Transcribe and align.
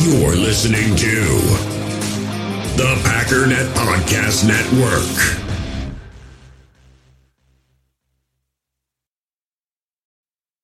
You're 0.00 0.36
listening 0.36 0.94
to 0.94 1.24
the 2.76 2.94
Packernet 3.02 3.66
Podcast 3.74 4.46
Network. 4.46 5.42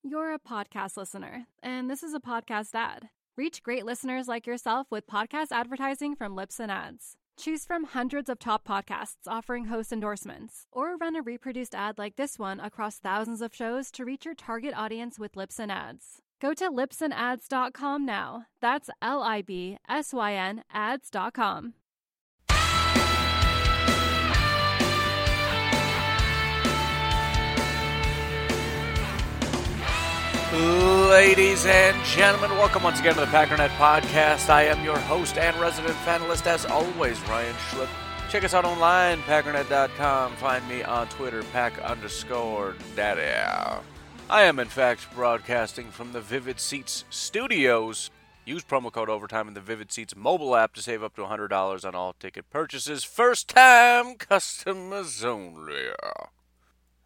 You're 0.04 0.34
a 0.34 0.38
podcast 0.38 0.96
listener, 0.96 1.46
and 1.64 1.90
this 1.90 2.04
is 2.04 2.14
a 2.14 2.20
podcast 2.20 2.76
ad. 2.76 3.08
Reach 3.36 3.64
great 3.64 3.84
listeners 3.84 4.28
like 4.28 4.46
yourself 4.46 4.86
with 4.90 5.08
podcast 5.08 5.48
advertising 5.50 6.14
from 6.14 6.36
Libsyn 6.36 6.68
Ads. 6.68 7.16
Choose 7.36 7.64
from 7.64 7.84
hundreds 7.84 8.28
of 8.28 8.38
top 8.38 8.64
podcasts 8.64 9.26
offering 9.26 9.64
host 9.64 9.92
endorsements, 9.92 10.68
or 10.70 10.96
run 10.96 11.16
a 11.16 11.22
reproduced 11.22 11.74
ad 11.74 11.98
like 11.98 12.14
this 12.14 12.38
one 12.38 12.60
across 12.60 13.00
thousands 13.00 13.42
of 13.42 13.52
shows 13.52 13.90
to 13.90 14.04
reach 14.04 14.24
your 14.24 14.34
target 14.34 14.74
audience 14.76 15.18
with 15.18 15.32
Libsyn 15.32 15.70
Ads. 15.70 16.22
Go 16.44 16.52
to 16.52 16.70
libsynads.com 16.70 18.04
now. 18.04 18.44
That's 18.60 18.90
L 19.00 19.22
I 19.22 19.40
B 19.40 19.78
S 19.88 20.12
Y 20.12 20.34
N 20.34 20.62
ads.com. 20.70 21.72
Ladies 31.08 31.64
and 31.64 32.04
gentlemen, 32.04 32.50
welcome 32.58 32.82
once 32.82 33.00
again 33.00 33.14
to 33.14 33.20
the 33.20 33.26
Packernet 33.26 33.70
Podcast. 33.78 34.50
I 34.50 34.64
am 34.64 34.84
your 34.84 34.98
host 34.98 35.38
and 35.38 35.56
resident 35.56 35.94
panelist, 36.04 36.46
as 36.46 36.66
always, 36.66 37.18
Ryan 37.22 37.54
Schlip. 37.70 37.88
Check 38.28 38.44
us 38.44 38.52
out 38.52 38.66
online, 38.66 39.22
packernet.com. 39.22 40.36
Find 40.36 40.68
me 40.68 40.82
on 40.82 41.08
Twitter, 41.08 41.42
pack 41.44 41.78
underscore 41.78 42.74
daddy. 42.94 43.22
I 44.34 44.42
am, 44.42 44.58
in 44.58 44.66
fact, 44.66 45.14
broadcasting 45.14 45.92
from 45.92 46.10
the 46.10 46.20
Vivid 46.20 46.58
Seats 46.58 47.04
studios. 47.08 48.10
Use 48.44 48.64
promo 48.64 48.90
code 48.90 49.08
OVERTIME 49.08 49.46
in 49.46 49.54
the 49.54 49.60
Vivid 49.60 49.92
Seats 49.92 50.16
mobile 50.16 50.56
app 50.56 50.74
to 50.74 50.82
save 50.82 51.04
up 51.04 51.14
to 51.14 51.22
$100 51.22 51.84
on 51.84 51.94
all 51.94 52.14
ticket 52.14 52.50
purchases. 52.50 53.04
First 53.04 53.46
time 53.46 54.16
customers 54.16 55.22
only. 55.22 55.84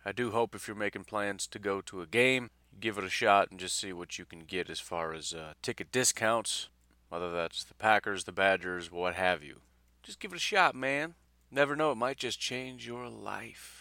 I 0.06 0.12
do 0.12 0.30
hope 0.30 0.54
if 0.54 0.66
you're 0.66 0.74
making 0.74 1.04
plans 1.04 1.46
to 1.48 1.58
go 1.58 1.82
to 1.82 2.00
a 2.00 2.06
game, 2.06 2.48
give 2.80 2.96
it 2.96 3.04
a 3.04 3.10
shot 3.10 3.50
and 3.50 3.60
just 3.60 3.78
see 3.78 3.92
what 3.92 4.18
you 4.18 4.24
can 4.24 4.44
get 4.44 4.70
as 4.70 4.80
far 4.80 5.12
as 5.12 5.34
uh, 5.34 5.52
ticket 5.60 5.92
discounts, 5.92 6.70
whether 7.10 7.30
that's 7.30 7.62
the 7.62 7.74
Packers, 7.74 8.24
the 8.24 8.32
Badgers, 8.32 8.90
what 8.90 9.16
have 9.16 9.42
you. 9.42 9.60
Just 10.02 10.18
give 10.18 10.32
it 10.32 10.36
a 10.36 10.40
shot, 10.40 10.74
man. 10.74 11.12
Never 11.50 11.76
know, 11.76 11.92
it 11.92 11.96
might 11.96 12.16
just 12.16 12.40
change 12.40 12.86
your 12.86 13.06
life. 13.06 13.77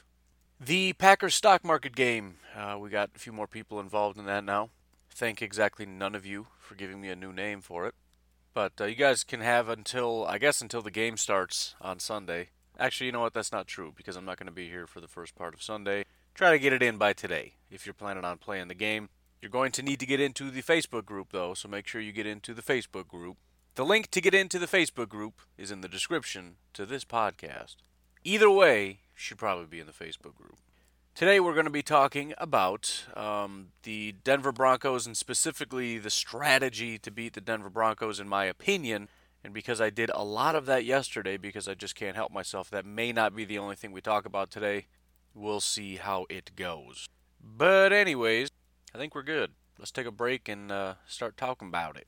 The 0.59 0.94
Packers 0.94 1.36
stock 1.36 1.63
market 1.63 1.95
game. 1.95 2.38
Uh, 2.55 2.77
we 2.80 2.89
got 2.89 3.11
a 3.16 3.19
few 3.19 3.31
more 3.31 3.45
people 3.45 3.80
involved 3.80 4.17
in 4.17 4.25
that 4.25 4.44
now. 4.44 4.72
Thank 5.11 5.39
exactly 5.39 5.86
none 5.86 6.16
of 6.16 6.25
you 6.25 6.47
for 6.59 6.73
giving 6.73 7.00
me 7.00 7.09
a 7.09 7.16
new 7.16 7.31
name 7.31 7.61
for 7.61 7.86
it. 7.86 7.94
But 8.55 8.73
uh, 8.81 8.85
you 8.85 8.95
guys 8.95 9.23
can 9.23 9.41
have 9.41 9.69
until, 9.69 10.25
I 10.25 10.39
guess, 10.39 10.59
until 10.59 10.81
the 10.81 10.89
game 10.89 11.16
starts 11.16 11.75
on 11.80 12.00
Sunday. 12.00 12.50
Actually, 12.80 13.05
you 13.05 13.11
know 13.11 13.19
what? 13.19 13.35
That's 13.35 13.52
not 13.52 13.67
true 13.67 13.94
because 13.95 14.16
I'm 14.16 14.25
not 14.25 14.38
going 14.38 14.47
to 14.47 14.52
be 14.52 14.67
here 14.67 14.88
for 14.88 15.00
the 15.00 15.08
first 15.08 15.35
part 15.35 15.53
of 15.53 15.61
Sunday. 15.61 16.05
Try 16.33 16.50
to 16.50 16.59
get 16.59 16.73
it 16.73 16.81
in 16.81 16.97
by 16.97 17.13
today 17.13 17.53
if 17.69 17.85
you're 17.85 17.94
planning 17.94 18.25
on 18.25 18.39
playing 18.39 18.67
the 18.67 18.73
game. 18.73 19.09
You're 19.39 19.52
going 19.52 19.72
to 19.73 19.83
need 19.83 20.00
to 20.00 20.08
get 20.08 20.19
into 20.19 20.50
the 20.50 20.63
Facebook 20.63 21.05
group 21.05 21.28
though, 21.31 21.53
so 21.53 21.67
make 21.67 21.85
sure 21.85 22.02
you 22.02 22.11
get 22.11 22.25
into 22.25 22.55
the 22.55 22.63
Facebook 22.63 23.08
group. 23.08 23.38
The 23.75 23.85
link 23.85 24.09
to 24.09 24.22
get 24.22 24.33
into 24.33 24.58
the 24.58 24.66
Facebook 24.66 25.09
group 25.09 25.41
is 25.55 25.69
in 25.69 25.81
the 25.81 25.88
description 25.88 26.55
to 26.73 26.88
this 26.88 27.05
podcast. 27.05 27.75
Either 28.23 28.50
way, 28.50 29.02
should 29.18 29.38
probably 29.38 29.66
be 29.66 29.80
in 29.80 29.88
the 29.88 29.92
Facebook 29.92 30.36
group. 30.36 30.58
Today 31.16 31.40
we're 31.40 31.54
going 31.54 31.66
to 31.66 31.72
be 31.72 31.82
talking 31.82 32.36
about 32.38 33.06
um, 33.16 33.70
the 33.82 34.14
Denver 34.24 34.52
Broncos 34.52 35.08
and 35.08 35.18
specifically 35.18 35.98
the 35.98 36.12
strategy 36.12 37.00
to 37.00 37.09
beat 37.09 37.34
the 37.34 37.42
Denver 37.42 37.72
Broncos, 37.72 38.20
in 38.20 38.30
my 38.30 38.46
opinion. 38.46 39.09
And 39.44 39.54
because 39.54 39.82
I 39.82 39.90
did 39.90 40.12
a 40.14 40.24
lot 40.24 40.56
of 40.56 40.68
that 40.68 40.86
yesterday, 40.86 41.38
because 41.38 41.68
I 41.68 41.74
just 41.74 41.96
can't 41.96 42.16
help 42.16 42.31
myself, 42.31 42.69
that 42.69 42.86
may 42.86 43.12
not 43.12 43.36
be 43.36 43.46
the 43.46 43.58
only 43.58 43.75
thing 43.75 43.91
we 43.91 44.02
talk 44.02 44.25
about 44.25 44.52
today. 44.52 44.86
We'll 45.34 45.62
see 45.62 45.96
how 45.96 46.28
it 46.30 46.52
goes. 46.56 47.08
But, 47.41 47.91
anyways, 47.94 48.50
I 48.94 48.97
think 48.97 49.16
we're 49.16 49.24
good. 49.24 49.52
Let's 49.80 49.91
take 49.91 50.08
a 50.08 50.12
break 50.12 50.47
and 50.47 50.72
uh, 50.72 50.96
start 51.08 51.38
talking 51.38 51.68
about 51.68 51.97
it. 51.97 52.08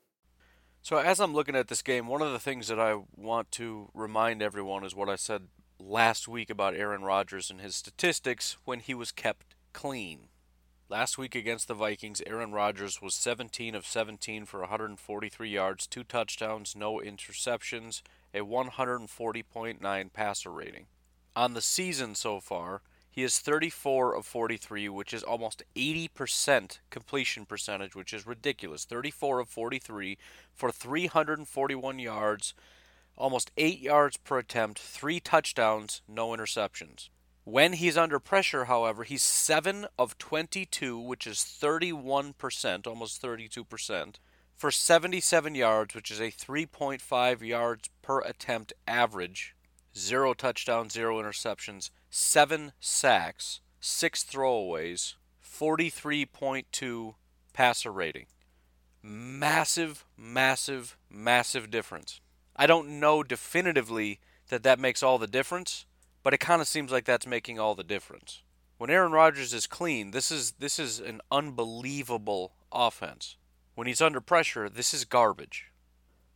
So, 0.83 0.97
as 0.97 1.19
I'm 1.19 1.35
looking 1.35 1.55
at 1.55 1.67
this 1.67 1.83
game, 1.83 2.07
one 2.07 2.23
of 2.23 2.31
the 2.31 2.39
things 2.39 2.67
that 2.67 2.79
I 2.79 2.95
want 3.15 3.51
to 3.51 3.89
remind 3.93 4.41
everyone 4.41 4.83
is 4.83 4.95
what 4.95 5.09
I 5.09 5.15
said 5.15 5.43
last 5.79 6.27
week 6.27 6.49
about 6.49 6.75
Aaron 6.75 7.03
Rodgers 7.03 7.51
and 7.51 7.61
his 7.61 7.75
statistics 7.75 8.57
when 8.65 8.79
he 8.79 8.95
was 8.95 9.11
kept 9.11 9.53
clean. 9.73 10.29
Last 10.89 11.19
week 11.19 11.35
against 11.35 11.67
the 11.67 11.75
Vikings, 11.75 12.23
Aaron 12.25 12.51
Rodgers 12.51 12.99
was 12.99 13.13
17 13.13 13.75
of 13.75 13.85
17 13.85 14.45
for 14.45 14.61
143 14.61 15.49
yards, 15.49 15.85
two 15.85 16.03
touchdowns, 16.03 16.75
no 16.75 16.95
interceptions, 16.95 18.01
a 18.33 18.39
140.9 18.39 20.13
passer 20.13 20.51
rating. 20.51 20.87
On 21.35 21.53
the 21.53 21.61
season 21.61 22.15
so 22.15 22.39
far, 22.39 22.81
he 23.11 23.23
is 23.23 23.39
34 23.39 24.15
of 24.15 24.25
43, 24.25 24.87
which 24.87 25.13
is 25.13 25.21
almost 25.21 25.63
80% 25.75 26.79
completion 26.89 27.45
percentage, 27.45 27.93
which 27.93 28.13
is 28.13 28.25
ridiculous. 28.25 28.85
34 28.85 29.39
of 29.39 29.49
43 29.49 30.17
for 30.53 30.71
341 30.71 31.99
yards, 31.99 32.53
almost 33.17 33.51
8 33.57 33.79
yards 33.79 34.15
per 34.15 34.39
attempt, 34.39 34.79
3 34.79 35.19
touchdowns, 35.19 36.01
no 36.07 36.29
interceptions. 36.29 37.09
When 37.43 37.73
he's 37.73 37.97
under 37.97 38.19
pressure, 38.19 38.65
however, 38.65 39.03
he's 39.03 39.23
7 39.23 39.87
of 39.99 40.17
22, 40.17 40.97
which 40.97 41.27
is 41.27 41.39
31%, 41.39 42.87
almost 42.87 43.21
32%, 43.21 44.15
for 44.55 44.71
77 44.71 45.55
yards, 45.55 45.95
which 45.95 46.11
is 46.11 46.21
a 46.21 46.31
3.5 46.31 47.41
yards 47.41 47.89
per 48.01 48.21
attempt 48.21 48.71
average. 48.87 49.53
Zero 49.97 50.33
touchdowns, 50.33 50.93
zero 50.93 51.21
interceptions, 51.21 51.89
seven 52.11 52.73
sacks, 52.79 53.61
six 53.79 54.23
throwaways, 54.23 55.15
43.2 55.43 57.15
passer 57.53 57.91
rating. 57.91 58.27
Massive, 59.01 60.05
massive, 60.15 60.97
massive 61.09 61.71
difference. 61.71 62.21
I 62.55 62.67
don't 62.67 62.99
know 62.99 63.23
definitively 63.23 64.19
that 64.49 64.61
that 64.63 64.77
makes 64.77 65.01
all 65.01 65.17
the 65.17 65.25
difference, 65.25 65.85
but 66.21 66.33
it 66.33 66.39
kind 66.39 66.61
of 66.61 66.67
seems 66.67 66.91
like 66.91 67.05
that's 67.05 67.25
making 67.25 67.57
all 67.59 67.73
the 67.73 67.83
difference. 67.83 68.43
When 68.77 68.89
Aaron 68.89 69.11
Rodgers 69.11 69.53
is 69.53 69.65
clean, 69.65 70.11
this 70.11 70.31
is 70.31 70.53
this 70.59 70.77
is 70.77 70.99
an 70.99 71.21
unbelievable 71.31 72.53
offense. 72.71 73.37
When 73.73 73.87
he's 73.87 74.01
under 74.01 74.21
pressure, 74.21 74.69
this 74.69 74.93
is 74.93 75.05
garbage. 75.05 75.70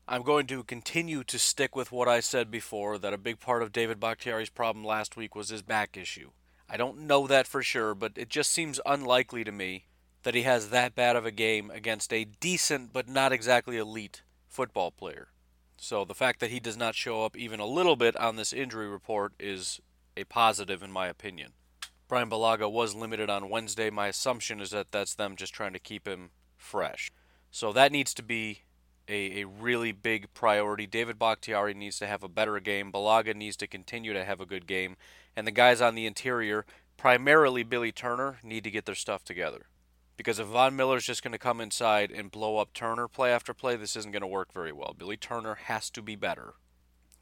I'm 0.07 0.21
going 0.21 0.45
to 0.47 0.63
continue 0.63 1.23
to 1.23 1.39
stick 1.39 1.75
with 1.75 1.91
what 1.91 2.07
I 2.07 2.19
said 2.19 2.51
before 2.51 2.99
that 2.99 3.13
a 3.13 3.17
big 3.17 3.39
part 3.39 3.63
of 3.63 3.71
David 3.71 3.99
Bakhtiari's 3.99 4.51
problem 4.51 4.85
last 4.85 5.17
week 5.17 5.33
was 5.33 5.49
his 5.49 5.63
back 5.63 5.97
issue. 5.97 6.29
I 6.69 6.77
don't 6.77 7.07
know 7.07 7.25
that 7.25 7.47
for 7.47 7.63
sure, 7.63 7.95
but 7.95 8.11
it 8.15 8.29
just 8.29 8.51
seems 8.51 8.79
unlikely 8.85 9.43
to 9.45 9.51
me 9.51 9.85
that 10.21 10.35
he 10.35 10.43
has 10.43 10.69
that 10.69 10.93
bad 10.93 11.15
of 11.15 11.25
a 11.25 11.31
game 11.31 11.71
against 11.71 12.13
a 12.13 12.23
decent 12.23 12.93
but 12.93 13.09
not 13.09 13.33
exactly 13.33 13.77
elite 13.77 14.21
football 14.47 14.91
player. 14.91 15.29
So 15.77 16.05
the 16.05 16.13
fact 16.13 16.39
that 16.39 16.51
he 16.51 16.59
does 16.59 16.77
not 16.77 16.93
show 16.93 17.25
up 17.25 17.35
even 17.35 17.59
a 17.59 17.65
little 17.65 17.95
bit 17.95 18.15
on 18.15 18.35
this 18.35 18.53
injury 18.53 18.87
report 18.87 19.33
is 19.39 19.81
a 20.15 20.23
positive 20.25 20.83
in 20.83 20.91
my 20.91 21.07
opinion. 21.07 21.53
Brian 22.07 22.29
Bulaga 22.29 22.71
was 22.71 22.93
limited 22.93 23.31
on 23.31 23.49
Wednesday. 23.49 23.89
My 23.89 24.07
assumption 24.09 24.61
is 24.61 24.69
that 24.69 24.91
that's 24.91 25.15
them 25.15 25.35
just 25.35 25.53
trying 25.53 25.73
to 25.73 25.79
keep 25.79 26.07
him 26.07 26.29
fresh. 26.57 27.11
So 27.49 27.73
that 27.73 27.91
needs 27.91 28.13
to 28.13 28.21
be 28.21 28.61
a, 29.07 29.41
a 29.41 29.47
really 29.47 29.91
big 29.91 30.33
priority. 30.33 30.87
David 30.87 31.19
Bakhtiari 31.19 31.73
needs 31.73 31.99
to 31.99 32.07
have 32.07 32.23
a 32.23 32.29
better 32.29 32.59
game. 32.59 32.91
Bulaga 32.91 33.35
needs 33.35 33.55
to 33.57 33.67
continue 33.67 34.13
to 34.13 34.23
have 34.23 34.41
a 34.41 34.45
good 34.45 34.67
game. 34.67 34.95
And 35.35 35.45
the 35.45 35.51
guys 35.51 35.81
on 35.81 35.95
the 35.95 36.05
interior, 36.05 36.65
primarily 36.97 37.63
Billy 37.63 37.91
Turner, 37.91 38.39
need 38.43 38.63
to 38.63 38.71
get 38.71 38.85
their 38.85 38.95
stuff 38.95 39.23
together. 39.23 39.67
Because 40.17 40.39
if 40.39 40.47
Von 40.47 40.75
Miller's 40.75 41.05
just 41.05 41.23
going 41.23 41.33
to 41.33 41.37
come 41.37 41.59
inside 41.59 42.09
and 42.09 42.31
blow 42.31 42.57
up 42.57 42.73
Turner 42.73 43.07
play 43.07 43.31
after 43.31 43.53
play, 43.53 43.75
this 43.75 43.95
isn't 43.95 44.11
going 44.11 44.21
to 44.21 44.27
work 44.27 44.53
very 44.53 44.71
well. 44.71 44.95
Billy 44.97 45.17
Turner 45.17 45.55
has 45.55 45.89
to 45.91 46.01
be 46.01 46.15
better. 46.15 46.53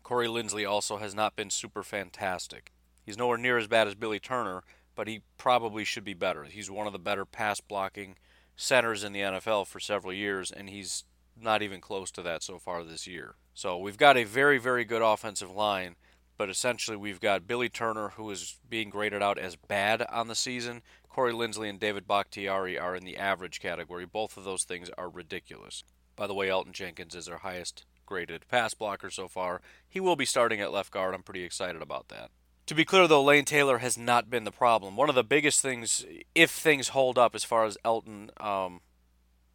Corey 0.03 0.27
Linsley 0.27 0.69
also 0.69 0.97
has 0.97 1.15
not 1.15 1.35
been 1.35 1.49
super 1.49 1.81
fantastic. 1.81 2.71
He's 3.05 3.17
nowhere 3.17 3.37
near 3.37 3.57
as 3.57 3.67
bad 3.67 3.87
as 3.87 3.95
Billy 3.95 4.19
Turner, 4.19 4.63
but 4.95 5.07
he 5.07 5.21
probably 5.37 5.83
should 5.83 6.03
be 6.03 6.13
better. 6.13 6.43
He's 6.43 6.69
one 6.69 6.87
of 6.87 6.93
the 6.93 6.99
better 6.99 7.25
pass 7.25 7.59
blocking 7.59 8.15
centers 8.55 9.03
in 9.03 9.13
the 9.13 9.21
NFL 9.21 9.67
for 9.67 9.79
several 9.79 10.13
years, 10.13 10.51
and 10.51 10.69
he's 10.69 11.05
not 11.39 11.61
even 11.61 11.81
close 11.81 12.11
to 12.11 12.21
that 12.21 12.43
so 12.43 12.59
far 12.59 12.83
this 12.83 13.07
year. 13.07 13.35
So 13.53 13.77
we've 13.77 13.97
got 13.97 14.17
a 14.17 14.23
very, 14.23 14.57
very 14.57 14.85
good 14.85 15.01
offensive 15.01 15.51
line, 15.51 15.95
but 16.37 16.49
essentially 16.49 16.97
we've 16.97 17.19
got 17.19 17.47
Billy 17.47 17.69
Turner, 17.69 18.09
who 18.09 18.29
is 18.31 18.57
being 18.67 18.89
graded 18.89 19.21
out 19.21 19.37
as 19.37 19.55
bad 19.55 20.03
on 20.09 20.27
the 20.27 20.35
season. 20.35 20.81
Corey 21.09 21.33
Linsley 21.33 21.69
and 21.69 21.79
David 21.79 22.07
Bakhtiari 22.07 22.77
are 22.77 22.95
in 22.95 23.03
the 23.03 23.17
average 23.17 23.59
category. 23.59 24.05
Both 24.05 24.37
of 24.37 24.43
those 24.43 24.63
things 24.63 24.89
are 24.97 25.09
ridiculous. 25.09 25.83
By 26.15 26.27
the 26.27 26.33
way, 26.33 26.47
Elgton 26.47 26.73
Jenkins 26.73 27.15
is 27.15 27.27
our 27.27 27.37
highest 27.37 27.85
graded 28.05 28.47
pass 28.47 28.73
blocker 28.73 29.09
so 29.09 29.27
far. 29.27 29.61
He 29.87 29.99
will 29.99 30.15
be 30.15 30.25
starting 30.25 30.59
at 30.59 30.71
left 30.71 30.91
guard. 30.91 31.13
I'm 31.13 31.23
pretty 31.23 31.43
excited 31.43 31.81
about 31.81 32.09
that. 32.09 32.31
To 32.67 32.75
be 32.75 32.85
clear, 32.85 33.07
though, 33.07 33.23
Lane 33.23 33.45
Taylor 33.45 33.79
has 33.79 33.97
not 33.97 34.29
been 34.29 34.45
the 34.45 34.51
problem. 34.51 34.95
One 34.95 35.09
of 35.09 35.15
the 35.15 35.23
biggest 35.23 35.61
things, 35.61 36.05
if 36.33 36.49
things 36.49 36.89
hold 36.89 37.17
up 37.17 37.35
as 37.35 37.43
far 37.43 37.65
as 37.65 37.77
Elgton, 37.83 38.29
um, 38.41 38.79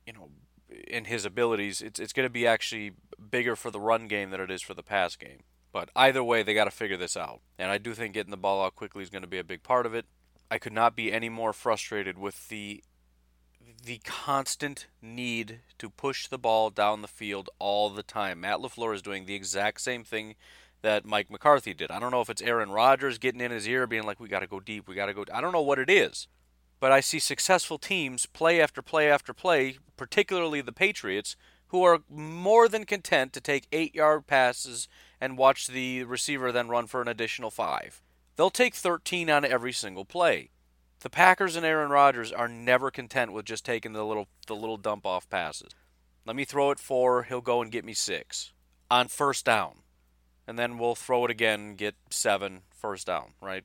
you 0.07 0.13
know, 0.13 0.29
in 0.87 1.07
his 1.07 1.25
abilities, 1.25 1.81
it's 1.83 1.99
it's 1.99 2.13
going 2.13 2.27
to 2.27 2.31
be 2.31 2.47
actually 2.47 2.93
bigger 3.31 3.57
for 3.57 3.71
the 3.71 3.81
run 3.81 4.09
game 4.09 4.31
than 4.31 4.41
it 4.41 4.51
is 4.51 4.63
for 4.63 4.75
the 4.75 4.83
pass 4.83 5.17
game. 5.17 5.41
But 5.73 5.91
either 5.95 6.25
way, 6.25 6.43
they 6.43 6.55
got 6.55 6.65
to 6.65 6.71
figure 6.71 6.97
this 6.97 7.17
out. 7.17 7.41
And 7.59 7.71
I 7.71 7.79
do 7.79 7.95
think 7.95 8.15
getting 8.15 8.31
the 8.31 8.37
ball 8.37 8.65
out 8.65 8.75
quickly 8.75 9.03
is 9.03 9.11
going 9.11 9.23
to 9.23 9.29
be 9.29 9.39
a 9.39 9.45
big 9.45 9.63
part 9.63 9.87
of 9.87 9.95
it. 9.95 10.07
I 10.51 10.59
could 10.59 10.73
not 10.73 10.97
be 10.97 11.13
any 11.13 11.29
more 11.29 11.53
frustrated 11.53 12.19
with 12.19 12.49
the 12.49 12.83
the 13.85 14.01
constant 14.05 14.87
need 15.01 15.61
to 15.79 15.89
push 15.89 16.27
the 16.27 16.39
ball 16.39 16.71
down 16.71 17.01
the 17.01 17.09
field 17.09 17.49
all 17.59 17.91
the 17.91 18.03
time. 18.03 18.41
Matt 18.41 18.59
LaFleur 18.59 18.95
is 18.95 19.03
doing 19.03 19.25
the 19.25 19.35
exact 19.35 19.81
same 19.81 20.03
thing 20.05 20.35
that 20.83 21.05
Mike 21.05 21.31
McCarthy 21.31 21.75
did. 21.75 21.91
I 21.91 21.99
don't 21.99 22.11
know 22.11 22.21
if 22.21 22.31
it's 22.31 22.43
Aaron 22.43 22.71
Rodgers 22.71 23.19
getting 23.19 23.41
in 23.41 23.51
his 23.51 23.69
ear 23.69 23.87
being 23.87 24.05
like 24.05 24.21
we 24.21 24.29
got 24.29 24.41
to 24.41 24.47
go 24.47 24.59
deep, 24.61 24.89
we 24.89 24.95
got 24.95 25.07
to 25.07 25.15
go 25.15 25.25
I 25.33 25.41
don't 25.41 25.53
know 25.53 25.63
what 25.63 25.79
it 25.79 25.91
is. 25.91 26.29
But 26.81 26.93
I 26.93 27.01
see 27.01 27.19
successful 27.19 27.79
teams 27.79 28.27
play 28.27 28.61
after 28.61 28.83
play 28.83 29.11
after 29.11 29.33
play, 29.33 29.79
particularly 29.97 30.61
the 30.61 30.73
Patriots, 30.73 31.37
who 31.69 31.83
are 31.83 32.03
more 32.09 32.69
than 32.69 32.85
content 32.85 33.33
to 33.33 33.41
take 33.41 33.71
8-yard 33.71 34.27
passes 34.27 34.89
and 35.21 35.37
watch 35.37 35.67
the 35.67 36.05
receiver 36.05 36.53
then 36.53 36.69
run 36.69 36.87
for 36.87 37.03
an 37.03 37.09
additional 37.09 37.51
5. 37.51 38.01
They'll 38.37 38.51
take 38.51 38.75
13 38.75 39.29
on 39.29 39.45
every 39.45 39.73
single 39.73 40.05
play. 40.05 40.51
The 41.01 41.11
Packers 41.11 41.57
and 41.57 41.67
Aaron 41.67 41.91
Rodgers 41.91 42.33
are 42.33 42.49
never 42.49 42.91
content 42.91 43.33
with 43.33 43.45
just 43.45 43.65
taking 43.65 43.93
the 43.93 44.05
little 44.05 44.29
the 44.47 44.57
little 44.57 44.77
dump 44.77 45.07
off 45.07 45.29
passes. 45.29 45.71
Let 46.25 46.37
me 46.37 46.45
throw 46.45 46.71
it 46.71 46.79
4, 46.79 47.25
he'll 47.25 47.41
go 47.41 47.63
and 47.63 47.71
get 47.71 47.85
me 47.85 47.95
6 47.95 48.53
on 48.91 49.09
first 49.09 49.45
down 49.45 49.83
and 50.49 50.59
then 50.59 50.79
we'll 50.79 50.95
throw 50.95 51.27
it 51.27 51.31
again 51.31 51.75
get 51.75 51.95
seven 52.11 52.63
first 52.75 53.07
down, 53.07 53.35
right? 53.41 53.65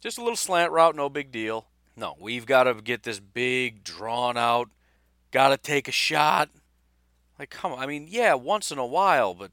Just 0.00 0.16
a 0.16 0.22
little 0.22 0.36
slant 0.36 0.72
route, 0.72 0.96
no 0.96 1.10
big 1.10 1.30
deal. 1.30 1.68
No, 1.96 2.14
we've 2.20 2.46
got 2.46 2.64
to 2.64 2.74
get 2.74 3.02
this 3.02 3.20
big, 3.20 3.82
drawn 3.82 4.36
out, 4.36 4.70
got 5.30 5.48
to 5.48 5.56
take 5.56 5.88
a 5.88 5.92
shot. 5.92 6.50
Like, 7.38 7.50
come 7.50 7.72
on. 7.72 7.78
I 7.78 7.86
mean, 7.86 8.06
yeah, 8.08 8.34
once 8.34 8.70
in 8.70 8.78
a 8.78 8.86
while, 8.86 9.34
but 9.34 9.50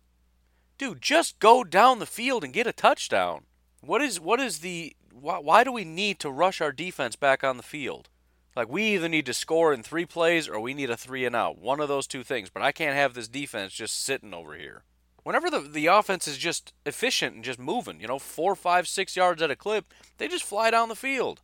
dude, 0.77 1.01
just 1.01 1.39
go 1.39 1.63
down 1.63 1.99
the 1.99 2.05
field 2.05 2.43
and 2.43 2.53
get 2.53 2.67
a 2.67 2.73
touchdown. 2.73 3.43
What 3.81 4.01
is 4.01 4.19
what 4.19 4.39
is 4.39 4.59
the 4.59 4.95
why, 5.11 5.39
why 5.39 5.63
do 5.63 5.71
we 5.71 5.83
need 5.83 6.19
to 6.19 6.31
rush 6.31 6.61
our 6.61 6.71
defense 6.71 7.15
back 7.15 7.43
on 7.43 7.57
the 7.57 7.63
field? 7.63 8.09
Like 8.55 8.69
we 8.69 8.95
either 8.95 9.09
need 9.09 9.25
to 9.25 9.33
score 9.33 9.73
in 9.73 9.83
three 9.83 10.05
plays 10.05 10.47
or 10.47 10.59
we 10.59 10.73
need 10.73 10.89
a 10.89 10.97
three 10.97 11.25
and 11.25 11.35
out. 11.35 11.57
One 11.57 11.79
of 11.79 11.89
those 11.89 12.07
two 12.07 12.23
things. 12.23 12.49
But 12.49 12.61
I 12.61 12.71
can't 12.71 12.95
have 12.95 13.13
this 13.13 13.27
defense 13.27 13.73
just 13.73 14.03
sitting 14.03 14.33
over 14.33 14.55
here 14.55 14.83
whenever 15.23 15.49
the, 15.49 15.59
the 15.59 15.87
offense 15.87 16.27
is 16.27 16.37
just 16.37 16.73
efficient 16.85 17.35
and 17.35 17.43
just 17.43 17.59
moving, 17.59 17.99
you 17.99 18.07
know, 18.07 18.19
four, 18.19 18.55
five, 18.55 18.87
six 18.87 19.15
yards 19.15 19.41
at 19.41 19.51
a 19.51 19.55
clip, 19.55 19.85
they 20.17 20.27
just 20.27 20.43
fly 20.43 20.69
down 20.69 20.89
the 20.89 20.95
field. 20.95 21.41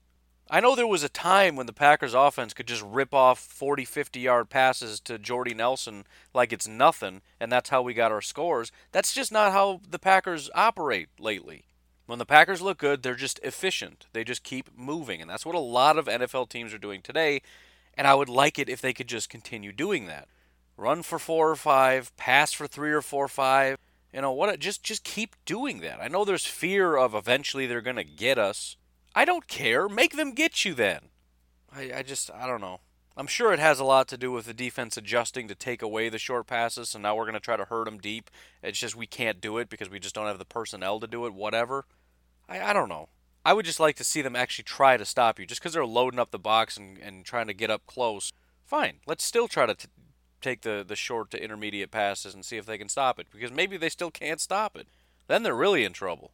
I 0.51 0.59
know 0.59 0.75
there 0.75 0.87
was 0.87 1.03
a 1.03 1.09
time 1.09 1.55
when 1.55 1.67
the 1.67 1.73
Packers 1.73 2.15
offense 2.15 2.53
could 2.53 2.67
just 2.67 2.81
rip 2.81 3.13
off 3.13 3.39
40, 3.39 3.85
50 3.85 4.19
yard 4.19 4.49
passes 4.49 4.99
to 5.01 5.19
Jordy 5.19 5.53
Nelson 5.53 6.05
like 6.33 6.51
it's 6.51 6.67
nothing, 6.67 7.21
and 7.39 7.51
that's 7.51 7.69
how 7.69 7.81
we 7.81 7.93
got 7.93 8.11
our 8.11 8.21
scores. 8.21 8.71
That's 8.91 9.13
just 9.13 9.31
not 9.31 9.51
how 9.51 9.81
the 9.87 9.99
Packers 9.99 10.49
operate 10.55 11.09
lately. 11.19 11.65
When 12.07 12.17
the 12.17 12.25
Packers 12.25 12.61
look 12.61 12.79
good, 12.79 13.03
they're 13.03 13.13
just 13.13 13.39
efficient. 13.43 14.07
They 14.13 14.23
just 14.23 14.43
keep 14.43 14.71
moving, 14.75 15.21
and 15.21 15.29
that's 15.29 15.45
what 15.45 15.53
a 15.53 15.59
lot 15.59 15.99
of 15.99 16.07
NFL 16.07 16.49
teams 16.49 16.73
are 16.73 16.79
doing 16.79 17.03
today. 17.03 17.43
And 17.93 18.07
I 18.07 18.15
would 18.15 18.29
like 18.29 18.57
it 18.57 18.69
if 18.69 18.81
they 18.81 18.93
could 18.93 19.07
just 19.07 19.29
continue 19.29 19.71
doing 19.71 20.07
that 20.07 20.27
run 20.79 21.03
for 21.03 21.19
four 21.19 21.51
or 21.51 21.55
five, 21.55 22.15
pass 22.17 22.53
for 22.53 22.65
three 22.65 22.91
or 22.91 23.01
four 23.01 23.25
or 23.25 23.29
five. 23.29 23.77
You 24.13 24.21
know 24.21 24.31
what? 24.31 24.57
Just 24.59 24.81
just 24.81 25.03
keep 25.03 25.35
doing 25.45 25.81
that. 25.81 26.01
I 26.01 26.07
know 26.07 26.25
there's 26.25 26.45
fear 26.45 26.95
of 26.95 27.13
eventually 27.13 27.67
they're 27.67 27.81
gonna 27.81 28.03
get 28.03 28.39
us. 28.39 28.75
I 29.15 29.25
don't 29.25 29.47
care. 29.47 29.89
Make 29.89 30.15
them 30.15 30.33
get 30.33 30.65
you 30.65 30.73
then. 30.73 31.09
I, 31.75 31.91
I 31.97 32.03
just 32.03 32.31
I 32.31 32.47
don't 32.47 32.61
know. 32.61 32.79
I'm 33.17 33.27
sure 33.27 33.51
it 33.51 33.59
has 33.59 33.79
a 33.79 33.85
lot 33.85 34.07
to 34.09 34.17
do 34.17 34.31
with 34.31 34.45
the 34.45 34.53
defense 34.53 34.95
adjusting 34.95 35.49
to 35.49 35.55
take 35.55 35.81
away 35.81 36.07
the 36.07 36.17
short 36.17 36.47
passes, 36.47 36.95
and 36.95 37.03
now 37.03 37.15
we're 37.15 37.25
going 37.25 37.33
to 37.33 37.41
try 37.41 37.57
to 37.57 37.65
hurt 37.65 37.83
them 37.85 37.97
deep. 37.97 38.29
It's 38.63 38.79
just 38.79 38.95
we 38.95 39.07
can't 39.07 39.41
do 39.41 39.57
it 39.57 39.69
because 39.69 39.89
we 39.89 39.99
just 39.99 40.15
don't 40.15 40.27
have 40.27 40.39
the 40.39 40.45
personnel 40.45 41.01
to 41.01 41.07
do 41.07 41.25
it. 41.25 41.33
Whatever. 41.33 41.85
I, 42.47 42.69
I 42.69 42.73
don't 42.73 42.87
know. 42.87 43.09
I 43.45 43.53
would 43.53 43.65
just 43.65 43.79
like 43.79 43.95
to 43.97 44.03
see 44.03 44.21
them 44.21 44.35
actually 44.35 44.63
try 44.63 44.95
to 44.95 45.05
stop 45.05 45.37
you. 45.37 45.45
Just 45.45 45.59
because 45.59 45.73
they're 45.73 45.85
loading 45.85 46.19
up 46.19 46.31
the 46.31 46.39
box 46.39 46.77
and, 46.77 46.97
and 46.97 47.25
trying 47.25 47.47
to 47.47 47.53
get 47.53 47.69
up 47.69 47.85
close, 47.85 48.31
fine. 48.65 48.99
Let's 49.05 49.23
still 49.23 49.47
try 49.47 49.65
to 49.65 49.75
t- 49.75 49.87
take 50.41 50.61
the, 50.61 50.85
the 50.87 50.95
short 50.95 51.29
to 51.31 51.43
intermediate 51.43 51.91
passes 51.91 52.33
and 52.33 52.45
see 52.45 52.57
if 52.57 52.65
they 52.65 52.77
can 52.77 52.89
stop 52.89 53.19
it 53.19 53.27
because 53.31 53.51
maybe 53.51 53.75
they 53.75 53.89
still 53.89 54.11
can't 54.11 54.39
stop 54.39 54.77
it. 54.77 54.87
Then 55.27 55.43
they're 55.43 55.55
really 55.55 55.83
in 55.83 55.93
trouble. 55.93 56.31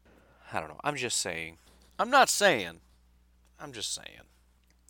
I 0.53 0.59
don't 0.59 0.69
know. 0.69 0.79
I'm 0.83 0.95
just 0.95 1.17
saying. 1.17 1.57
I'm 1.97 2.09
not 2.09 2.29
saying. 2.29 2.81
I'm 3.59 3.71
just 3.71 3.93
saying. 3.93 4.27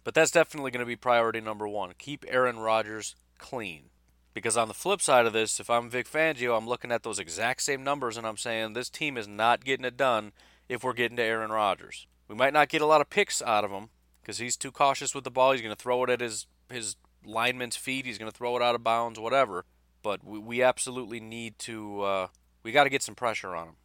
But 0.03 0.13
that's 0.13 0.31
definitely 0.31 0.71
going 0.71 0.81
to 0.81 0.85
be 0.85 0.95
priority 0.95 1.41
number 1.41 1.67
one. 1.67 1.93
Keep 1.97 2.25
Aaron 2.27 2.59
Rodgers 2.59 3.15
clean. 3.38 3.85
Because 4.33 4.57
on 4.57 4.67
the 4.67 4.74
flip 4.74 5.01
side 5.01 5.25
of 5.25 5.33
this, 5.33 5.59
if 5.59 5.69
I'm 5.69 5.89
Vic 5.89 6.09
Fangio, 6.09 6.57
I'm 6.57 6.67
looking 6.67 6.91
at 6.91 7.03
those 7.03 7.19
exact 7.19 7.62
same 7.62 7.83
numbers 7.83 8.17
and 8.17 8.27
I'm 8.27 8.38
saying 8.38 8.74
this 8.74 8.89
team 8.89 9.17
is 9.17 9.27
not 9.27 9.63
getting 9.63 9.85
it 9.85 9.95
done 9.95 10.33
if 10.67 10.83
we're 10.83 10.93
getting 10.93 11.17
to 11.17 11.24
Aaron 11.24 11.51
Rodgers. 11.51 12.05
We 12.27 12.35
might 12.35 12.53
not 12.53 12.69
get 12.69 12.81
a 12.81 12.85
lot 12.85 13.01
of 13.01 13.09
picks 13.09 13.41
out 13.41 13.63
of 13.63 13.71
him 13.71 13.89
because 14.21 14.39
he's 14.39 14.57
too 14.57 14.71
cautious 14.71 15.15
with 15.15 15.24
the 15.24 15.31
ball. 15.31 15.51
He's 15.51 15.62
going 15.62 15.75
to 15.75 15.81
throw 15.81 16.03
it 16.03 16.09
at 16.09 16.21
his 16.21 16.47
his 16.69 16.95
lineman's 17.24 17.75
feet. 17.75 18.05
He's 18.05 18.17
going 18.17 18.31
to 18.31 18.38
throw 18.38 18.55
it 18.55 18.62
out 18.62 18.75
of 18.75 18.83
bounds, 18.83 19.19
whatever. 19.19 19.65
But 20.01 20.24
we, 20.24 20.39
we 20.39 20.63
absolutely 20.63 21.19
need 21.19 21.57
to. 21.59 22.01
Uh, 22.01 22.27
we 22.63 22.71
got 22.71 22.85
to 22.85 22.89
get 22.89 23.03
some 23.03 23.15
pressure 23.15 23.55
on 23.55 23.69
him. 23.69 23.75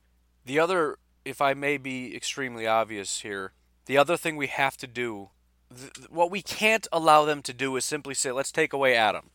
The 0.45 0.59
other, 0.59 0.97
if 1.31 1.41
I 1.41 1.55
may 1.55 1.79
be 1.79 2.15
extremely 2.15 2.67
obvious 2.67 3.21
here, 3.21 3.53
the 3.87 3.97
other 3.97 4.17
thing 4.17 4.37
we 4.37 4.49
have 4.49 4.77
to 4.79 4.87
do, 4.87 5.31
th- 5.75 6.11
what 6.11 6.31
we 6.31 6.43
can't 6.43 6.87
allow 6.93 7.25
them 7.25 7.41
to 7.43 7.55
do 7.55 7.75
is 7.77 7.85
simply 7.85 8.15
say, 8.15 8.33
let's 8.33 8.53
take 8.53 8.73
away 8.73 8.95
Adam. 8.95 9.31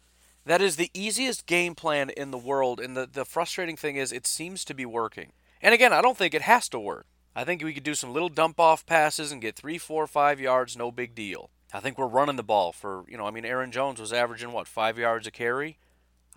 That 0.46 0.62
is 0.62 0.76
the 0.76 0.92
easiest 0.94 1.48
game 1.48 1.74
plan 1.74 2.12
in 2.12 2.30
the 2.30 2.38
world, 2.38 2.80
and 2.80 2.96
the, 2.96 3.08
the 3.12 3.26
frustrating 3.26 3.78
thing 3.78 3.96
is 3.96 4.12
it 4.12 4.28
seems 4.28 4.64
to 4.66 4.76
be 4.76 4.86
working. 4.86 5.32
And 5.62 5.74
again, 5.74 5.92
I 5.92 6.02
don't 6.02 6.18
think 6.18 6.36
it 6.36 6.44
has 6.44 6.70
to 6.70 6.80
work. 6.80 7.08
I 7.36 7.44
think 7.44 7.64
we 7.64 7.74
could 7.74 7.84
do 7.84 7.96
some 7.96 8.14
little 8.14 8.30
dump 8.30 8.60
off 8.60 8.86
passes 8.86 9.32
and 9.32 9.42
get 9.42 9.56
three, 9.56 9.78
four, 9.78 10.06
five 10.06 10.40
yards, 10.40 10.78
no 10.78 10.92
big 10.92 11.16
deal. 11.16 11.50
I 11.74 11.80
think 11.80 11.98
we're 11.98 12.08
running 12.08 12.36
the 12.36 12.44
ball 12.44 12.72
for, 12.72 13.04
you 13.08 13.18
know, 13.18 13.26
I 13.26 13.32
mean, 13.32 13.44
Aaron 13.44 13.72
Jones 13.72 14.00
was 14.00 14.14
averaging, 14.14 14.52
what, 14.52 14.68
five 14.68 14.98
yards 14.98 15.28
a 15.28 15.32
carry? 15.32 15.80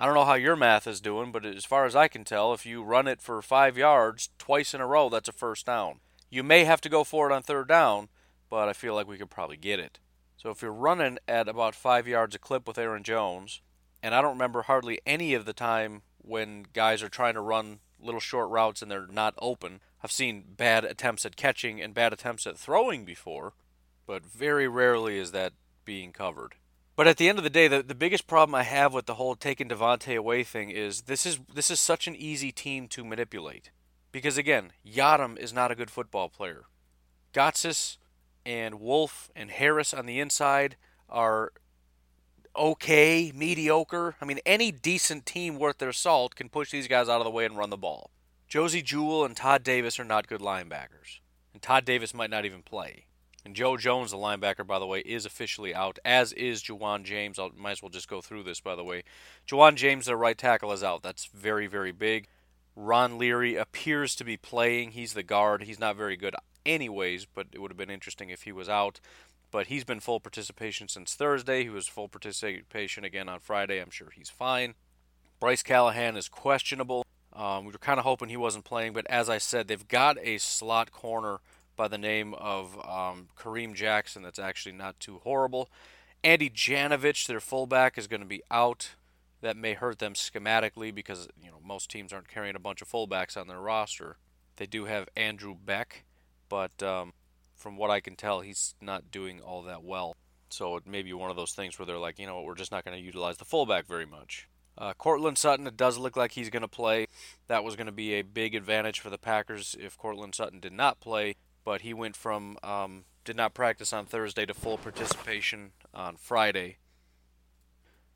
I 0.00 0.06
don't 0.06 0.14
know 0.14 0.24
how 0.24 0.34
your 0.34 0.54
math 0.54 0.86
is 0.86 1.00
doing, 1.00 1.32
but 1.32 1.44
as 1.44 1.64
far 1.64 1.84
as 1.84 1.96
I 1.96 2.06
can 2.06 2.22
tell, 2.22 2.54
if 2.54 2.64
you 2.64 2.84
run 2.84 3.08
it 3.08 3.20
for 3.20 3.42
five 3.42 3.76
yards 3.76 4.30
twice 4.38 4.72
in 4.72 4.80
a 4.80 4.86
row, 4.86 5.08
that's 5.08 5.28
a 5.28 5.32
first 5.32 5.66
down. 5.66 5.98
You 6.30 6.44
may 6.44 6.64
have 6.64 6.80
to 6.82 6.88
go 6.88 7.02
for 7.02 7.28
it 7.28 7.34
on 7.34 7.42
third 7.42 7.66
down, 7.66 8.08
but 8.48 8.68
I 8.68 8.74
feel 8.74 8.94
like 8.94 9.08
we 9.08 9.18
could 9.18 9.30
probably 9.30 9.56
get 9.56 9.80
it. 9.80 9.98
So 10.36 10.50
if 10.50 10.62
you're 10.62 10.72
running 10.72 11.18
at 11.26 11.48
about 11.48 11.74
five 11.74 12.06
yards 12.06 12.36
a 12.36 12.38
clip 12.38 12.68
with 12.68 12.78
Aaron 12.78 13.02
Jones, 13.02 13.60
and 14.00 14.14
I 14.14 14.22
don't 14.22 14.34
remember 14.34 14.62
hardly 14.62 15.00
any 15.04 15.34
of 15.34 15.46
the 15.46 15.52
time 15.52 16.02
when 16.18 16.66
guys 16.72 17.02
are 17.02 17.08
trying 17.08 17.34
to 17.34 17.40
run 17.40 17.80
little 18.00 18.20
short 18.20 18.50
routes 18.50 18.82
and 18.82 18.88
they're 18.88 19.08
not 19.08 19.34
open. 19.38 19.80
I've 20.00 20.12
seen 20.12 20.44
bad 20.56 20.84
attempts 20.84 21.26
at 21.26 21.34
catching 21.34 21.80
and 21.82 21.92
bad 21.92 22.12
attempts 22.12 22.46
at 22.46 22.56
throwing 22.56 23.04
before, 23.04 23.54
but 24.06 24.24
very 24.24 24.68
rarely 24.68 25.18
is 25.18 25.32
that 25.32 25.54
being 25.84 26.12
covered. 26.12 26.54
But 26.98 27.06
at 27.06 27.16
the 27.16 27.28
end 27.28 27.38
of 27.38 27.44
the 27.44 27.48
day, 27.48 27.68
the, 27.68 27.80
the 27.80 27.94
biggest 27.94 28.26
problem 28.26 28.56
I 28.56 28.64
have 28.64 28.92
with 28.92 29.06
the 29.06 29.14
whole 29.14 29.36
taking 29.36 29.68
Davante 29.68 30.16
away 30.16 30.42
thing 30.42 30.70
is 30.70 31.02
this 31.02 31.24
is 31.24 31.38
this 31.54 31.70
is 31.70 31.78
such 31.78 32.08
an 32.08 32.16
easy 32.16 32.50
team 32.50 32.88
to 32.88 33.04
manipulate. 33.04 33.70
Because 34.10 34.36
again, 34.36 34.72
Yiadom 34.84 35.38
is 35.38 35.52
not 35.52 35.70
a 35.70 35.76
good 35.76 35.92
football 35.92 36.28
player. 36.28 36.64
Gotsis 37.32 37.98
and 38.44 38.80
Wolfe 38.80 39.30
and 39.36 39.52
Harris 39.52 39.94
on 39.94 40.06
the 40.06 40.18
inside 40.18 40.74
are 41.08 41.52
okay, 42.56 43.30
mediocre. 43.32 44.16
I 44.20 44.24
mean, 44.24 44.40
any 44.44 44.72
decent 44.72 45.24
team 45.24 45.56
worth 45.56 45.78
their 45.78 45.92
salt 45.92 46.34
can 46.34 46.48
push 46.48 46.72
these 46.72 46.88
guys 46.88 47.08
out 47.08 47.20
of 47.20 47.24
the 47.24 47.30
way 47.30 47.44
and 47.44 47.56
run 47.56 47.70
the 47.70 47.76
ball. 47.76 48.10
Josey 48.48 48.82
Jewell 48.82 49.24
and 49.24 49.36
Todd 49.36 49.62
Davis 49.62 50.00
are 50.00 50.04
not 50.04 50.26
good 50.26 50.40
linebackers. 50.40 51.20
And 51.52 51.62
Todd 51.62 51.84
Davis 51.84 52.12
might 52.12 52.30
not 52.30 52.44
even 52.44 52.62
play. 52.62 53.06
And 53.44 53.54
Joe 53.54 53.76
Jones, 53.76 54.10
the 54.10 54.16
linebacker, 54.16 54.66
by 54.66 54.78
the 54.78 54.86
way, 54.86 55.00
is 55.00 55.24
officially 55.24 55.74
out, 55.74 55.98
as 56.04 56.32
is 56.32 56.62
Ja'Wuan 56.62 57.04
James. 57.04 57.38
I 57.38 57.48
might 57.56 57.72
as 57.72 57.82
well 57.82 57.88
just 57.88 58.08
go 58.08 58.20
through 58.20 58.42
this, 58.42 58.60
by 58.60 58.74
the 58.74 58.84
way. 58.84 59.04
Ja'Wuan 59.48 59.76
James, 59.76 60.06
the 60.06 60.16
right 60.16 60.36
tackle, 60.36 60.72
is 60.72 60.82
out. 60.82 61.02
That's 61.02 61.26
very, 61.26 61.66
very 61.66 61.92
big. 61.92 62.26
Ron 62.74 63.18
Leary 63.18 63.56
appears 63.56 64.14
to 64.16 64.24
be 64.24 64.36
playing. 64.36 64.92
He's 64.92 65.14
the 65.14 65.22
guard. 65.22 65.62
He's 65.62 65.80
not 65.80 65.96
very 65.96 66.16
good, 66.16 66.34
anyways, 66.66 67.26
but 67.26 67.46
it 67.52 67.60
would 67.60 67.70
have 67.70 67.78
been 67.78 67.90
interesting 67.90 68.30
if 68.30 68.42
he 68.42 68.52
was 68.52 68.68
out. 68.68 69.00
But 69.50 69.68
he's 69.68 69.84
been 69.84 70.00
full 70.00 70.20
participation 70.20 70.88
since 70.88 71.14
Thursday. 71.14 71.62
He 71.62 71.70
was 71.70 71.88
full 71.88 72.08
participation 72.08 73.04
again 73.04 73.28
on 73.28 73.40
Friday. 73.40 73.80
I'm 73.80 73.90
sure 73.90 74.10
he's 74.10 74.28
fine. 74.28 74.74
Bryce 75.40 75.62
Callahan 75.62 76.16
is 76.16 76.28
questionable. 76.28 77.04
Um, 77.32 77.64
we 77.64 77.72
were 77.72 77.78
kind 77.78 77.98
of 77.98 78.04
hoping 78.04 78.28
he 78.28 78.36
wasn't 78.36 78.64
playing, 78.64 78.92
but 78.92 79.06
as 79.06 79.30
I 79.30 79.38
said, 79.38 79.68
they've 79.68 79.88
got 79.88 80.18
a 80.20 80.38
slot 80.38 80.90
corner 80.90 81.38
by 81.78 81.88
the 81.88 81.96
name 81.96 82.34
of 82.34 82.74
um, 82.86 83.28
Kareem 83.38 83.72
Jackson 83.72 84.22
that's 84.22 84.38
actually 84.38 84.72
not 84.72 85.00
too 85.00 85.20
horrible. 85.24 85.70
Andy 86.22 86.50
Janovich, 86.50 87.26
their 87.26 87.40
fullback, 87.40 87.96
is 87.96 88.06
going 88.06 88.20
to 88.20 88.26
be 88.26 88.42
out. 88.50 88.90
That 89.40 89.56
may 89.56 89.74
hurt 89.74 90.00
them 90.00 90.14
schematically 90.14 90.92
because 90.92 91.28
you 91.40 91.48
know 91.48 91.60
most 91.64 91.88
teams 91.88 92.12
aren't 92.12 92.28
carrying 92.28 92.56
a 92.56 92.60
bunch 92.60 92.82
of 92.82 92.88
fullbacks 92.88 93.36
on 93.36 93.46
their 93.46 93.60
roster. 93.60 94.16
They 94.56 94.66
do 94.66 94.86
have 94.86 95.08
Andrew 95.16 95.54
Beck, 95.54 96.04
but 96.48 96.82
um, 96.82 97.12
from 97.54 97.76
what 97.76 97.90
I 97.90 98.00
can 98.00 98.16
tell, 98.16 98.40
he's 98.40 98.74
not 98.80 99.12
doing 99.12 99.40
all 99.40 99.62
that 99.62 99.84
well. 99.84 100.16
So 100.50 100.76
it 100.76 100.86
may 100.86 101.02
be 101.02 101.12
one 101.12 101.30
of 101.30 101.36
those 101.36 101.52
things 101.52 101.78
where 101.78 101.86
they're 101.86 101.98
like, 101.98 102.18
you 102.18 102.26
know, 102.26 102.42
we're 102.42 102.56
just 102.56 102.72
not 102.72 102.84
going 102.84 102.96
to 102.96 103.02
utilize 103.02 103.36
the 103.36 103.44
fullback 103.44 103.86
very 103.86 104.06
much. 104.06 104.48
Uh, 104.76 104.92
Courtland 104.94 105.38
Sutton, 105.38 105.66
it 105.68 105.76
does 105.76 105.98
look 105.98 106.16
like 106.16 106.32
he's 106.32 106.50
going 106.50 106.62
to 106.62 106.68
play. 106.68 107.06
That 107.46 107.62
was 107.62 107.76
going 107.76 107.86
to 107.86 107.92
be 107.92 108.14
a 108.14 108.22
big 108.22 108.56
advantage 108.56 108.98
for 108.98 109.10
the 109.10 109.18
Packers 109.18 109.76
if 109.78 109.96
Courtland 109.96 110.34
Sutton 110.34 110.58
did 110.58 110.72
not 110.72 110.98
play 111.00 111.36
but 111.64 111.82
he 111.82 111.92
went 111.94 112.16
from 112.16 112.56
um, 112.62 113.04
did 113.24 113.36
not 113.36 113.54
practice 113.54 113.92
on 113.92 114.06
Thursday 114.06 114.46
to 114.46 114.54
full 114.54 114.78
participation 114.78 115.72
on 115.92 116.16
Friday. 116.16 116.78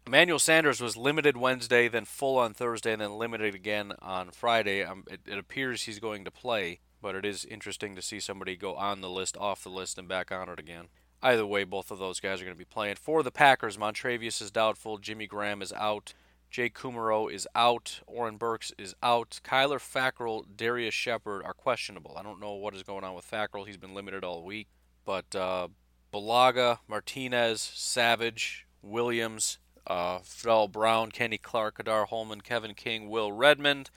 Emmanuel 0.07 0.39
Sanders 0.39 0.81
was 0.81 0.97
limited 0.97 1.37
Wednesday, 1.37 1.87
then 1.87 2.05
full 2.05 2.39
on 2.39 2.55
Thursday, 2.55 2.93
and 2.93 3.01
then 3.01 3.13
limited 3.13 3.55
again 3.55 3.93
on 4.01 4.31
Friday. 4.31 4.83
Um, 4.83 5.05
it, 5.09 5.21
it 5.27 5.39
appears 5.39 5.85
he's 5.85 6.01
going 6.01 6.25
to 6.25 6.31
play, 6.31 6.81
but 7.01 7.15
it 7.15 7.25
is 7.25 7.45
interesting 7.45 7.95
to 7.95 8.03
see 8.03 8.19
somebody 8.19 8.57
go 8.57 8.75
on 8.75 9.01
the 9.01 9.11
list, 9.11 9.37
off 9.37 9.63
the 9.63 9.69
list, 9.69 9.99
and 9.99 10.09
back 10.09 10.33
on 10.33 10.49
it 10.49 10.59
again. 10.59 10.87
Either 11.23 11.47
way, 11.47 11.63
both 11.63 11.93
of 11.93 12.01
those 12.01 12.19
guys 12.19 12.41
are 12.41 12.45
going 12.45 12.57
to 12.57 12.59
be 12.59 12.65
playing. 12.65 12.97
For 12.97 13.23
the 13.23 13.31
Packers, 13.31 13.77
Montravius 13.77 14.43
is 14.43 14.51
doubtful. 14.51 14.99
Jimmy 14.99 15.29
Graham 15.29 15.63
is 15.63 15.73
out. 15.73 16.15
Jake 16.53 16.75
Kumerow 16.75 17.33
is 17.33 17.49
out. 17.55 18.01
Oren 18.07 18.37
Burks 18.37 18.73
is 18.77 18.95
out. 19.03 19.41
Kyler 19.43 19.79
Fackrell, 19.79 20.45
Darrius 20.55 20.93
Shepherd 20.93 21.43
are 21.45 21.55
questionable. 21.55 22.15
I 22.19 22.23
don't 22.23 22.41
know 22.41 22.53
what 22.53 22.75
is 22.75 22.83
going 22.83 23.05
on 23.05 23.15
with 23.15 23.29
Fackrell. 23.29 23.67
He's 23.67 23.79
been 23.79 23.95
limited 23.95 24.23
all 24.23 24.45
week. 24.45 24.69
But 25.07 25.35
uh, 25.35 25.69
Bulaga, 26.13 26.81
Martinez, 26.87 27.63
Savage, 27.63 28.67
Williams, 28.83 29.61
uh, 29.87 30.19
Fadol 30.19 30.71
Brown, 30.71 31.11
Kenny 31.11 31.39
Clark, 31.39 31.77
Ka'dar 31.77 32.07
Hollman, 32.09 32.43
Kevin 32.43 32.75
King, 32.75 33.09
Will 33.09 33.33
Redmond, 33.33 33.89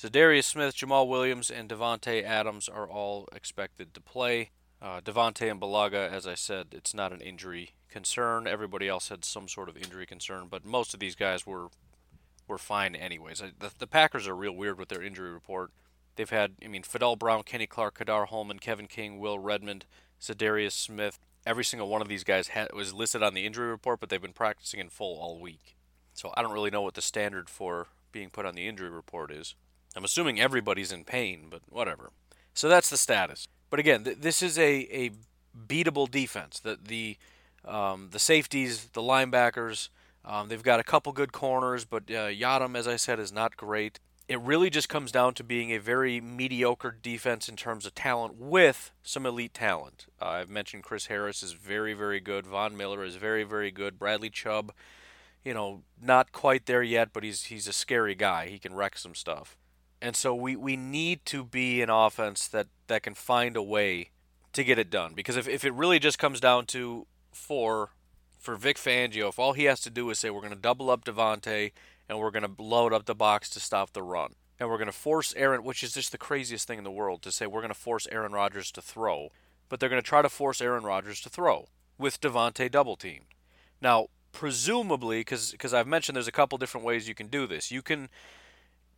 Za'Darius 0.00 0.44
Smith, 0.44 0.74
Jamaal 0.74 1.06
Williams, 1.06 1.50
and 1.50 1.68
Davante 1.68 2.24
Adams 2.24 2.66
are 2.66 2.88
all 2.88 3.28
expected 3.34 3.92
to 3.92 4.00
play. 4.00 4.52
Uh, 4.80 5.02
Davante 5.02 5.50
and 5.50 5.60
Bulaga, 5.60 6.10
as 6.10 6.26
I 6.26 6.34
said, 6.34 6.68
it's 6.72 6.94
not 6.94 7.12
an 7.12 7.20
injury 7.20 7.74
concern. 7.90 8.46
Everybody 8.46 8.88
else 8.88 9.10
had 9.10 9.22
some 9.26 9.48
sort 9.48 9.68
of 9.68 9.76
injury 9.76 10.06
concern, 10.06 10.46
but 10.50 10.64
most 10.64 10.94
of 10.94 11.00
these 11.00 11.14
guys 11.14 11.46
were 11.46 11.68
were 12.50 12.58
fine 12.58 12.94
anyways. 12.94 13.42
The, 13.58 13.70
the 13.78 13.86
Packers 13.86 14.28
are 14.28 14.36
real 14.36 14.52
weird 14.52 14.78
with 14.78 14.90
their 14.90 15.02
injury 15.02 15.30
report. 15.30 15.70
They've 16.16 16.28
had, 16.28 16.56
I 16.62 16.68
mean, 16.68 16.82
Fadol 16.82 17.18
Brown, 17.18 17.44
Kenny 17.44 17.66
Clark, 17.66 17.94
Ka'dar 17.94 18.26
Hollman, 18.26 18.60
Kevin 18.60 18.86
King, 18.86 19.18
Will 19.18 19.38
Redmond, 19.38 19.86
Za'Darius 20.20 20.72
Smith. 20.72 21.18
Every 21.46 21.64
single 21.64 21.88
one 21.88 22.02
of 22.02 22.08
these 22.08 22.24
guys 22.24 22.48
had, 22.48 22.74
was 22.74 22.92
listed 22.92 23.22
on 23.22 23.32
the 23.32 23.46
injury 23.46 23.68
report, 23.68 24.00
but 24.00 24.10
they've 24.10 24.20
been 24.20 24.34
practicing 24.34 24.80
in 24.80 24.90
full 24.90 25.18
all 25.18 25.40
week. 25.40 25.76
So 26.12 26.34
I 26.36 26.42
don't 26.42 26.52
really 26.52 26.70
know 26.70 26.82
what 26.82 26.94
the 26.94 27.00
standard 27.00 27.48
for 27.48 27.86
being 28.12 28.28
put 28.28 28.44
on 28.44 28.54
the 28.54 28.66
injury 28.66 28.90
report 28.90 29.30
is. 29.30 29.54
I'm 29.96 30.04
assuming 30.04 30.38
everybody's 30.38 30.92
in 30.92 31.04
pain, 31.04 31.46
but 31.50 31.62
whatever. 31.68 32.10
So 32.52 32.68
that's 32.68 32.90
the 32.90 32.98
status. 32.98 33.48
But 33.70 33.80
again, 33.80 34.04
th- 34.04 34.18
this 34.20 34.42
is 34.42 34.58
a, 34.58 34.72
a 34.92 35.10
beatable 35.66 36.10
defense. 36.10 36.60
The 36.60 36.78
the 36.82 37.16
um, 37.64 38.08
the 38.10 38.18
safeties, 38.18 38.86
the 38.86 39.02
linebackers, 39.02 39.88
um, 40.24 40.48
they've 40.48 40.62
got 40.62 40.80
a 40.80 40.84
couple 40.84 41.12
good 41.12 41.32
corners, 41.32 41.84
but 41.84 42.04
uh, 42.10 42.28
Yiadom, 42.28 42.76
as 42.76 42.86
I 42.86 42.96
said, 42.96 43.18
is 43.18 43.32
not 43.32 43.56
great. 43.56 43.98
It 44.28 44.40
really 44.40 44.70
just 44.70 44.88
comes 44.88 45.10
down 45.10 45.34
to 45.34 45.44
being 45.44 45.72
a 45.72 45.78
very 45.78 46.20
mediocre 46.20 46.96
defense 47.02 47.48
in 47.48 47.56
terms 47.56 47.84
of 47.84 47.94
talent 47.94 48.36
with 48.36 48.92
some 49.02 49.26
elite 49.26 49.54
talent. 49.54 50.06
Uh, 50.22 50.26
I've 50.26 50.50
mentioned 50.50 50.84
Chris 50.84 51.06
Harris 51.06 51.42
is 51.42 51.52
very, 51.52 51.94
very 51.94 52.20
good. 52.20 52.46
Von 52.46 52.76
Miller 52.76 53.02
is 53.02 53.16
very, 53.16 53.42
very 53.42 53.72
good. 53.72 53.98
Bradley 53.98 54.30
Chubb, 54.30 54.72
you 55.44 55.52
know, 55.52 55.82
not 56.00 56.30
quite 56.30 56.66
there 56.66 56.82
yet, 56.82 57.12
but 57.12 57.24
he's 57.24 57.44
he's 57.44 57.66
a 57.66 57.72
scary 57.72 58.14
guy. 58.14 58.46
He 58.46 58.60
can 58.60 58.74
wreck 58.74 58.96
some 58.96 59.16
stuff. 59.16 59.56
And 60.02 60.16
so 60.16 60.34
we, 60.34 60.56
we 60.56 60.76
need 60.76 61.24
to 61.26 61.44
be 61.44 61.82
an 61.82 61.90
offense 61.90 62.48
that, 62.48 62.68
that 62.86 63.02
can 63.02 63.14
find 63.14 63.56
a 63.56 63.62
way 63.62 64.10
to 64.52 64.64
get 64.64 64.78
it 64.78 64.90
done. 64.90 65.12
Because 65.14 65.36
if, 65.36 65.46
if 65.46 65.64
it 65.64 65.74
really 65.74 65.98
just 65.98 66.18
comes 66.18 66.40
down 66.40 66.66
to 66.66 67.06
four 67.32 67.90
for 68.40 68.56
Vic 68.56 68.78
Fangio, 68.78 69.28
if 69.28 69.38
all 69.38 69.52
he 69.52 69.64
has 69.64 69.80
to 69.82 69.90
do 69.90 70.08
is 70.10 70.18
say 70.18 70.30
we're 70.30 70.40
going 70.40 70.52
to 70.52 70.58
double 70.58 70.90
up 70.90 71.04
Davante 71.04 71.72
and 72.08 72.18
we're 72.18 72.30
going 72.30 72.42
to 72.42 72.62
load 72.62 72.92
up 72.92 73.04
the 73.04 73.14
box 73.14 73.48
to 73.50 73.60
stop 73.60 73.92
the 73.92 74.02
run, 74.02 74.34
and 74.58 74.68
we're 74.68 74.78
going 74.78 74.86
to 74.86 74.92
force 74.92 75.32
Aaron, 75.36 75.62
which 75.62 75.82
is 75.84 75.94
just 75.94 76.10
the 76.10 76.18
craziest 76.18 76.66
thing 76.66 76.78
in 76.78 76.84
the 76.84 76.90
world 76.90 77.22
to 77.22 77.30
say 77.30 77.46
we're 77.46 77.60
going 77.60 77.72
to 77.72 77.78
force 77.78 78.08
Aaron 78.10 78.32
Rodgers 78.32 78.72
to 78.72 78.82
throw, 78.82 79.30
but 79.68 79.78
they're 79.78 79.88
going 79.88 80.02
to 80.02 80.08
try 80.08 80.22
to 80.22 80.28
force 80.28 80.60
Aaron 80.60 80.82
Rodgers 80.82 81.20
to 81.20 81.28
throw 81.28 81.68
with 81.98 82.20
Davante 82.20 82.70
double 82.70 82.96
teamed. 82.96 83.26
Now, 83.80 84.08
presumably, 84.32 85.20
because 85.20 85.74
I've 85.74 85.86
mentioned 85.86 86.16
there's 86.16 86.26
a 86.26 86.32
couple 86.32 86.58
different 86.58 86.86
ways 86.86 87.06
you 87.06 87.14
can 87.14 87.28
do 87.28 87.46
this. 87.46 87.70
You 87.70 87.82
can 87.82 88.08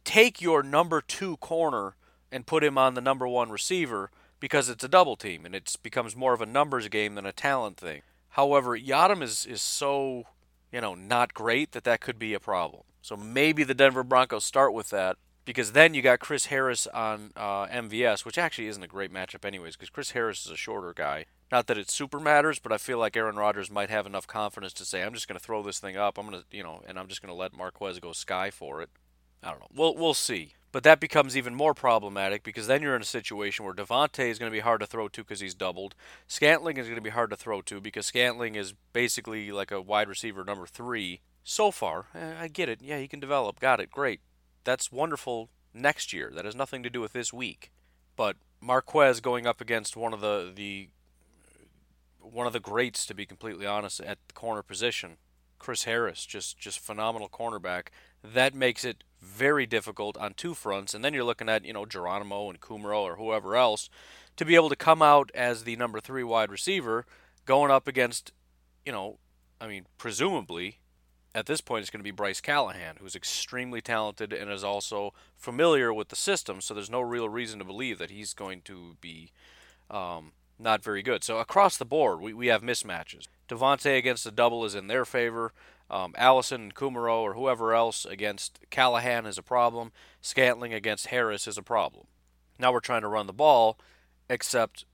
take 0.05 0.41
your 0.41 0.63
number 0.63 1.01
two 1.01 1.37
corner 1.39 1.97
and 2.31 2.47
put 2.47 2.65
him 2.65 2.79
on 2.79 2.95
the 2.95 3.01
number 3.01 3.29
one 3.29 3.51
receiver 3.51 4.11
because 4.41 4.69
it's 4.69 4.85
a 4.85 4.89
double 4.89 5.17
team 5.17 5.45
and 5.45 5.55
it 5.55 5.77
becomes 5.83 6.17
more 6.17 6.33
of 6.33 6.41
a 6.41 6.47
numbers 6.47 6.89
game 6.89 7.15
than 7.15 7.27
a 7.27 7.33
talent 7.33 7.77
thing. 7.77 8.03
However, 8.33 8.79
Yiadom 8.79 9.23
is, 9.23 9.45
is 9.45 9.61
so, 9.61 10.25
you 10.73 10.81
know, 10.81 10.95
not 10.95 11.35
great 11.35 11.73
that 11.73 11.85
that 11.85 12.01
could 12.01 12.19
be 12.19 12.33
a 12.35 12.41
problem. 12.41 12.83
So 13.03 13.17
maybe 13.17 13.62
the 13.62 13.75
Denver 13.75 14.03
Broncos 14.03 14.45
start 14.45 14.73
with 14.73 14.91
that 14.91 15.17
because 15.45 15.73
then 15.73 15.93
you 15.93 16.01
got 16.01 16.21
Chris 16.21 16.47
Harris 16.47 16.87
on 16.87 17.33
uh, 17.37 17.67
MVS, 17.67 18.25
which 18.25 18.39
actually 18.39 18.69
isn't 18.69 18.83
a 18.83 18.89
great 18.89 19.12
matchup 19.12 19.45
anyways 19.45 19.77
because 19.77 19.91
Chris 19.91 20.12
Harris 20.12 20.47
is 20.47 20.53
a 20.53 20.57
shorter 20.57 20.95
guy. 20.95 21.27
Not 21.51 21.67
that 21.67 21.77
it 21.77 21.91
super 21.91 22.19
matters, 22.19 22.59
but 22.59 22.73
I 22.73 22.79
feel 22.79 22.97
like 22.97 23.17
Aaron 23.17 23.37
Rodgers 23.37 23.71
might 23.71 23.91
have 23.91 24.07
enough 24.07 24.27
confidence 24.27 24.73
to 24.75 24.87
say, 24.87 25.03
I'm 25.03 25.12
just 25.12 25.29
going 25.29 25.39
to 25.39 25.45
throw 25.45 25.62
this 25.62 25.79
thing 25.79 25.99
up. 25.99 26.17
I'm 26.17 26.31
going 26.31 26.41
to, 26.41 26.57
you 26.57 26.62
know, 26.62 26.83
and 26.87 26.99
I'm 26.99 27.09
just 27.09 27.21
going 27.21 27.35
to 27.35 27.39
let 27.39 27.53
Marquez 27.53 27.99
go 27.99 28.12
sky 28.12 28.51
for 28.51 28.81
it. 28.81 28.89
I 29.43 29.51
don't 29.51 29.61
know. 29.61 29.69
We'll, 29.75 29.95
we'll 29.95 30.15
see. 30.15 30.55
But 30.73 30.85
that 30.85 31.01
becomes 31.01 31.37
even 31.37 31.55
more 31.55 31.75
problematic 31.75 32.43
because 32.43 32.67
then 32.67 32.81
you're 32.81 32.97
in 32.97 33.03
a 33.03 33.05
situation 33.05 33.65
where 33.65 33.75
Davante 33.75 34.27
is 34.27 34.39
going 34.39 34.51
to 34.51 34.57
be 34.57 34.61
hard 34.61 34.81
to 34.81 34.87
throw 34.87 35.07
to 35.09 35.23
because 35.23 35.41
he's 35.41 35.55
doubled. 35.55 35.95
Scantling 36.27 36.79
is 36.79 36.87
going 36.87 36.97
to 36.97 37.03
be 37.03 37.11
hard 37.11 37.29
to 37.29 37.37
throw 37.37 37.61
to 37.63 37.79
because 37.79 38.07
Scantling 38.07 38.55
is 38.55 38.73
basically 38.95 39.53
like 39.53 39.71
a 39.71 39.83
wide 39.83 40.09
receiver 40.09 40.45
number 40.45 40.67
three. 40.67 41.21
So 41.45 41.71
far, 41.71 42.07
eh, 42.15 42.35
I 42.41 42.49
get 42.49 42.71
it. 42.71 42.81
Yeah, 42.81 42.99
he 42.99 43.09
can 43.09 43.21
develop. 43.21 43.61
Got 43.61 43.81
it. 43.81 43.91
Great. 43.91 44.21
That's 44.65 44.91
wonderful 44.91 45.51
next 45.75 46.13
year. 46.13 46.31
That 46.35 46.47
has 46.47 46.57
nothing 46.57 46.83
to 46.85 46.91
do 46.91 47.03
with 47.03 47.13
this 47.13 47.35
week. 47.35 47.71
But 48.17 48.37
Marquez 48.61 49.21
going 49.21 49.47
up 49.47 49.61
against 49.61 49.97
one 49.97 50.15
of 50.15 50.21
the 50.21 50.53
the 50.55 50.89
one 52.21 52.47
of 52.47 52.53
the 52.53 52.61
greats, 52.61 53.05
to 53.07 53.15
be 53.15 53.27
completely 53.27 53.67
honest, 53.67 54.01
at 54.01 54.19
the 54.29 54.35
corner 54.35 54.63
position, 54.63 55.17
Chris 55.59 55.85
Harris, 55.85 56.25
just 56.25 56.59
just 56.59 56.79
phenomenal 56.79 57.29
cornerback. 57.29 57.89
That 58.23 58.55
makes 58.55 58.85
it 58.85 59.05
very 59.23 59.67
difficult 59.67 60.17
on 60.17 60.35
two 60.35 60.52
fronts. 60.52 60.93
And 60.93 61.05
then 61.05 61.14
you're 61.14 61.25
looking 61.25 61.49
at, 61.49 61.64
you 61.64 61.73
know, 61.73 61.87
Geronimo 61.87 62.50
and 62.50 62.61
Kumerow 62.61 63.02
or 63.02 63.17
whoever 63.17 63.57
else 63.57 63.88
to 64.37 64.45
be 64.45 64.55
able 64.55 64.69
to 64.69 64.76
come 64.76 65.00
out 65.00 65.31
as 65.35 65.64
the 65.64 65.76
number 65.76 66.00
three 66.00 66.25
wide 66.25 66.50
receiver 66.50 67.07
going 67.47 67.71
up 67.71 67.87
against, 67.87 68.33
you 68.85 68.93
know, 68.93 69.19
I 69.61 69.69
mean, 69.69 69.87
presumably 69.97 70.81
at 71.35 71.47
this 71.47 71.61
point, 71.61 71.83
it's 71.83 71.91
going 71.91 72.00
to 72.00 72.05
be 72.05 72.11
Bryce 72.11 72.41
Callahan, 72.41 72.97
who's 73.00 73.17
extremely 73.17 73.81
talented 73.81 74.33
and 74.33 74.50
is 74.50 74.64
also 74.64 75.14
familiar 75.37 75.93
with 75.93 76.09
the 76.09 76.17
system. 76.17 76.61
So 76.61 76.75
there's 76.75 76.91
no 76.91 77.00
real 77.00 77.29
reason 77.29 77.59
to 77.59 77.64
believe 77.64 77.99
that 77.99 78.11
he's 78.11 78.35
going 78.35 78.61
to 78.62 78.97
be 79.00 79.33
um, 79.91 80.33
not 80.59 80.85
very 80.85 81.02
good. 81.02 81.25
So 81.25 81.38
across 81.38 81.76
the 81.76 81.85
board, 81.85 82.21
we, 82.21 82.35
we 82.35 82.49
have 82.49 82.62
mismatches. 82.62 83.29
Davante 83.49 83.97
against 83.97 84.25
the 84.25 84.31
double 84.31 84.64
is 84.64 84.75
in 84.75 84.88
their 84.88 85.05
favor. 85.05 85.52
Um, 85.93 86.15
Allison 86.17 86.63
and 86.63 86.75
Kumerow 86.75 87.21
or 87.21 87.35
whoever 87.35 87.75
else 87.75 88.07
against 88.07 88.59
Callahan 88.71 89.27
is 89.27 89.37
a 89.37 89.43
problem. 89.43 89.93
Scantling 90.23 90.73
against 90.73 91.09
Harris 91.09 91.47
is 91.47 91.59
a 91.59 91.63
problem. 91.63 92.07
Now 92.59 92.73
we're 92.73 92.81
trying 92.81 93.03
to 93.03 93.09
run 93.09 93.27
the 93.27 93.33
ball, 93.35 93.79
except 94.31 94.87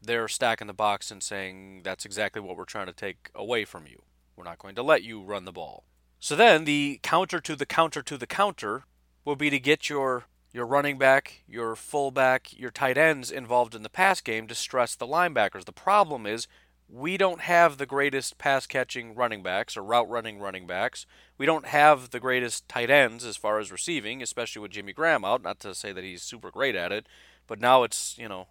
they're 0.00 0.28
stacking 0.28 0.68
the 0.68 0.72
box 0.72 1.10
and 1.10 1.22
saying 1.22 1.82
that's 1.84 2.06
exactly 2.06 2.40
what 2.40 2.56
we're 2.56 2.64
trying 2.64 2.86
to 2.86 2.94
take 2.94 3.30
away 3.34 3.66
from 3.66 3.86
you. 3.86 4.02
We're 4.34 4.44
not 4.44 4.58
going 4.58 4.74
to 4.76 4.82
let 4.82 5.02
you 5.02 5.20
run 5.22 5.44
the 5.44 5.52
ball. 5.52 5.84
So 6.18 6.34
then 6.34 6.64
the 6.64 6.98
counter 7.02 7.38
to 7.40 7.54
the 7.54 7.66
counter 7.66 8.00
to 8.02 8.16
the 8.16 8.26
counter 8.26 8.84
will 9.26 9.36
be 9.36 9.50
to 9.50 9.60
get 9.60 9.90
your 9.90 10.24
your 10.52 10.66
running 10.66 10.98
back, 10.98 11.42
your 11.46 11.74
fullback, 11.74 12.58
your 12.58 12.70
tight 12.70 12.98
ends 12.98 13.30
involved 13.30 13.74
in 13.74 13.82
the 13.82 13.88
pass 13.88 14.20
game 14.20 14.46
to 14.46 14.54
stress 14.54 14.94
the 14.94 15.06
linebackers. 15.06 15.64
The 15.64 15.72
problem 15.72 16.26
is 16.26 16.46
we 16.94 17.16
don't 17.16 17.40
have 17.40 17.78
the 17.78 17.86
greatest 17.86 18.36
pass 18.36 18.66
catching 18.66 19.14
running 19.14 19.42
backs 19.42 19.78
or 19.78 19.82
route 19.82 20.10
running 20.10 20.38
running 20.38 20.66
backs. 20.66 21.06
We 21.38 21.46
don't 21.46 21.66
have 21.66 22.10
the 22.10 22.20
greatest 22.20 22.68
tight 22.68 22.90
ends 22.90 23.24
as 23.24 23.38
far 23.38 23.58
as 23.58 23.72
receiving, 23.72 24.22
especially 24.22 24.60
with 24.60 24.72
Jimmy 24.72 24.92
Graham 24.92 25.24
out. 25.24 25.42
Not 25.42 25.58
to 25.60 25.74
say 25.74 25.92
that 25.92 26.04
he's 26.04 26.22
super 26.22 26.50
great 26.50 26.76
at 26.76 26.92
it, 26.92 27.06
but 27.46 27.58
now 27.58 27.82
it's, 27.82 28.18
you 28.18 28.28
know, 28.28 28.48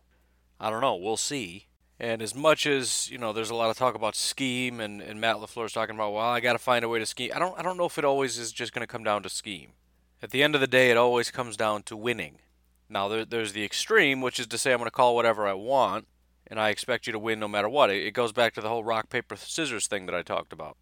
I 0.59 0.71
don't 0.71 0.81
know. 0.81 0.95
We'll 0.95 1.17
see. 1.17 1.67
And 1.99 2.23
as 2.23 2.33
much 2.33 2.65
as 2.65 3.11
you 3.11 3.19
know, 3.19 3.31
there's 3.31 3.51
a 3.51 3.55
lot 3.55 3.69
of 3.69 3.77
talk 3.77 3.93
about 3.93 4.15
scheme, 4.15 4.79
and, 4.79 5.03
and 5.03 5.21
Matt 5.21 5.35
Lafleur's 5.35 5.73
talking 5.73 5.93
about, 5.93 6.13
well, 6.13 6.25
I 6.25 6.39
got 6.39 6.53
to 6.53 6.59
find 6.59 6.83
a 6.83 6.89
way 6.89 6.97
to 6.97 7.05
scheme. 7.05 7.29
I 7.35 7.37
don't, 7.37 7.57
I 7.59 7.61
don't 7.61 7.77
know 7.77 7.85
if 7.85 7.99
it 7.99 8.05
always 8.05 8.39
is 8.39 8.51
just 8.51 8.73
going 8.73 8.81
to 8.81 8.91
come 8.91 9.03
down 9.03 9.21
to 9.21 9.29
scheme. 9.29 9.73
At 10.19 10.31
the 10.31 10.41
end 10.41 10.55
of 10.55 10.61
the 10.61 10.67
day, 10.67 10.89
it 10.89 10.97
always 10.97 11.29
comes 11.29 11.55
down 11.55 11.83
to 11.83 11.95
winning. 11.95 12.39
Now, 12.89 13.07
there, 13.07 13.23
there's 13.23 13.53
the 13.53 13.63
extreme, 13.63 14.19
which 14.19 14.39
is 14.39 14.47
to 14.47 14.57
say, 14.57 14.71
I'm 14.71 14.79
going 14.79 14.87
to 14.87 14.91
call 14.91 15.15
whatever 15.15 15.47
I 15.47 15.53
want, 15.53 16.07
and 16.51 16.59
I 16.59 16.69
expect 16.69 17.07
you 17.07 17.13
to 17.13 17.17
win 17.17 17.39
no 17.39 17.47
matter 17.47 17.69
what. 17.69 17.89
It, 17.89 18.13
goes 18.13 18.33
back 18.33 18.53
to 18.53 18.61
the 18.61 18.67
whole 18.67 18.83
rock 18.83 19.09
paper 19.09 19.37
scissors 19.37 19.87
thing 19.87 20.05
that 20.05 20.13
I 20.13 20.21
talked 20.21 20.51
about. 20.51 20.75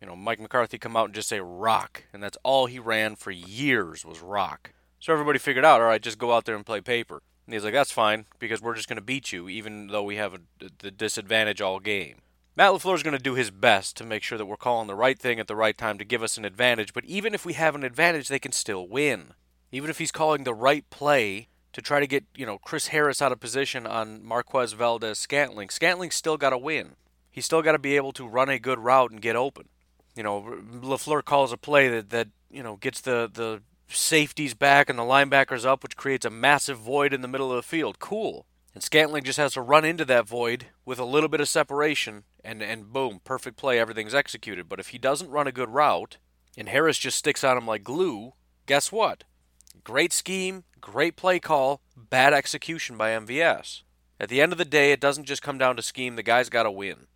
You 0.00 0.06
know, 0.06 0.14
Mike 0.14 0.38
McCarthy 0.38 0.76
come 0.76 0.96
out 0.96 1.06
and 1.06 1.14
just 1.14 1.30
say 1.30 1.40
rock, 1.40 2.04
and 2.12 2.22
that's 2.22 2.36
all 2.42 2.66
he 2.66 2.78
ran 2.78 3.16
for 3.16 3.30
years 3.30 4.04
was 4.04 4.20
rock. 4.20 4.72
So 5.00 5.14
everybody 5.14 5.38
figured 5.38 5.64
out, 5.64 5.80
all 5.80 5.86
right, 5.86 6.02
just 6.02 6.18
go 6.18 6.34
out 6.34 6.44
there 6.44 6.54
and 6.54 6.66
play 6.66 6.82
paper. 6.82 7.22
And 7.46 7.54
he's 7.54 7.64
like, 7.64 7.72
that's 7.72 7.90
fine, 7.90 8.26
because 8.38 8.60
we're 8.60 8.74
just 8.74 8.88
going 8.88 8.98
to 8.98 9.02
beat 9.02 9.32
you, 9.32 9.48
even 9.48 9.86
though 9.86 10.02
we 10.02 10.16
have 10.16 10.34
a, 10.34 10.40
the 10.78 10.90
disadvantage 10.90 11.62
all 11.62 11.80
game. 11.80 12.18
Matt 12.54 12.72
LaFleur 12.72 12.94
is 12.94 13.02
going 13.02 13.16
to 13.16 13.22
do 13.22 13.34
his 13.34 13.50
best 13.50 13.96
to 13.96 14.04
make 14.04 14.22
sure 14.22 14.36
that 14.36 14.46
we're 14.46 14.56
calling 14.56 14.88
the 14.88 14.94
right 14.94 15.18
thing 15.18 15.40
at 15.40 15.48
the 15.48 15.56
right 15.56 15.76
time 15.76 15.96
to 15.98 16.04
give 16.04 16.22
us 16.22 16.36
an 16.36 16.44
advantage, 16.44 16.92
but 16.92 17.04
even 17.06 17.32
if 17.32 17.46
we 17.46 17.54
have 17.54 17.74
an 17.74 17.82
advantage, 17.82 18.28
they 18.28 18.38
can 18.38 18.52
still 18.52 18.86
win. 18.86 19.32
Even 19.72 19.88
if 19.88 19.98
he's 19.98 20.12
calling 20.12 20.44
the 20.44 20.54
right 20.54 20.88
play 20.90 21.48
to 21.74 21.82
try 21.82 22.00
to 22.00 22.06
get, 22.06 22.24
you 22.34 22.46
know, 22.46 22.56
Chris 22.56 22.88
Harris 22.88 23.20
out 23.20 23.32
of 23.32 23.40
position 23.40 23.86
on 23.86 24.24
Marquez 24.24 24.72
Valdes 24.72 25.18
Scantling, 25.18 25.68
Scantling's 25.68 26.14
still 26.14 26.36
got 26.36 26.50
to 26.50 26.58
win. 26.58 26.92
He's 27.30 27.44
still 27.44 27.62
got 27.62 27.72
to 27.72 27.78
be 27.78 27.96
able 27.96 28.12
to 28.12 28.26
run 28.26 28.48
a 28.48 28.60
good 28.60 28.78
route 28.78 29.10
and 29.10 29.20
get 29.20 29.36
open. 29.36 29.68
You 30.14 30.22
know, 30.22 30.60
LaFleur 30.72 31.24
calls 31.24 31.52
a 31.52 31.56
play 31.56 31.88
that, 31.88 32.10
that 32.10 32.28
you 32.48 32.62
know, 32.62 32.76
gets 32.76 33.00
the, 33.00 33.28
the 33.32 33.60
safeties 33.88 34.54
back 34.54 34.88
and 34.88 34.96
the 34.96 35.02
linebackers 35.02 35.66
up, 35.66 35.82
which 35.82 35.96
creates 35.96 36.24
a 36.24 36.30
massive 36.30 36.78
void 36.78 37.12
in 37.12 37.22
the 37.22 37.28
middle 37.28 37.50
of 37.50 37.56
the 37.56 37.62
field. 37.62 37.98
Cool. 37.98 38.46
And 38.72 38.82
Scantling 38.82 39.24
just 39.24 39.38
has 39.38 39.54
to 39.54 39.60
run 39.60 39.84
into 39.84 40.04
that 40.04 40.28
void 40.28 40.66
with 40.84 41.00
a 41.00 41.04
little 41.04 41.28
bit 41.28 41.40
of 41.40 41.48
separation, 41.48 42.22
and, 42.44 42.62
and 42.62 42.92
boom, 42.92 43.20
perfect 43.24 43.56
play, 43.56 43.80
everything's 43.80 44.14
executed. 44.14 44.68
But 44.68 44.80
if 44.80 44.88
he 44.88 44.98
doesn't 44.98 45.30
run 45.30 45.48
a 45.48 45.52
good 45.52 45.70
route, 45.70 46.18
and 46.56 46.68
Harris 46.68 46.98
just 46.98 47.18
sticks 47.18 47.42
on 47.42 47.56
him 47.56 47.66
like 47.66 47.82
glue, 47.82 48.34
guess 48.66 48.92
what? 48.92 49.24
Great 49.82 50.12
scheme, 50.12 50.64
great 50.80 51.16
play 51.16 51.38
call, 51.40 51.80
bad 51.96 52.32
execution 52.32 52.96
by 52.96 53.10
MVS. 53.10 53.82
At 54.20 54.28
the 54.28 54.40
end 54.40 54.52
of 54.52 54.58
the 54.58 54.64
day, 54.64 54.92
it 54.92 55.00
doesn't 55.00 55.24
just 55.24 55.42
come 55.42 55.58
down 55.58 55.76
to 55.76 55.82
scheme, 55.82 56.16
the 56.16 56.22
guy's 56.22 56.48
got 56.48 56.62
to 56.62 56.70
win. 56.70 57.06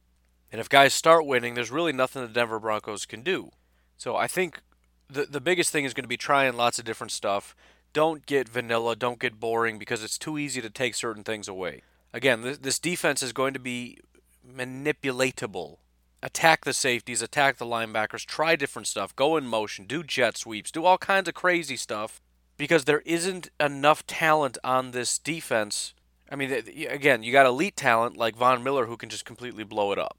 And 0.51 0.61
if 0.61 0.69
guys 0.69 0.95
start 0.95 1.27
winning, 1.27 1.55
there's 1.55 1.71
really 1.71 1.93
nothing 1.93 2.23
the 2.23 2.29
Denver 2.29 2.59
Broncos 2.59 3.07
can 3.07 3.23
do. 3.23 3.51
So 3.97 4.17
I 4.17 4.27
think 4.27 4.61
the 5.09 5.25
the 5.25 5.41
biggest 5.41 5.71
thing 5.71 5.85
is 5.85 5.95
going 5.95 6.05
to 6.05 6.09
be 6.09 6.17
trying 6.17 6.57
lots 6.57 6.79
of 6.79 6.85
different 6.85 7.11
stuff. 7.11 7.55
Don't 7.93 8.27
get 8.27 8.49
vanilla, 8.49 8.97
don't 8.97 9.19
get 9.19 9.41
boring 9.41 9.79
because 9.79 10.03
it's 10.03 10.19
too 10.19 10.39
easy 10.39 10.61
to 10.61 10.71
take 10.71 10.95
certain 10.95 11.25
things 11.25 11.49
away. 11.49 11.83
Again, 12.13 12.43
this, 12.43 12.59
this 12.59 12.79
defense 12.79 13.23
is 13.23 13.33
going 13.33 13.55
to 13.55 13.61
be 13.61 13.99
manipulatable. 14.47 15.79
Attack 16.23 16.65
the 16.65 16.73
safeties, 16.73 17.23
attack 17.23 17.59
the 17.59 17.65
linebackers, 17.65 18.25
try 18.25 18.57
different 18.57 18.89
stuff, 18.89 19.15
go 19.15 19.37
in 19.37 19.47
motion, 19.47 19.87
do 19.87 20.03
jet 20.03 20.37
sweeps, 20.37 20.71
do 20.71 20.85
all 20.85 20.99
kinds 20.99 21.29
of 21.29 21.35
crazy 21.35 21.77
stuff 21.77 22.21
because 22.59 22.85
there 22.85 23.03
isn't 23.07 23.49
enough 23.59 24.07
talent 24.07 24.59
on 24.63 24.91
this 24.91 25.19
defense. 25.19 25.95
I 26.31 26.37
mean, 26.37 26.53
again, 26.91 27.23
you 27.23 27.33
got 27.33 27.47
elite 27.47 27.77
talent 27.77 28.19
like 28.19 28.37
Von 28.37 28.63
Miller 28.63 28.85
who 28.85 28.99
can 28.99 29.09
just 29.09 29.25
completely 29.25 29.65
blow 29.65 29.93
it 29.93 29.99
up. 29.99 30.19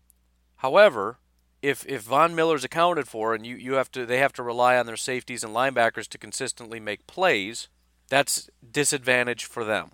However, 0.58 1.19
if 1.62 1.86
if 1.86 2.02
Von 2.02 2.34
Miller's 2.34 2.63
accounted 2.63 3.08
for 3.08 3.36
and 3.36 3.45
you, 3.45 3.56
you 3.56 3.73
have 3.73 3.91
to 3.91 4.06
they 4.06 4.17
have 4.17 4.34
to 4.34 4.43
rely 4.43 4.78
on 4.78 4.88
their 4.88 4.97
safeties 4.97 5.43
and 5.43 5.54
linebackers 5.54 6.08
to 6.08 6.17
consistently 6.17 6.80
make 6.80 7.06
plays, 7.06 7.67
that's 8.08 8.49
disadvantage 8.71 9.45
for 9.45 9.63
them. 9.63 9.91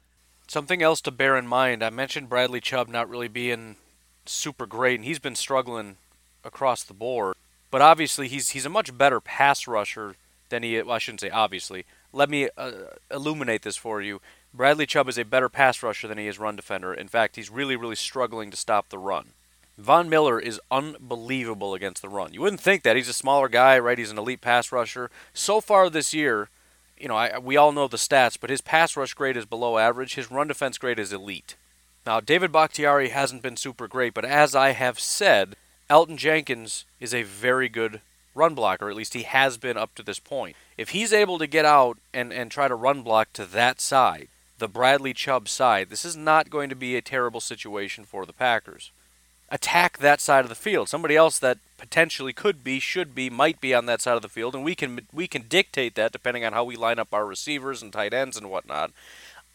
Something 0.47 0.83
else 0.83 1.01
to 1.01 1.11
bear 1.11 1.35
in 1.35 1.47
mind, 1.47 1.83
I 1.83 1.89
mentioned 1.89 2.29
Bradley 2.29 2.61
Chubb 2.61 2.87
not 2.87 3.09
really 3.09 3.27
being 3.27 3.77
super 4.25 4.65
great 4.65 4.95
and 4.95 5.05
he's 5.05 5.19
been 5.19 5.35
struggling 5.35 5.97
across 6.43 6.83
the 6.83 6.93
board. 6.93 7.35
But 7.71 7.81
obviously 7.81 8.27
he's 8.27 8.49
he's 8.49 8.65
a 8.65 8.69
much 8.69 8.95
better 8.95 9.19
pass 9.19 9.67
rusher 9.67 10.15
than 10.49 10.61
he 10.61 10.79
well, 10.81 10.91
I 10.91 10.99
shouldn't 10.99 11.21
say 11.21 11.31
obviously. 11.31 11.85
Let 12.15 12.29
me 12.29 12.49
uh, 12.57 12.71
illuminate 13.11 13.63
this 13.63 13.75
for 13.75 14.01
you. 14.01 14.21
Bradley 14.53 14.85
Chubb 14.85 15.09
is 15.09 15.17
a 15.17 15.25
better 15.25 15.49
pass 15.49 15.83
rusher 15.83 16.07
than 16.07 16.17
he 16.17 16.27
is 16.27 16.39
run 16.39 16.55
defender. 16.55 16.93
In 16.93 17.09
fact, 17.09 17.35
he's 17.35 17.49
really 17.49 17.75
really 17.75 17.95
struggling 17.95 18.49
to 18.51 18.57
stop 18.57 18.87
the 18.87 18.97
run. 18.97 19.31
Von 19.77 20.07
Miller 20.07 20.39
is 20.39 20.61
unbelievable 20.71 21.73
against 21.73 22.01
the 22.01 22.07
run. 22.07 22.33
You 22.33 22.39
wouldn't 22.39 22.61
think 22.61 22.83
that. 22.83 22.95
He's 22.95 23.09
a 23.09 23.13
smaller 23.13 23.49
guy, 23.49 23.77
right? 23.77 23.97
He's 23.97 24.11
an 24.11 24.17
elite 24.17 24.39
pass 24.39 24.71
rusher. 24.71 25.11
So 25.33 25.59
far 25.59 25.89
this 25.89 26.13
year, 26.13 26.47
you 26.97 27.09
know, 27.09 27.17
I, 27.17 27.37
we 27.37 27.57
all 27.57 27.73
know 27.73 27.89
the 27.89 27.97
stats, 27.97 28.37
but 28.39 28.49
his 28.49 28.61
pass 28.61 28.95
rush 28.95 29.13
grade 29.13 29.35
is 29.35 29.45
below 29.45 29.77
average. 29.77 30.15
His 30.15 30.31
run 30.31 30.47
defense 30.47 30.77
grade 30.77 30.99
is 30.99 31.11
elite. 31.11 31.57
Now, 32.05 32.21
David 32.21 32.53
Bakhtiari 32.53 33.09
hasn't 33.09 33.41
been 33.41 33.57
super 33.57 33.89
great, 33.89 34.13
but 34.13 34.23
as 34.23 34.55
I 34.55 34.71
have 34.71 34.99
said, 34.99 35.57
Elgton 35.89 36.15
Jenkins 36.15 36.85
is 37.01 37.13
a 37.13 37.23
very 37.23 37.67
good 37.67 37.99
run 38.33 38.55
blocker. 38.55 38.89
At 38.89 38.95
least 38.95 39.13
he 39.15 39.23
has 39.23 39.57
been 39.57 39.75
up 39.75 39.93
to 39.95 40.03
this 40.03 40.19
point. 40.19 40.55
If 40.77 40.89
he's 40.89 41.13
able 41.13 41.37
to 41.39 41.47
get 41.47 41.65
out 41.65 41.97
and, 42.13 42.33
and 42.33 42.51
try 42.51 42.67
to 42.67 42.75
run 42.75 43.01
block 43.01 43.31
to 43.33 43.45
that 43.45 43.79
side, 43.79 44.27
the 44.57 44.67
Bradley 44.67 45.13
Chubb 45.13 45.47
side, 45.47 45.89
this 45.89 46.05
is 46.05 46.15
not 46.15 46.49
going 46.49 46.69
to 46.69 46.75
be 46.75 46.95
a 46.95 47.01
terrible 47.01 47.41
situation 47.41 48.03
for 48.03 48.25
the 48.25 48.33
Packers 48.33 48.91
attack 49.49 49.99
that 49.99 50.21
side 50.21 50.43
of 50.43 50.49
the 50.49 50.55
field. 50.55 50.89
Somebody 50.89 51.15
else 51.15 51.39
that 51.39 51.59
potentially 51.77 52.33
could 52.33 52.63
be, 52.63 52.79
should 52.79 53.13
be, 53.13 53.29
might 53.29 53.61
be 53.61 53.73
on 53.73 53.85
that 53.85 54.01
side 54.01 54.15
of 54.15 54.21
the 54.21 54.29
field, 54.29 54.55
and 54.55 54.63
we 54.63 54.75
can 54.75 55.01
we 55.13 55.27
can 55.27 55.43
dictate 55.43 55.95
that 55.95 56.11
depending 56.11 56.43
on 56.45 56.53
how 56.53 56.63
we 56.63 56.75
line 56.75 56.99
up 56.99 57.13
our 57.13 57.25
receivers 57.25 57.81
and 57.81 57.91
tight 57.91 58.13
ends 58.13 58.37
and 58.37 58.49
whatnot. 58.49 58.91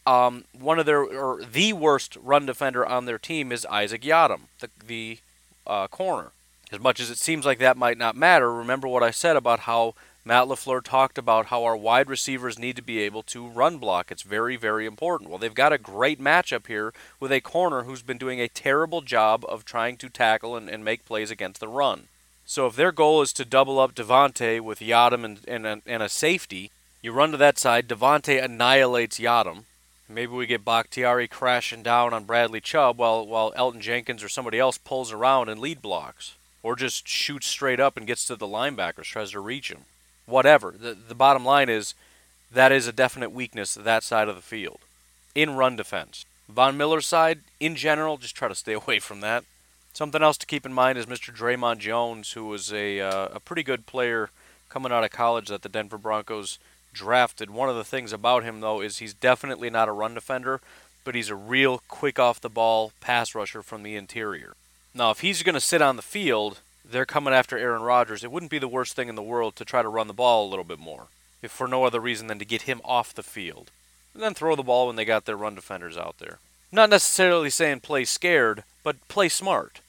Um, 0.05 0.45
one 0.57 0.79
of 0.79 0.85
their 0.85 1.03
or 1.03 1.43
the 1.43 1.73
worst 1.73 2.17
run 2.21 2.45
defender 2.45 2.85
on 2.85 3.05
their 3.05 3.19
team 3.19 3.51
is 3.51 3.65
Isaac 3.67 4.01
Yiadom, 4.01 4.41
the 4.59 4.69
the 4.85 5.19
uh, 5.67 5.87
corner. 5.87 6.31
As 6.71 6.79
much 6.79 7.01
as 7.01 7.09
it 7.09 7.17
seems 7.17 7.45
like 7.45 7.59
that 7.59 7.75
might 7.75 7.97
not 7.97 8.15
matter, 8.15 8.51
remember 8.51 8.87
what 8.87 9.03
I 9.03 9.11
said 9.11 9.35
about 9.35 9.61
how 9.61 9.93
Matt 10.23 10.45
LaFleur 10.45 10.83
talked 10.83 11.17
about 11.17 11.47
how 11.47 11.63
our 11.63 11.75
wide 11.75 12.07
receivers 12.07 12.59
need 12.59 12.75
to 12.75 12.83
be 12.83 12.99
able 12.99 13.23
to 13.23 13.47
run 13.47 13.79
block. 13.79 14.11
It's 14.11 14.21
very, 14.21 14.55
very 14.55 14.85
important. 14.85 15.31
Well, 15.31 15.39
they've 15.39 15.51
got 15.51 15.73
a 15.73 15.79
great 15.79 16.19
matchup 16.19 16.67
here 16.67 16.93
with 17.19 17.31
a 17.31 17.41
corner 17.41 17.83
who's 17.83 18.03
been 18.03 18.19
doing 18.19 18.39
a 18.39 18.47
terrible 18.47 19.01
job 19.01 19.43
of 19.49 19.65
trying 19.65 19.97
to 19.97 20.09
tackle 20.09 20.55
and, 20.55 20.69
and 20.69 20.85
make 20.85 21.05
plays 21.05 21.31
against 21.31 21.59
the 21.59 21.67
run. 21.67 22.03
So 22.45 22.67
if 22.67 22.75
their 22.75 22.91
goal 22.91 23.23
is 23.23 23.33
to 23.33 23.45
double 23.45 23.79
up 23.79 23.95
Davante 23.95 24.61
with 24.61 24.79
Yiadom 24.79 25.25
and, 25.25 25.39
and, 25.47 25.65
a, 25.65 25.81
and 25.87 26.03
a 26.03 26.09
safety, 26.09 26.69
you 27.01 27.11
run 27.13 27.31
to 27.31 27.37
that 27.37 27.57
side, 27.57 27.87
Davante 27.87 28.43
annihilates 28.43 29.19
Yiadom. 29.19 29.63
Maybe 30.07 30.33
we 30.33 30.45
get 30.45 30.65
Bakhtiari 30.65 31.27
crashing 31.29 31.81
down 31.81 32.13
on 32.13 32.25
Bradley 32.25 32.61
Chubb 32.61 32.99
while, 32.99 33.25
while 33.25 33.53
Elgton 33.53 33.79
Jenkins 33.79 34.23
or 34.23 34.29
somebody 34.29 34.59
else 34.59 34.77
pulls 34.77 35.11
around 35.11 35.49
and 35.49 35.59
lead 35.59 35.81
blocks. 35.81 36.35
Or 36.61 36.75
just 36.75 37.07
shoots 37.07 37.47
straight 37.47 37.79
up 37.79 37.97
and 37.97 38.05
gets 38.05 38.25
to 38.25 38.35
the 38.35 38.45
linebackers, 38.45 39.05
tries 39.05 39.31
to 39.31 39.39
reach 39.39 39.71
him 39.71 39.85
whatever. 40.31 40.73
The, 40.77 40.95
the 40.95 41.15
bottom 41.15 41.45
line 41.45 41.69
is 41.69 41.93
that 42.51 42.71
is 42.71 42.87
a 42.87 42.91
definite 42.91 43.31
weakness 43.31 43.75
that 43.75 44.03
side 44.03 44.27
of 44.27 44.35
the 44.35 44.41
field 44.41 44.79
in 45.35 45.55
run 45.55 45.75
defense. 45.75 46.25
Von 46.49 46.75
Miller's 46.77 47.05
side, 47.05 47.41
in 47.59 47.75
general, 47.75 48.17
just 48.17 48.35
try 48.35 48.47
to 48.47 48.55
stay 48.55 48.73
away 48.81 48.99
from 48.99 49.21
that. 49.21 49.43
Something 49.93 50.23
else 50.23 50.37
to 50.37 50.45
keep 50.45 50.65
in 50.65 50.73
mind 50.73 50.97
is 50.97 51.05
Mr. 51.05 51.35
Dre'Mont 51.35 51.79
Jones, 51.79 52.31
who 52.31 52.45
was 52.45 52.71
a, 52.71 53.01
uh, 53.01 53.27
a 53.33 53.39
pretty 53.39 53.63
good 53.63 53.85
player 53.85 54.29
coming 54.69 54.91
out 54.91 55.03
of 55.03 55.11
college 55.11 55.49
that 55.49 55.63
the 55.63 55.69
Denver 55.69 55.97
Broncos 55.97 56.59
drafted. 56.93 57.49
One 57.49 57.69
of 57.69 57.75
the 57.75 57.83
things 57.83 58.13
about 58.13 58.43
him, 58.43 58.61
though, 58.61 58.81
is 58.81 58.97
he's 58.97 59.13
definitely 59.13 59.69
not 59.69 59.89
a 59.89 59.93
run 59.93 60.13
defender, 60.13 60.61
but 61.03 61.13
he's 61.13 61.29
a 61.29 61.35
real 61.35 61.81
quick 61.89 62.19
off 62.19 62.39
the 62.39 62.49
ball 62.49 62.93
pass 63.01 63.35
rusher 63.35 63.61
from 63.61 63.83
the 63.83 63.97
interior. 63.97 64.53
Now, 64.93 65.11
if 65.11 65.19
he's 65.19 65.43
going 65.43 65.55
to 65.55 65.61
sit 65.61 65.81
on 65.81 65.97
the 65.97 66.01
field, 66.01 66.59
they're 66.91 67.05
coming 67.05 67.33
after 67.33 67.57
Aaron 67.57 67.81
Rodgers, 67.81 68.23
it 68.23 68.31
wouldn't 68.31 68.51
be 68.51 68.59
the 68.59 68.67
worst 68.67 68.95
thing 68.95 69.09
in 69.09 69.15
the 69.15 69.21
world 69.21 69.55
to 69.55 69.65
try 69.65 69.81
to 69.81 69.89
run 69.89 70.07
the 70.07 70.13
ball 70.13 70.45
a 70.45 70.49
little 70.49 70.65
bit 70.65 70.79
more, 70.79 71.07
if 71.41 71.51
for 71.51 71.67
no 71.67 71.83
other 71.83 71.99
reason 71.99 72.27
than 72.27 72.39
to 72.39 72.45
get 72.45 72.63
him 72.63 72.81
off 72.83 73.13
the 73.13 73.23
field. 73.23 73.71
And 74.13 74.21
then 74.21 74.33
throw 74.33 74.55
the 74.55 74.63
ball 74.63 74.87
when 74.87 74.95
they 74.95 75.05
got 75.05 75.25
their 75.25 75.37
run 75.37 75.55
defenders 75.55 75.97
out 75.97 76.17
there. 76.19 76.39
Not 76.71 76.89
necessarily 76.89 77.49
saying 77.49 77.81
play 77.81 78.05
scared, 78.05 78.63
but 78.83 79.07
play 79.07 79.29
smart. 79.29 79.81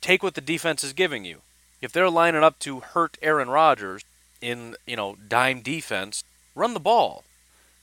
Take 0.00 0.22
what 0.22 0.34
the 0.34 0.40
defense 0.40 0.84
is 0.84 0.92
giving 0.92 1.24
you. 1.24 1.40
If 1.80 1.92
they're 1.92 2.10
lining 2.10 2.42
up 2.42 2.58
to 2.60 2.80
hurt 2.80 3.18
Aaron 3.22 3.50
Rodgers 3.50 4.04
in, 4.40 4.76
you 4.86 4.96
know, 4.96 5.16
dime 5.28 5.60
defense, 5.60 6.24
run 6.54 6.74
the 6.74 6.80
ball. 6.80 7.24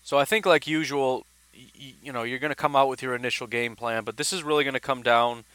So 0.04 0.18
I 0.18 0.26
think 0.26 0.46
like 0.46 0.68
usual, 0.68 1.26
you 1.54 2.12
know, 2.12 2.24
you're 2.24 2.40
going 2.40 2.50
to 2.50 2.56
come 2.56 2.76
out 2.76 2.90
with 2.90 3.02
your 3.02 3.16
initial 3.16 3.48
game 3.48 3.76
plan, 3.76 4.04
but 4.04 4.18
this 4.18 4.34
is 4.34 4.44
really 4.44 4.64
going 4.64 4.74
to 4.74 4.80
come 4.80 5.04
down 5.04 5.46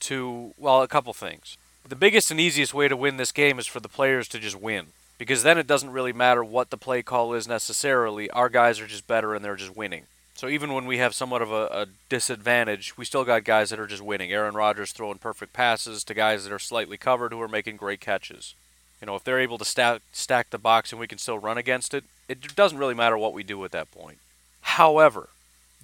to 0.00 0.54
well, 0.56 0.82
a 0.82 0.88
couple 0.88 1.12
things. 1.12 1.56
The 1.88 1.96
biggest 1.96 2.30
and 2.30 2.38
easiest 2.38 2.74
way 2.74 2.88
to 2.88 2.96
win 2.96 3.16
this 3.16 3.32
game 3.32 3.58
is 3.58 3.66
for 3.66 3.80
the 3.80 3.88
players 3.88 4.28
to 4.28 4.38
just 4.38 4.60
win. 4.60 4.86
Because 5.18 5.42
then 5.42 5.58
it 5.58 5.66
doesn't 5.66 5.92
really 5.92 6.12
matter 6.12 6.42
what 6.42 6.70
the 6.70 6.78
play 6.78 7.02
call 7.02 7.34
is 7.34 7.46
necessarily. 7.46 8.30
Our 8.30 8.48
guys 8.48 8.80
are 8.80 8.86
just 8.86 9.06
better 9.06 9.34
and 9.34 9.44
they're 9.44 9.56
just 9.56 9.76
winning. 9.76 10.04
So 10.34 10.48
even 10.48 10.72
when 10.72 10.86
we 10.86 10.96
have 10.96 11.14
somewhat 11.14 11.42
of 11.42 11.52
a, 11.52 11.66
a, 11.66 11.86
disadvantage, 12.08 12.96
we 12.96 13.04
still 13.04 13.24
got 13.24 13.44
guys 13.44 13.68
that 13.68 13.78
are 13.78 13.86
just 13.86 14.00
winning. 14.00 14.32
Aaron 14.32 14.54
Rodgers 14.54 14.92
throwing 14.92 15.18
perfect 15.18 15.52
passes 15.52 16.02
to 16.04 16.14
guys 16.14 16.44
that 16.44 16.52
are 16.52 16.58
slightly 16.58 16.96
covered 16.96 17.32
who 17.32 17.42
are 17.42 17.48
making 17.48 17.76
great 17.76 18.00
catches. 18.00 18.54
You 19.02 19.06
know, 19.06 19.16
if 19.16 19.24
they're 19.24 19.38
able 19.38 19.58
to 19.58 19.66
stack 19.66 20.00
stack 20.12 20.48
the 20.48 20.56
box 20.56 20.92
and 20.92 21.00
we 21.00 21.06
can 21.06 21.18
still 21.18 21.38
run 21.38 21.58
against 21.58 21.92
it, 21.92 22.04
it 22.26 22.56
doesn't 22.56 22.78
really 22.78 22.94
matter 22.94 23.18
what 23.18 23.34
we 23.34 23.42
do 23.42 23.62
at 23.66 23.72
that 23.72 23.90
point. 23.90 24.16
However, 24.62 25.28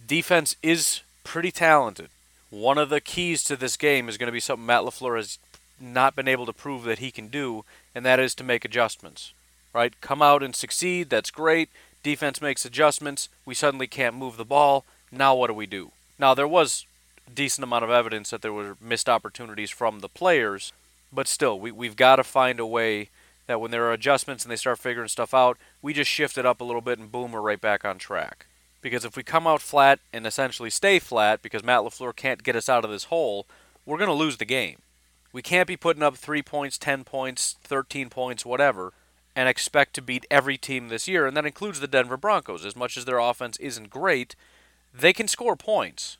defense 0.06 0.56
is 0.62 1.02
pretty 1.22 1.50
talented. 1.50 2.08
One 2.48 2.78
of 2.78 2.88
the 2.88 3.02
keys 3.02 3.42
to 3.44 3.56
this 3.56 3.76
game 3.76 4.08
is 4.08 4.16
going 4.16 4.28
to 4.28 4.32
be 4.32 4.40
something 4.40 4.64
Matt 4.64 4.82
LaFleur 4.82 5.16
has 5.16 5.38
not 5.80 6.16
been 6.16 6.28
able 6.28 6.46
to 6.46 6.52
prove 6.52 6.84
that 6.84 6.98
he 6.98 7.10
can 7.10 7.28
do, 7.28 7.64
and 7.94 8.04
that 8.04 8.20
is 8.20 8.34
to 8.36 8.44
make 8.44 8.64
adjustments. 8.64 9.32
Right? 9.72 10.00
Come 10.00 10.22
out 10.22 10.42
and 10.42 10.54
succeed, 10.54 11.10
that's 11.10 11.30
great. 11.30 11.68
Defense 12.02 12.40
makes 12.40 12.64
adjustments. 12.64 13.28
We 13.44 13.54
suddenly 13.54 13.86
can't 13.86 14.16
move 14.16 14.36
the 14.36 14.44
ball. 14.44 14.84
Now 15.12 15.34
what 15.34 15.48
do 15.48 15.54
we 15.54 15.66
do? 15.66 15.90
Now 16.18 16.34
there 16.34 16.48
was 16.48 16.86
a 17.26 17.30
decent 17.30 17.64
amount 17.64 17.84
of 17.84 17.90
evidence 17.90 18.30
that 18.30 18.42
there 18.42 18.52
were 18.52 18.76
missed 18.80 19.08
opportunities 19.08 19.70
from 19.70 20.00
the 20.00 20.08
players, 20.08 20.72
but 21.12 21.28
still, 21.28 21.58
we, 21.58 21.70
we've 21.70 21.96
got 21.96 22.16
to 22.16 22.24
find 22.24 22.58
a 22.58 22.66
way 22.66 23.10
that 23.46 23.60
when 23.60 23.70
there 23.70 23.84
are 23.84 23.92
adjustments 23.92 24.44
and 24.44 24.50
they 24.50 24.56
start 24.56 24.78
figuring 24.78 25.08
stuff 25.08 25.34
out, 25.34 25.58
we 25.82 25.92
just 25.92 26.10
shift 26.10 26.38
it 26.38 26.46
up 26.46 26.60
a 26.60 26.64
little 26.64 26.80
bit 26.80 26.98
and 26.98 27.12
boom, 27.12 27.32
we're 27.32 27.40
right 27.40 27.60
back 27.60 27.84
on 27.84 27.98
track. 27.98 28.46
Because 28.82 29.04
if 29.04 29.16
we 29.16 29.22
come 29.22 29.46
out 29.46 29.60
flat 29.60 29.98
and 30.12 30.26
essentially 30.26 30.70
stay 30.70 30.98
flat 30.98 31.42
because 31.42 31.64
Matt 31.64 31.80
LaFleur 31.80 32.14
can't 32.14 32.42
get 32.42 32.56
us 32.56 32.68
out 32.68 32.84
of 32.84 32.90
this 32.90 33.04
hole, 33.04 33.46
we're 33.84 33.98
going 33.98 34.08
to 34.08 34.14
lose 34.14 34.36
the 34.36 34.44
game. 34.44 34.78
We 35.36 35.42
can't 35.42 35.68
be 35.68 35.76
putting 35.76 36.02
up 36.02 36.16
3 36.16 36.40
points, 36.40 36.78
10 36.78 37.04
points, 37.04 37.56
13 37.62 38.08
points, 38.08 38.46
whatever, 38.46 38.94
and 39.34 39.50
expect 39.50 39.92
to 39.96 40.00
beat 40.00 40.24
every 40.30 40.56
team 40.56 40.88
this 40.88 41.06
year, 41.06 41.26
and 41.26 41.36
that 41.36 41.44
includes 41.44 41.78
the 41.78 41.86
Denver 41.86 42.16
Broncos. 42.16 42.64
As 42.64 42.74
much 42.74 42.96
as 42.96 43.04
their 43.04 43.18
offense 43.18 43.58
isn't 43.58 43.90
great, 43.90 44.34
they 44.94 45.12
can 45.12 45.28
score 45.28 45.54
points. 45.54 46.16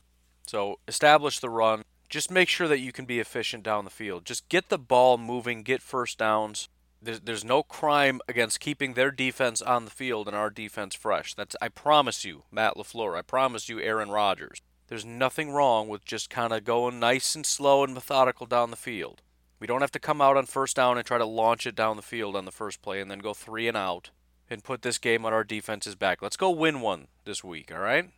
So 0.47 0.81
establish 0.87 1.39
the 1.39 1.49
run. 1.49 1.85
Just 2.11 2.31
make 2.31 2.51
sure 2.51 2.69
that 2.69 2.81
you 2.81 2.93
can 2.93 3.07
be 3.07 3.19
efficient 3.19 3.63
down 3.63 3.87
the 3.87 3.91
field. 3.91 4.27
Just 4.27 4.51
get 4.51 4.69
the 4.69 4.77
ball 4.77 5.17
moving, 5.17 5.63
get 5.63 5.81
first 5.81 6.19
downs. 6.19 6.69
There's, 7.01 7.21
there's 7.21 7.43
no 7.43 7.63
crime 7.63 8.21
against 8.29 8.61
keeping 8.61 8.93
their 8.93 9.11
defense 9.11 9.63
on 9.63 9.87
the 9.87 9.91
field 9.91 10.29
and 10.29 10.37
our 10.37 10.51
defense 10.51 10.95
fresh. 10.95 11.33
That's 11.33 11.57
I 11.63 11.69
promise 11.69 12.27
you, 12.27 12.43
Matt 12.51 12.77
LaFleur. 12.77 13.17
I 13.17 13.23
promise 13.23 13.67
you, 13.71 13.81
Aaron 13.81 14.11
Rodgers. 14.11 14.61
There's 14.89 15.05
nothing 15.05 15.51
wrong 15.51 15.89
with 15.89 16.05
just 16.05 16.31
kind 16.31 16.53
of 16.53 16.65
going 16.65 17.01
nice 17.01 17.35
and 17.35 17.45
slow 17.45 17.83
and 17.83 17.93
methodical 17.93 18.47
down 18.47 18.71
the 18.71 18.77
field. 18.77 19.23
We 19.59 19.67
don't 19.67 19.81
have 19.81 19.93
to 19.93 19.99
come 19.99 20.21
out 20.21 20.37
on 20.37 20.47
first 20.47 20.77
down 20.77 20.99
and 20.99 21.07
try 21.07 21.19
to 21.19 21.25
launch 21.25 21.67
it 21.67 21.75
down 21.75 21.97
the 21.97 22.03
field 22.03 22.37
on 22.37 22.45
the 22.45 22.53
first 22.53 22.83
play 22.83 23.01
and 23.01 23.11
then 23.11 23.19
go 23.19 23.35
three 23.35 23.67
and 23.69 23.77
out 23.77 24.11
and 24.49 24.63
put 24.63 24.83
this 24.83 24.99
game 24.99 25.25
on 25.25 25.33
our 25.33 25.45
defense's 25.45 25.95
back. 25.95 26.23
Let's 26.23 26.37
go 26.37 26.51
win 26.51 26.81
one 26.81 27.09
this 27.25 27.43
week, 27.43 27.73
all 27.73 27.81
right? 27.81 28.11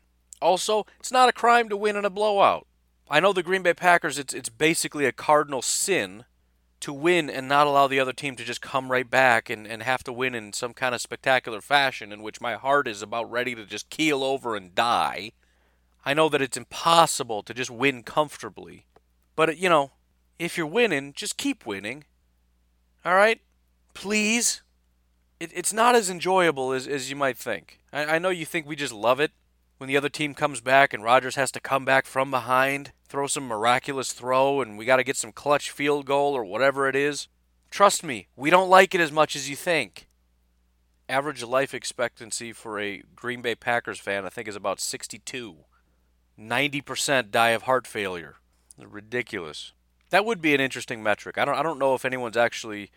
Also, 0.43 0.85
it's 1.01 1.13
not 1.13 1.29
a 1.29 1.33
crime 1.33 1.69
to 1.69 1.77
win 1.77 1.97
in 1.97 2.05
a 2.05 2.11
blowout. 2.11 2.67
I 3.11 3.21
know 3.21 3.33
the 3.33 3.43
Green 3.43 3.63
Bay 3.63 3.73
Packers, 3.73 4.19
it's, 4.19 4.35
it's 4.35 4.51
basically 4.51 5.07
a 5.07 5.13
cardinal 5.13 5.63
sin 5.63 6.25
to 6.81 6.93
win 6.93 7.31
and 7.31 7.49
not 7.49 7.67
allow 7.67 7.87
the 7.87 7.99
other 7.99 8.13
team 8.13 8.37
to 8.37 8.45
just 8.45 8.61
come 8.61 8.93
right 8.93 9.09
back 9.09 9.49
and, 9.51 9.67
and 9.67 9.83
have 9.83 10.05
to 10.05 10.13
win 10.13 10.35
in 10.35 10.53
some 10.53 10.75
kind 10.75 10.95
of 10.95 11.01
spectacular 11.01 11.61
fashion 11.61 12.13
in 12.13 12.23
which 12.23 12.41
my 12.41 12.55
heart 12.55 12.87
is 12.87 13.03
about 13.03 13.31
ready 13.31 13.55
to 13.55 13.65
just 13.65 13.91
keel 13.91 14.23
over 14.23 14.55
and 14.55 14.75
die. 14.75 15.33
I 16.09 16.15
know 16.15 16.31
that 16.31 16.41
it's 16.41 16.57
impossible 16.57 17.43
to 17.43 17.53
just 17.53 17.71
win 17.71 18.03
comfortably. 18.03 18.87
But, 19.37 19.59
you 19.59 19.69
know, 19.69 19.91
if 20.39 20.57
you're 20.57 20.67
winning, 20.67 21.13
just 21.13 21.37
keep 21.37 21.67
winning. 21.67 22.05
All 23.05 23.15
right? 23.15 23.43
Please. 23.93 24.63
It, 25.39 25.51
it's 25.55 25.71
not 25.71 25.95
as 25.95 26.09
enjoyable 26.09 26.73
as, 26.73 26.89
as 26.89 27.11
you 27.11 27.17
might 27.17 27.37
think. 27.37 27.81
I, 27.93 28.17
I 28.17 28.19
know 28.19 28.31
you 28.31 28.47
think 28.47 28.67
we 28.67 28.75
just 28.75 28.95
love 28.95 29.21
it 29.21 29.33
when 29.77 29.89
the 29.89 29.99
other 29.99 30.09
team 30.09 30.33
comes 30.33 30.63
back 30.63 30.95
and 30.95 31.05
Rodgers 31.05 31.35
has 31.35 31.51
to 31.53 31.61
come 31.61 31.85
back 31.85 32.07
from 32.07 32.31
behind, 32.31 32.93
throw 33.07 33.27
some 33.27 33.47
miraculous 33.47 34.15
throw, 34.15 34.63
and 34.63 34.79
we 34.79 34.87
got 34.87 34.97
to 34.97 35.05
get 35.05 35.19
some 35.19 35.31
clutch 35.31 35.71
field 35.71 36.07
goal 36.07 36.33
or 36.33 36.43
whatever 36.43 36.89
it 36.89 36.97
is. 36.97 37.29
Trust 37.71 38.03
me, 38.03 38.29
we 38.35 38.49
don't 38.49 38.71
like 38.71 38.95
it 38.95 39.03
as 39.03 39.13
much 39.13 39.37
as 39.37 39.51
you 39.51 39.57
think. 39.57 40.09
Average 41.07 41.43
life 41.43 41.75
expectancy 41.75 42.55
for 42.55 42.81
a 42.81 43.03
Green 43.15 43.43
Bay 43.43 43.55
Packers 43.55 44.01
fan, 44.01 44.25
I 44.25 44.31
think, 44.31 44.49
is 44.49 44.57
about 44.57 44.81
62. 44.81 45.67
90% 46.39 47.31
die 47.31 47.51
of 47.51 47.63
heart 47.63 47.87
failure. 47.87 48.37
Ridiculous. 48.79 49.73
That 50.11 50.25
would 50.25 50.41
be 50.41 50.55
an 50.55 50.61
interesting 50.61 51.03
metric. 51.03 51.37
I 51.37 51.45
don't 51.45 51.57
I 51.57 51.63
don't 51.63 51.79
know 51.79 51.95
if 51.95 52.05
anyone's 52.05 52.37
actually 52.37 52.91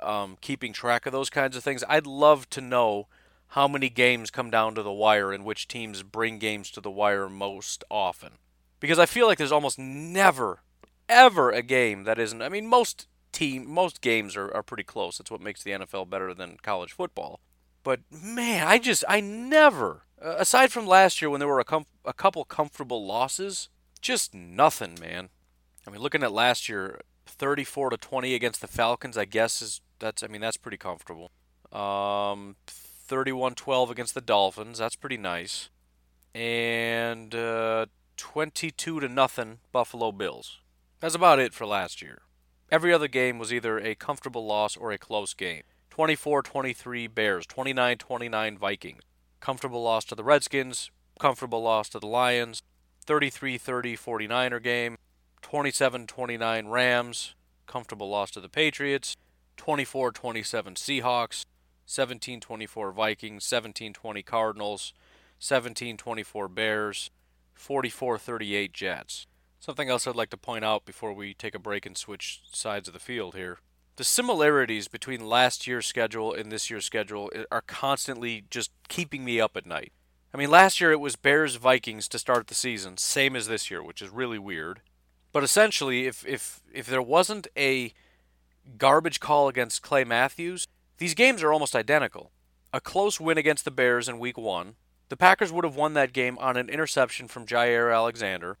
um, 0.00 0.36
keeping 0.40 0.72
track 0.72 1.06
of 1.06 1.12
those 1.12 1.30
kinds 1.30 1.56
of 1.56 1.62
things. 1.62 1.84
I'd 1.88 2.06
love 2.06 2.48
to 2.50 2.60
know 2.60 3.06
how 3.48 3.68
many 3.68 3.88
games 3.88 4.30
come 4.30 4.50
down 4.50 4.74
to 4.74 4.82
the 4.82 4.92
wire 4.92 5.32
and 5.32 5.44
which 5.44 5.68
teams 5.68 6.02
bring 6.02 6.38
games 6.38 6.70
to 6.72 6.80
the 6.80 6.90
wire 6.90 7.28
most 7.28 7.84
often. 7.90 8.32
Because 8.80 8.98
I 8.98 9.06
feel 9.06 9.26
like 9.26 9.38
there's 9.38 9.52
almost 9.52 9.78
never, 9.78 10.62
ever 11.08 11.50
a 11.50 11.62
game 11.62 12.04
that 12.04 12.18
isn't. 12.18 12.42
I 12.42 12.48
mean, 12.48 12.66
most 12.66 13.06
team, 13.32 13.68
most 13.68 14.00
games 14.00 14.36
are, 14.36 14.52
are 14.54 14.62
pretty 14.62 14.82
close. 14.82 15.18
That's 15.18 15.30
what 15.30 15.40
makes 15.40 15.62
the 15.62 15.72
NFL 15.72 16.10
better 16.10 16.34
than 16.34 16.58
college 16.62 16.92
football. 16.92 17.40
But 17.82 18.00
man, 18.10 18.66
I 18.66 18.78
just 18.78 19.04
I 19.08 19.20
never, 19.20 20.05
uh, 20.22 20.36
aside 20.38 20.72
from 20.72 20.86
last 20.86 21.20
year 21.20 21.30
when 21.30 21.40
there 21.40 21.48
were 21.48 21.60
a, 21.60 21.64
com- 21.64 21.86
a 22.04 22.12
couple 22.12 22.44
comfortable 22.44 23.06
losses, 23.06 23.68
just 24.00 24.34
nothing, 24.34 24.96
man. 25.00 25.28
I 25.86 25.90
mean, 25.90 26.00
looking 26.00 26.22
at 26.22 26.32
last 26.32 26.68
year, 26.68 27.00
34 27.26 27.90
to 27.90 27.96
20 27.96 28.34
against 28.34 28.60
the 28.60 28.66
Falcons, 28.66 29.16
I 29.16 29.24
guess 29.24 29.60
is 29.60 29.80
that's 29.98 30.22
I 30.22 30.26
mean 30.26 30.40
that's 30.40 30.56
pretty 30.56 30.76
comfortable. 30.76 31.30
Um, 31.72 32.56
31-12 33.08 33.90
against 33.90 34.14
the 34.14 34.20
Dolphins, 34.20 34.78
that's 34.78 34.96
pretty 34.96 35.16
nice. 35.16 35.68
And 36.34 37.34
uh, 37.34 37.86
22 38.16 39.00
to 39.00 39.08
nothing 39.08 39.58
Buffalo 39.72 40.12
Bills. 40.12 40.60
That's 41.00 41.14
about 41.14 41.38
it 41.38 41.54
for 41.54 41.66
last 41.66 42.02
year. 42.02 42.22
Every 42.70 42.92
other 42.92 43.08
game 43.08 43.38
was 43.38 43.52
either 43.52 43.78
a 43.78 43.94
comfortable 43.94 44.44
loss 44.44 44.76
or 44.76 44.90
a 44.90 44.98
close 44.98 45.34
game. 45.34 45.62
24-23 45.90 47.14
Bears, 47.14 47.46
29-29 47.46 48.58
Vikings. 48.58 49.02
Comfortable 49.40 49.82
loss 49.82 50.04
to 50.06 50.14
the 50.14 50.24
Redskins, 50.24 50.90
comfortable 51.18 51.62
loss 51.62 51.88
to 51.90 51.98
the 51.98 52.06
Lions, 52.06 52.62
33-30 53.06 53.58
49er 53.98 54.62
game, 54.62 54.96
27 55.42 56.06
29 56.06 56.66
Rams, 56.68 57.34
comfortable 57.66 58.08
loss 58.08 58.30
to 58.32 58.40
the 58.40 58.48
Patriots, 58.48 59.16
24 59.56 60.12
27 60.12 60.74
Seahawks, 60.74 61.44
17 61.86 62.40
24 62.40 62.92
Vikings, 62.92 63.44
17 63.44 63.92
20 63.92 64.22
Cardinals, 64.22 64.92
17 65.38 65.96
24 65.96 66.48
Bears, 66.48 67.10
44 67.54 68.18
38 68.18 68.72
Jets. 68.72 69.26
Something 69.60 69.88
else 69.88 70.06
I'd 70.06 70.16
like 70.16 70.30
to 70.30 70.36
point 70.36 70.64
out 70.64 70.84
before 70.84 71.12
we 71.12 71.34
take 71.34 71.54
a 71.54 71.60
break 71.60 71.86
and 71.86 71.96
switch 71.96 72.42
sides 72.52 72.88
of 72.88 72.94
the 72.94 73.00
field 73.00 73.34
here. 73.34 73.58
The 73.96 74.04
similarities 74.04 74.88
between 74.88 75.26
last 75.26 75.66
year's 75.66 75.86
schedule 75.86 76.34
and 76.34 76.52
this 76.52 76.68
year's 76.68 76.84
schedule 76.84 77.30
are 77.50 77.62
constantly 77.62 78.44
just 78.50 78.70
keeping 78.88 79.24
me 79.24 79.40
up 79.40 79.56
at 79.56 79.64
night. 79.64 79.92
I 80.34 80.36
mean, 80.36 80.50
last 80.50 80.82
year 80.82 80.92
it 80.92 81.00
was 81.00 81.16
Bears 81.16 81.56
Vikings 81.56 82.06
to 82.08 82.18
start 82.18 82.46
the 82.46 82.54
season, 82.54 82.98
same 82.98 83.34
as 83.34 83.48
this 83.48 83.70
year, 83.70 83.82
which 83.82 84.02
is 84.02 84.10
really 84.10 84.38
weird. 84.38 84.82
But 85.32 85.44
essentially, 85.44 86.06
if 86.06 86.26
if 86.26 86.60
if 86.74 86.86
there 86.86 87.00
wasn't 87.00 87.46
a 87.56 87.94
garbage 88.76 89.18
call 89.18 89.48
against 89.48 89.80
Clay 89.80 90.04
Matthews, 90.04 90.66
these 90.98 91.14
games 91.14 91.42
are 91.42 91.52
almost 91.52 91.74
identical. 91.74 92.32
A 92.74 92.82
close 92.82 93.18
win 93.18 93.38
against 93.38 93.64
the 93.64 93.70
Bears 93.70 94.10
in 94.10 94.18
Week 94.18 94.36
One. 94.36 94.74
The 95.08 95.16
Packers 95.16 95.52
would 95.52 95.64
have 95.64 95.76
won 95.76 95.94
that 95.94 96.12
game 96.12 96.36
on 96.38 96.58
an 96.58 96.68
interception 96.68 97.28
from 97.28 97.46
Jaire 97.46 97.94
Alexander. 97.94 98.58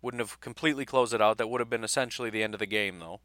Wouldn't 0.00 0.20
have 0.20 0.40
completely 0.40 0.84
closed 0.84 1.12
it 1.12 1.20
out. 1.20 1.38
That 1.38 1.48
would 1.48 1.60
have 1.60 1.70
been 1.70 1.84
essentially 1.84 2.30
the 2.30 2.44
end 2.44 2.54
of 2.54 2.60
the 2.60 2.66
game, 2.66 3.00
though. 3.00 3.20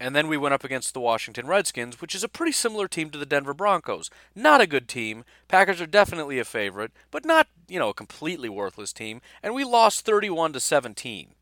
And 0.00 0.14
then 0.14 0.26
we 0.26 0.36
went 0.36 0.54
up 0.54 0.64
against 0.64 0.92
the 0.92 1.00
Washington 1.00 1.46
Redskins, 1.46 2.00
which 2.00 2.14
is 2.14 2.24
a 2.24 2.28
pretty 2.28 2.52
similar 2.52 2.88
team 2.88 3.10
to 3.10 3.18
the 3.18 3.26
Denver 3.26 3.54
Broncos. 3.54 4.10
Not 4.34 4.60
a 4.60 4.66
good 4.66 4.88
team. 4.88 5.24
Packers 5.48 5.80
are 5.80 5.86
definitely 5.86 6.38
a 6.38 6.44
favorite, 6.44 6.92
but 7.10 7.24
not, 7.24 7.46
you 7.68 7.78
know, 7.78 7.90
a 7.90 7.94
completely 7.94 8.48
worthless 8.48 8.92
team. 8.92 9.20
And 9.42 9.54
we 9.54 9.64
lost 9.64 10.04
31 10.04 10.52
to 10.54 10.60
17. 10.60 11.34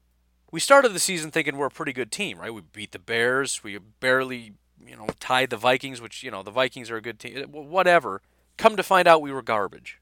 We 0.51 0.61
started 0.61 0.93
the 0.93 1.01
season 1.01 1.31
thinking 1.31 1.57
we're 1.57 1.67
a 1.67 1.71
pretty 1.71 1.95
good 1.95 2.13
team, 2.13 2.39
right? 2.39 2.53
We 2.53 2.61
beat 2.61 2.93
the 2.93 2.99
Bears. 2.99 3.65
We 3.65 3.79
barely, 3.79 4.53
you 4.87 4.97
know, 4.97 5.09
tied 5.19 5.49
the 5.49 5.57
Vikings, 5.57 6.03
which, 6.03 6.23
you 6.23 6.31
know, 6.31 6.43
the 6.43 6.51
Vikings 6.51 6.91
are 6.91 6.97
a 6.97 7.03
good 7.03 7.19
team. 7.19 7.47
Whatever. 7.51 8.21
Come 8.59 8.77
to 8.77 8.83
find 8.83 9.09
out 9.09 9.23
we 9.23 9.33
were 9.33 9.43
garbage. 9.43 9.99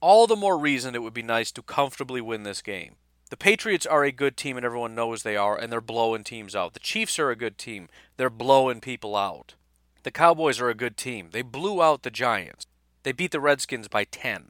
All 0.00 0.26
the 0.26 0.36
more 0.36 0.58
reason 0.58 0.94
it 0.94 1.02
would 1.02 1.12
be 1.12 1.22
nice 1.22 1.52
to 1.52 1.62
comfortably 1.62 2.22
win 2.22 2.44
this 2.44 2.62
game. 2.62 2.96
The 3.30 3.36
Patriots 3.36 3.86
are 3.86 4.02
a 4.02 4.10
good 4.10 4.36
team 4.36 4.56
and 4.56 4.66
everyone 4.66 4.96
knows 4.96 5.22
they 5.22 5.36
are, 5.36 5.56
and 5.56 5.72
they're 5.72 5.80
blowing 5.80 6.24
teams 6.24 6.56
out. 6.56 6.74
The 6.74 6.80
Chiefs 6.80 7.16
are 7.20 7.30
a 7.30 7.36
good 7.36 7.58
team. 7.58 7.88
They're 8.16 8.28
blowing 8.28 8.80
people 8.80 9.14
out. 9.14 9.54
The 10.02 10.10
Cowboys 10.10 10.60
are 10.60 10.68
a 10.68 10.74
good 10.74 10.96
team. 10.96 11.28
They 11.30 11.42
blew 11.42 11.80
out 11.80 12.02
the 12.02 12.10
Giants. 12.10 12.66
They 13.04 13.12
beat 13.12 13.30
the 13.30 13.40
Redskins 13.40 13.86
by 13.86 14.02
10. 14.02 14.48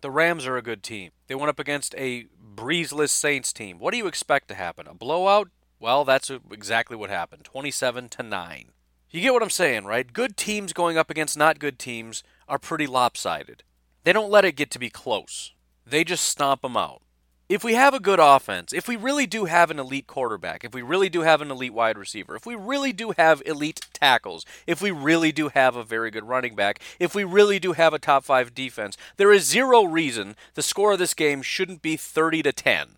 The 0.00 0.10
Rams 0.10 0.48
are 0.48 0.56
a 0.56 0.62
good 0.62 0.82
team. 0.82 1.12
They 1.28 1.36
went 1.36 1.48
up 1.48 1.60
against 1.60 1.94
a 1.96 2.26
breezeless 2.56 3.10
Saints 3.10 3.52
team. 3.52 3.78
What 3.78 3.92
do 3.92 3.98
you 3.98 4.08
expect 4.08 4.48
to 4.48 4.54
happen? 4.54 4.88
A 4.88 4.94
blowout? 4.94 5.50
Well, 5.78 6.04
that's 6.04 6.28
exactly 6.50 6.96
what 6.96 7.10
happened. 7.10 7.44
27 7.44 8.08
to 8.08 8.22
9. 8.24 8.72
You 9.10 9.20
get 9.20 9.32
what 9.32 9.44
I'm 9.44 9.50
saying, 9.50 9.84
right? 9.84 10.12
Good 10.12 10.36
teams 10.36 10.72
going 10.72 10.98
up 10.98 11.08
against 11.08 11.38
not 11.38 11.60
good 11.60 11.78
teams 11.78 12.24
are 12.48 12.58
pretty 12.58 12.88
lopsided. 12.88 13.62
They 14.02 14.12
don't 14.12 14.30
let 14.30 14.44
it 14.44 14.56
get 14.56 14.72
to 14.72 14.80
be 14.80 14.90
close. 14.90 15.52
They 15.86 16.02
just 16.02 16.26
stomp 16.26 16.62
them 16.62 16.76
out 16.76 17.02
if 17.48 17.64
we 17.64 17.74
have 17.74 17.94
a 17.94 18.00
good 18.00 18.20
offense, 18.20 18.72
if 18.72 18.86
we 18.86 18.96
really 18.96 19.26
do 19.26 19.46
have 19.46 19.70
an 19.70 19.78
elite 19.78 20.06
quarterback, 20.06 20.64
if 20.64 20.74
we 20.74 20.82
really 20.82 21.08
do 21.08 21.22
have 21.22 21.40
an 21.40 21.50
elite 21.50 21.72
wide 21.72 21.96
receiver, 21.96 22.36
if 22.36 22.44
we 22.44 22.54
really 22.54 22.92
do 22.92 23.12
have 23.16 23.42
elite 23.46 23.80
tackles, 23.94 24.44
if 24.66 24.82
we 24.82 24.90
really 24.90 25.32
do 25.32 25.48
have 25.48 25.74
a 25.74 25.82
very 25.82 26.10
good 26.10 26.28
running 26.28 26.54
back, 26.54 26.80
if 26.98 27.14
we 27.14 27.24
really 27.24 27.58
do 27.58 27.72
have 27.72 27.94
a 27.94 27.98
top 27.98 28.24
5 28.24 28.54
defense, 28.54 28.98
there 29.16 29.32
is 29.32 29.46
zero 29.46 29.84
reason 29.84 30.36
the 30.54 30.62
score 30.62 30.92
of 30.92 30.98
this 30.98 31.14
game 31.14 31.40
shouldn't 31.40 31.80
be 31.80 31.96
30 31.96 32.42
to 32.42 32.52
10. 32.52 32.88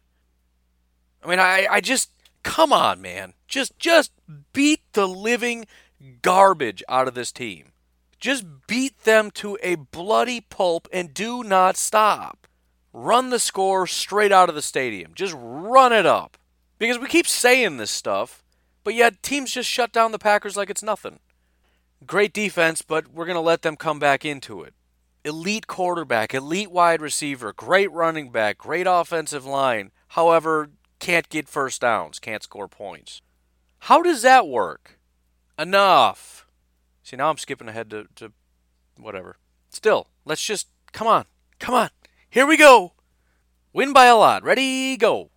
I 1.23 1.29
mean, 1.29 1.39
I 1.39 1.67
I 1.71 1.81
just 1.81 2.11
come 2.43 2.73
on, 2.73 3.01
man. 3.01 3.35
Just 3.47 3.79
just 3.79 4.11
beat 4.53 4.81
the 4.95 5.07
living 5.07 5.67
garbage 6.23 6.83
out 6.89 7.07
of 7.07 7.15
this 7.15 7.31
team. 7.31 7.73
Just 8.19 8.45
beat 8.67 9.05
them 9.05 9.31
to 9.33 9.59
a 9.63 9.77
bloody 9.77 10.41
pulp 10.41 10.89
and 10.93 11.15
do 11.15 11.43
not 11.43 11.77
stop. 11.77 12.47
Run 12.93 13.31
the 13.31 13.39
score 13.39 13.87
straight 13.87 14.33
out 14.33 14.49
of 14.49 14.55
the 14.55 14.63
stadium. 14.63 15.13
Just 15.15 15.35
run 15.37 15.93
it 15.93 16.07
up. 16.07 16.37
Because 16.79 16.99
we 16.99 17.07
keep 17.07 17.27
saying 17.27 17.77
this 17.77 17.91
stuff, 17.91 18.43
but 18.85 18.95
yet 18.95 19.23
teams 19.23 19.53
just 19.53 19.69
shut 19.69 19.93
down 19.93 20.13
the 20.13 20.19
Packers 20.19 20.57
like 20.57 20.71
it's 20.71 20.83
nothing. 20.83 21.19
Great 22.07 22.33
defense, 22.33 22.81
but 22.81 23.13
we're 23.13 23.27
going 23.27 23.35
to 23.35 23.41
let 23.41 23.63
them 23.63 23.77
come 23.77 23.99
back 23.99 24.25
into 24.25 24.63
it. 24.63 24.73
Elite 25.23 25.67
quarterback, 25.67 26.33
elite 26.33 26.71
wide 26.71 27.03
receiver, 27.03 27.53
great 27.53 27.93
running 27.93 28.31
back, 28.31 28.57
great 28.57 28.87
offensive 28.89 29.45
line. 29.45 29.91
However, 30.09 30.71
can't 30.99 31.29
get 31.29 31.49
first 31.49 31.83
downs, 31.83 32.19
can't 32.19 32.43
score 32.43 32.69
points. 32.69 33.21
How 33.81 34.03
does 34.03 34.23
that 34.23 34.49
work? 34.49 34.99
Enough. 35.59 36.47
See, 37.03 37.17
now 37.17 37.29
I'm 37.29 37.37
skipping 37.37 37.69
ahead 37.69 37.91
to, 37.91 38.07
to 38.17 38.33
whatever. 38.97 39.37
Still, 39.69 40.09
let's 40.25 40.43
just, 40.43 40.69
come 40.93 41.07
on, 41.07 41.27
come 41.59 41.75
on. 41.75 41.91
Here 42.33 42.47
we 42.47 42.57
go. 42.57 42.93
Win 43.73 43.93
by 43.93 44.07
a 44.07 44.15
lot. 44.15 44.45
Ready, 44.45 44.97
go. 44.97 45.31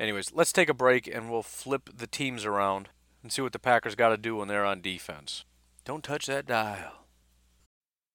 Anyways, 0.00 0.32
let's 0.32 0.50
take 0.50 0.70
a 0.70 0.74
break 0.74 1.06
and 1.06 1.30
we'll 1.30 1.42
flip 1.42 1.90
the 1.94 2.06
teams 2.06 2.46
around 2.46 2.88
and 3.22 3.30
see 3.30 3.42
what 3.42 3.52
the 3.52 3.58
Packers 3.58 3.94
got 3.94 4.08
to 4.08 4.16
do 4.16 4.36
when 4.36 4.48
they're 4.48 4.64
on 4.64 4.80
defense. 4.80 5.44
Don't 5.84 6.02
touch 6.02 6.24
that 6.26 6.46
dial. 6.46 7.04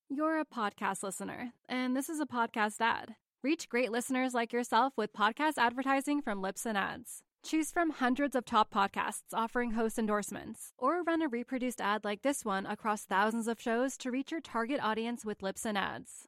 You're 0.10 0.39
a 0.39 0.45
podcast 0.45 1.03
listener, 1.03 1.51
and 1.69 1.95
this 1.95 2.10
is 2.10 2.19
a 2.19 2.25
podcast 2.25 2.82
ad. 2.82 3.13
Reach 3.43 3.69
great 3.69 3.91
listeners 3.91 4.34
like 4.34 4.51
yourself 4.51 4.93
with 4.97 5.13
podcast 5.13 5.60
advertising 5.60 6.23
from 6.23 6.41
Libsyn 6.41 6.73
Ads. 6.73 7.21
Choose 7.43 7.69
from 7.69 7.91
hundreds 7.91 8.36
of 8.36 8.45
top 8.45 8.73
podcasts 8.73 9.32
offering 9.32 9.71
host 9.73 9.99
endorsements, 9.99 10.73
or 10.80 11.03
run 11.03 11.21
a 11.21 11.27
reproduced 11.27 11.80
ad 11.80 12.03
like 12.03 12.23
this 12.23 12.43
one 12.43 12.65
across 12.65 13.03
thousands 13.03 13.47
of 13.47 13.62
shows 13.62 13.95
to 13.97 14.10
reach 14.10 14.32
your 14.32 14.41
target 14.41 14.80
audience 14.82 15.23
with 15.23 15.41
Libsyn 15.41 15.77
Ads. 15.77 16.27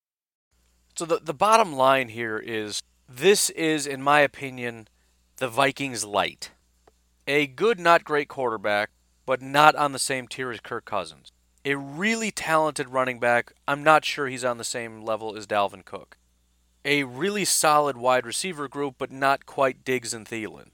So 0.95 1.05
the 1.05 1.19
the 1.19 1.33
bottom 1.33 1.73
line 1.73 2.09
here 2.09 2.37
is 2.37 2.81
this 3.07 3.49
is, 3.51 3.87
in 3.87 4.01
my 4.01 4.21
opinion, 4.21 4.87
the 5.37 5.47
Vikings 5.47 6.05
light. 6.05 6.51
A 7.27 7.47
good, 7.47 7.79
not 7.79 8.03
great 8.03 8.27
quarterback, 8.27 8.89
but 9.25 9.41
not 9.41 9.75
on 9.75 9.91
the 9.91 9.99
same 9.99 10.27
tier 10.27 10.51
as 10.51 10.59
Kirk 10.59 10.85
Cousins. 10.85 11.31
A 11.63 11.75
really 11.75 12.31
talented 12.31 12.89
running 12.89 13.19
back. 13.19 13.53
I'm 13.67 13.83
not 13.83 14.03
sure 14.03 14.27
he's 14.27 14.43
on 14.43 14.57
the 14.57 14.63
same 14.63 15.03
level 15.03 15.35
as 15.37 15.45
Dalvin 15.45 15.85
Cook. 15.85 16.17
A 16.83 17.03
really 17.03 17.45
solid 17.45 17.97
wide 17.97 18.25
receiver 18.25 18.67
group, 18.67 18.95
but 18.97 19.11
not 19.11 19.45
quite 19.45 19.85
Diggs 19.85 20.13
and 20.13 20.25
Thielen. 20.25 20.69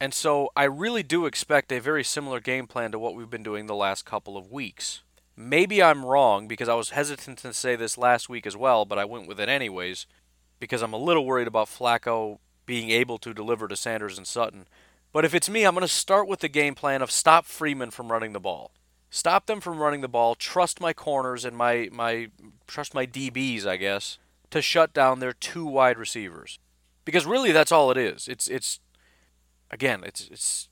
And 0.00 0.12
so 0.12 0.50
I 0.56 0.64
really 0.64 1.02
do 1.02 1.26
expect 1.26 1.72
a 1.72 1.80
very 1.80 2.04
similar 2.04 2.40
game 2.40 2.66
plan 2.66 2.92
to 2.92 2.98
what 2.98 3.14
we've 3.14 3.30
been 3.30 3.42
doing 3.42 3.66
the 3.66 3.74
last 3.74 4.04
couple 4.04 4.36
of 4.36 4.50
weeks. 4.50 5.02
Maybe 5.40 5.80
I'm 5.80 6.04
wrong 6.04 6.48
because 6.48 6.68
I 6.68 6.74
was 6.74 6.90
hesitant 6.90 7.38
to 7.38 7.54
say 7.54 7.76
this 7.76 7.96
last 7.96 8.28
week 8.28 8.44
as 8.44 8.56
well, 8.56 8.84
but 8.84 8.98
I 8.98 9.04
went 9.04 9.28
with 9.28 9.38
it 9.38 9.48
anyways 9.48 10.04
because 10.58 10.82
I'm 10.82 10.92
a 10.92 10.98
little 10.98 11.24
worried 11.24 11.46
about 11.46 11.68
Flacco 11.68 12.38
being 12.66 12.90
able 12.90 13.18
to 13.18 13.32
deliver 13.32 13.68
to 13.68 13.76
Sanders 13.76 14.18
and 14.18 14.26
Sutton. 14.26 14.66
But 15.12 15.24
if 15.24 15.36
it's 15.36 15.48
me, 15.48 15.62
I'm 15.62 15.74
going 15.74 15.86
to 15.86 15.88
start 15.88 16.26
with 16.26 16.40
the 16.40 16.48
game 16.48 16.74
plan 16.74 17.02
of 17.02 17.12
stop 17.12 17.46
Freeman 17.46 17.92
from 17.92 18.10
running 18.10 18.32
the 18.32 18.40
ball. 18.40 18.72
Stop 19.10 19.46
them 19.46 19.60
from 19.60 19.78
running 19.78 20.00
the 20.00 20.08
ball. 20.08 20.34
Trust 20.34 20.80
my 20.80 20.92
corners 20.92 21.44
and 21.44 21.56
my 21.56 21.88
my 21.92 22.30
trust 22.66 22.92
my 22.92 23.06
DBs, 23.06 23.64
I 23.64 23.76
guess, 23.76 24.18
to 24.50 24.60
shut 24.60 24.92
down 24.92 25.20
their 25.20 25.32
two 25.32 25.64
wide 25.64 25.98
receivers. 25.98 26.58
Because 27.04 27.26
really 27.26 27.52
that's 27.52 27.70
all 27.70 27.92
it 27.92 27.96
is. 27.96 28.26
It's 28.26 28.48
it's 28.48 28.80
again, 29.70 30.02
it's 30.04 30.28
it's 30.32 30.68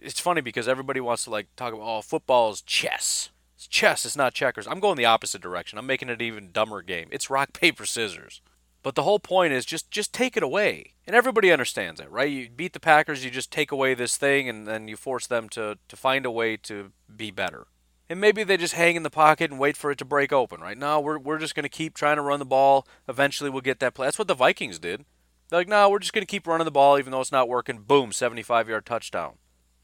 it's 0.00 0.20
funny 0.20 0.40
because 0.40 0.68
everybody 0.68 1.00
wants 1.00 1.24
to 1.24 1.30
like 1.30 1.54
talk 1.54 1.74
about 1.74 1.86
oh 1.86 2.00
football 2.00 2.50
is 2.50 2.62
chess. 2.62 3.28
It's 3.60 3.66
chess, 3.66 4.06
it's 4.06 4.16
not 4.16 4.32
checkers. 4.32 4.66
I'm 4.66 4.80
going 4.80 4.96
the 4.96 5.04
opposite 5.04 5.42
direction. 5.42 5.78
I'm 5.78 5.84
making 5.84 6.08
it 6.08 6.14
an 6.14 6.22
even 6.22 6.50
dumber 6.50 6.80
game. 6.80 7.08
It's 7.10 7.28
rock, 7.28 7.52
paper, 7.60 7.84
scissors. 7.84 8.40
But 8.82 8.94
the 8.94 9.02
whole 9.02 9.18
point 9.18 9.52
is 9.52 9.66
just 9.66 9.90
just 9.90 10.14
take 10.14 10.34
it 10.34 10.42
away. 10.42 10.94
And 11.06 11.14
everybody 11.14 11.52
understands 11.52 12.00
that, 12.00 12.10
right? 12.10 12.30
You 12.30 12.48
beat 12.48 12.72
the 12.72 12.80
Packers, 12.80 13.22
you 13.22 13.30
just 13.30 13.50
take 13.50 13.70
away 13.70 13.92
this 13.92 14.16
thing 14.16 14.48
and 14.48 14.66
then 14.66 14.88
you 14.88 14.96
force 14.96 15.26
them 15.26 15.50
to, 15.50 15.76
to 15.88 15.96
find 15.96 16.24
a 16.24 16.30
way 16.30 16.56
to 16.56 16.92
be 17.14 17.30
better. 17.30 17.66
And 18.08 18.18
maybe 18.18 18.44
they 18.44 18.56
just 18.56 18.72
hang 18.72 18.96
in 18.96 19.02
the 19.02 19.10
pocket 19.10 19.50
and 19.50 19.60
wait 19.60 19.76
for 19.76 19.90
it 19.90 19.98
to 19.98 20.06
break 20.06 20.32
open, 20.32 20.62
right? 20.62 20.78
No, 20.78 20.98
we're, 20.98 21.18
we're 21.18 21.38
just 21.38 21.54
going 21.54 21.64
to 21.64 21.68
keep 21.68 21.92
trying 21.92 22.16
to 22.16 22.22
run 22.22 22.38
the 22.38 22.46
ball. 22.46 22.88
Eventually 23.08 23.50
we'll 23.50 23.60
get 23.60 23.78
that 23.80 23.92
play. 23.92 24.06
That's 24.06 24.18
what 24.18 24.28
the 24.28 24.34
Vikings 24.34 24.78
did. 24.78 25.04
They're 25.50 25.60
like, 25.60 25.68
no, 25.68 25.90
we're 25.90 25.98
just 25.98 26.14
going 26.14 26.22
to 26.22 26.26
keep 26.26 26.46
running 26.46 26.64
the 26.64 26.70
ball 26.70 26.98
even 26.98 27.10
though 27.12 27.20
it's 27.20 27.30
not 27.30 27.46
working. 27.46 27.80
Boom, 27.80 28.10
75 28.10 28.70
yard 28.70 28.86
touchdown. 28.86 29.34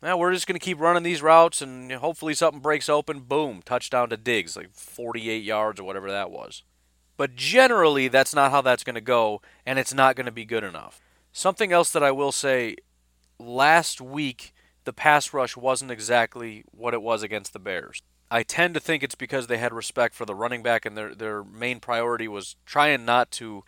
Now 0.02 0.16
we're 0.16 0.32
just 0.32 0.46
going 0.46 0.58
to 0.58 0.64
keep 0.64 0.78
running 0.78 1.02
these 1.02 1.22
routes, 1.22 1.62
and 1.62 1.90
hopefully 1.92 2.34
something 2.34 2.60
breaks 2.60 2.88
open. 2.88 3.20
Boom, 3.20 3.62
touchdown 3.64 4.10
to 4.10 4.16
Diggs, 4.16 4.56
like 4.56 4.70
48 4.72 5.42
yards 5.42 5.80
or 5.80 5.84
whatever 5.84 6.10
that 6.10 6.30
was. 6.30 6.62
But 7.16 7.34
generally, 7.34 8.08
that's 8.08 8.34
not 8.34 8.50
how 8.50 8.60
that's 8.60 8.84
going 8.84 8.94
to 8.94 9.00
go, 9.00 9.40
and 9.64 9.78
it's 9.78 9.94
not 9.94 10.16
going 10.16 10.26
to 10.26 10.32
be 10.32 10.44
good 10.44 10.64
enough. 10.64 11.00
Something 11.32 11.72
else 11.72 11.90
that 11.90 12.02
I 12.02 12.10
will 12.10 12.32
say 12.32 12.76
last 13.38 14.00
week, 14.00 14.52
the 14.84 14.92
pass 14.92 15.32
rush 15.32 15.56
wasn't 15.56 15.90
exactly 15.90 16.64
what 16.70 16.94
it 16.94 17.02
was 17.02 17.22
against 17.22 17.52
the 17.52 17.58
Bears. 17.58 18.02
I 18.30 18.42
tend 18.42 18.74
to 18.74 18.80
think 18.80 19.02
it's 19.02 19.14
because 19.14 19.46
they 19.46 19.58
had 19.58 19.72
respect 19.72 20.14
for 20.14 20.26
the 20.26 20.34
running 20.34 20.62
back, 20.62 20.84
and 20.84 20.96
their, 20.96 21.14
their 21.14 21.42
main 21.42 21.80
priority 21.80 22.28
was 22.28 22.56
trying 22.66 23.04
not 23.04 23.30
to 23.32 23.64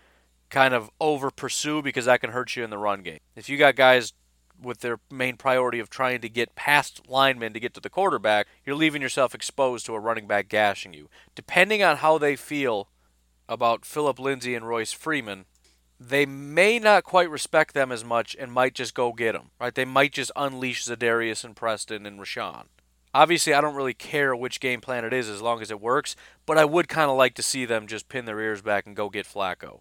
kind 0.51 0.75
of 0.75 0.91
over 1.01 1.31
pursue 1.31 1.83
because 1.83 2.07
that 2.07 2.21
can 2.21 2.31
hurt 2.31 2.57
you 2.57 2.65
in 2.65 2.71
the 2.71 2.79
run 2.79 3.03
game. 3.03 3.21
If 3.37 3.49
you 3.49 3.57
got 3.57 3.77
guys 3.77 4.13
with 4.61 4.81
their 4.81 5.01
main 5.11 5.37
priority 5.37 5.79
of 5.79 5.91
trying 5.91 6.21
to 6.21 6.29
get 6.29 6.55
past 6.55 7.03
linemen 7.09 7.53
to 7.53 7.61
get 7.61 7.75
to 7.75 7.81
the 7.81 7.91
quarterback, 7.91 8.47
you're 8.65 8.77
leaving 8.77 9.03
yourself 9.03 9.35
exposed 9.35 9.87
to 9.87 9.95
a 9.95 10.01
running 10.01 10.27
back 10.27 10.49
gashing 10.49 10.93
you. 10.93 11.09
Depending 11.35 11.83
on 11.83 11.99
how 11.99 12.19
they 12.19 12.37
feel 12.37 12.89
about 13.49 13.85
Phillip 13.85 14.19
Lindsay 14.19 14.55
and 14.55 14.69
Royce 14.69 14.93
Freeman, 14.93 15.47
they 16.01 16.27
may 16.27 16.79
not 16.79 17.05
quite 17.05 17.31
respect 17.31 17.75
them 17.75 17.91
as 17.91 18.05
much 18.05 18.37
and 18.39 18.53
might 18.53 18.75
just 18.75 18.95
go 18.95 19.13
get 19.13 19.33
them. 19.33 19.51
Right? 19.61 19.75
They 19.75 19.85
might 19.85 20.13
just 20.13 20.31
unleash 20.37 20.85
Za'Darius 20.85 21.45
and 21.45 21.57
Preston 21.57 22.07
and 22.07 22.21
Rashan. 22.21 22.67
Obviously, 23.15 23.55
I 23.55 23.61
don't 23.61 23.75
really 23.75 23.95
care 23.95 24.37
which 24.37 24.61
game 24.61 24.81
plan 24.81 25.05
it 25.05 25.13
is 25.13 25.29
as 25.29 25.41
long 25.41 25.63
as 25.63 25.71
it 25.71 25.81
works, 25.81 26.15
but 26.47 26.59
I 26.59 26.65
would 26.65 26.89
kind 26.89 27.11
of 27.11 27.17
like 27.17 27.35
to 27.35 27.43
see 27.43 27.65
them 27.65 27.87
just 27.87 28.09
pin 28.09 28.27
their 28.27 28.39
ears 28.39 28.61
back 28.61 28.87
and 28.87 28.95
go 28.95 29.09
get 29.09 29.27
Flacco. 29.27 29.81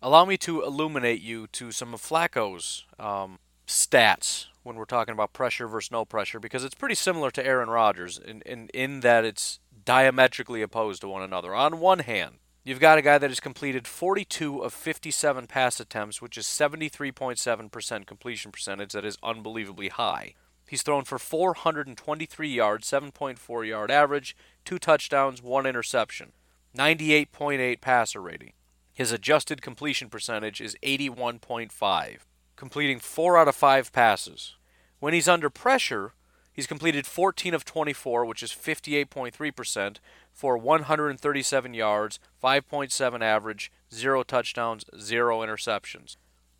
Allow 0.00 0.24
me 0.24 0.36
to 0.38 0.62
illuminate 0.62 1.20
you 1.20 1.48
to 1.48 1.72
some 1.72 1.92
of 1.92 2.00
Flacco's 2.00 2.86
um, 3.00 3.40
stats 3.68 4.46
when 4.62 4.76
we're 4.76 4.86
talking 4.86 5.12
about 5.12 5.32
pressure 5.32 5.68
versus 5.68 5.92
no 5.92 6.04
pressure 6.04 6.40
because 6.40 6.64
it's 6.64 6.74
pretty 6.74 6.94
similar 6.94 7.30
to 7.30 7.46
Aaron 7.46 7.68
Rodgers 7.68 8.18
in, 8.18 8.40
in, 8.42 8.68
in 8.74 9.00
that 9.00 9.24
it's 9.24 9.60
diametrically 9.84 10.62
opposed 10.62 11.02
to 11.02 11.08
one 11.08 11.22
another. 11.22 11.54
On 11.54 11.78
one 11.78 12.00
hand, 12.00 12.36
you've 12.64 12.80
got 12.80 12.98
a 12.98 13.02
guy 13.02 13.18
that 13.18 13.30
has 13.30 13.40
completed 13.40 13.86
42 13.86 14.60
of 14.60 14.72
57 14.72 15.46
pass 15.46 15.80
attempts, 15.80 16.20
which 16.20 16.38
is 16.38 16.46
73.7% 16.46 18.06
completion 18.06 18.50
percentage. 18.50 18.92
That 18.92 19.04
is 19.04 19.18
unbelievably 19.22 19.90
high. 19.90 20.34
He's 20.66 20.82
thrown 20.82 21.04
for 21.04 21.18
423 21.18 22.48
yards, 22.48 22.90
7.4 22.90 23.66
yard 23.66 23.90
average, 23.90 24.36
two 24.64 24.78
touchdowns, 24.78 25.42
one 25.42 25.66
interception, 25.66 26.32
98.8 26.76 27.80
passer 27.80 28.20
rating. 28.20 28.52
His 28.92 29.12
adjusted 29.12 29.62
completion 29.62 30.10
percentage 30.10 30.60
is 30.60 30.76
81.5, 30.82 32.18
completing 32.58 32.98
4 32.98 33.38
out 33.38 33.48
of 33.48 33.54
5 33.54 33.92
passes. 33.92 34.56
When 34.98 35.14
he's 35.14 35.28
under 35.28 35.48
pressure, 35.48 36.12
he's 36.52 36.66
completed 36.66 37.06
14 37.06 37.54
of 37.54 37.64
24, 37.64 38.24
which 38.24 38.42
is 38.42 38.50
58.3%, 38.50 39.96
for 40.32 40.58
137 40.58 41.74
yards, 41.74 42.18
5.7 42.42 43.22
average, 43.22 43.72
0 43.94 44.22
touchdowns, 44.24 44.84
0 44.98 45.40
interceptions. 45.40 46.16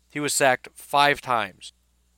He 0.09 0.19
was 0.19 0.33
sacked 0.33 0.69
5 0.73 1.21
times, 1.21 1.73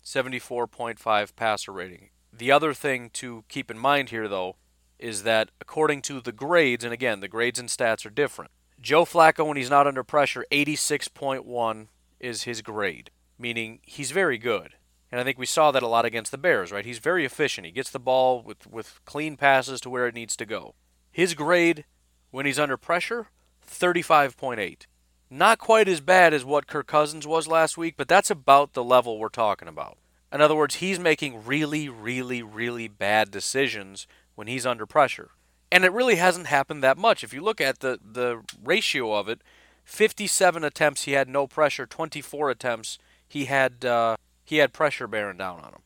74.5 0.05 1.35
passer 1.35 1.71
rating. 1.71 2.09
The 2.31 2.51
other 2.51 2.73
thing 2.73 3.09
to 3.13 3.43
keep 3.49 3.69
in 3.69 3.77
mind 3.77 4.09
here, 4.09 4.27
though, 4.27 4.55
is 4.97 5.23
that 5.23 5.49
according 5.59 6.03
to 6.03 6.21
the 6.21 6.31
grades, 6.31 6.83
and 6.83 6.93
again, 6.93 7.19
the 7.19 7.27
grades 7.27 7.59
and 7.59 7.67
stats 7.67 8.05
are 8.05 8.11
different. 8.11 8.51
Joe 8.79 9.05
Flacco, 9.05 9.45
when 9.45 9.57
he's 9.57 9.69
not 9.69 9.87
under 9.87 10.03
pressure, 10.03 10.45
86.1 10.51 11.87
is 12.19 12.43
his 12.43 12.61
grade, 12.61 13.11
meaning 13.41 13.79
he's 13.83 14.11
very 14.11 14.37
good. 14.37 14.75
And 15.11 15.19
I 15.19 15.23
think 15.23 15.37
we 15.37 15.45
saw 15.45 15.71
that 15.71 15.83
a 15.83 15.87
lot 15.87 16.05
against 16.05 16.31
the 16.31 16.37
Bears, 16.37 16.71
right? 16.71 16.85
He's 16.85 16.99
very 16.99 17.25
efficient. 17.25 17.65
He 17.65 17.71
gets 17.73 17.89
the 17.89 17.99
ball 17.99 18.41
with, 18.41 18.65
with 18.67 19.01
clean 19.03 19.35
passes 19.35 19.81
to 19.81 19.89
where 19.89 20.07
it 20.07 20.15
needs 20.15 20.37
to 20.37 20.45
go. 20.45 20.75
His 21.11 21.33
grade, 21.33 21.83
when 22.29 22.45
he's 22.45 22.59
under 22.59 22.77
pressure, 22.77 23.27
35.8. 23.67 24.85
Not 25.29 25.59
quite 25.59 25.87
as 25.87 26.01
bad 26.01 26.33
as 26.33 26.45
what 26.45 26.67
Kirk 26.67 26.87
Cousins 26.87 27.27
was 27.27 27.47
last 27.47 27.77
week, 27.77 27.95
but 27.97 28.07
that's 28.07 28.31
about 28.31 28.73
the 28.73 28.83
level 28.83 29.17
we're 29.17 29.29
talking 29.29 29.67
about. 29.67 29.97
In 30.31 30.39
other 30.39 30.55
words, 30.55 30.75
he's 30.75 30.99
making 30.99 31.45
really, 31.45 31.89
really, 31.89 32.41
really 32.41 32.87
bad 32.87 33.31
decisions 33.31 34.07
when 34.35 34.47
he's 34.47 34.65
under 34.65 34.85
pressure. 34.85 35.31
And 35.71 35.83
it 35.83 35.91
really 35.91 36.15
hasn't 36.15 36.47
happened 36.47 36.83
that 36.83 36.97
much. 36.97 37.23
If 37.23 37.33
you 37.33 37.41
look 37.41 37.59
at 37.59 37.79
the, 37.79 37.99
the 38.01 38.41
ratio 38.63 39.13
of 39.13 39.27
it, 39.27 39.41
57 39.83 40.63
attempts 40.63 41.03
he 41.03 41.13
had 41.13 41.27
no 41.27 41.47
pressure, 41.47 41.85
24 41.85 42.49
attempts 42.49 42.97
he 43.31 43.45
had 43.45 43.85
uh, 43.85 44.17
he 44.43 44.57
had 44.57 44.73
pressure 44.73 45.07
bearing 45.07 45.37
down 45.37 45.61
on 45.61 45.69
him. 45.69 45.81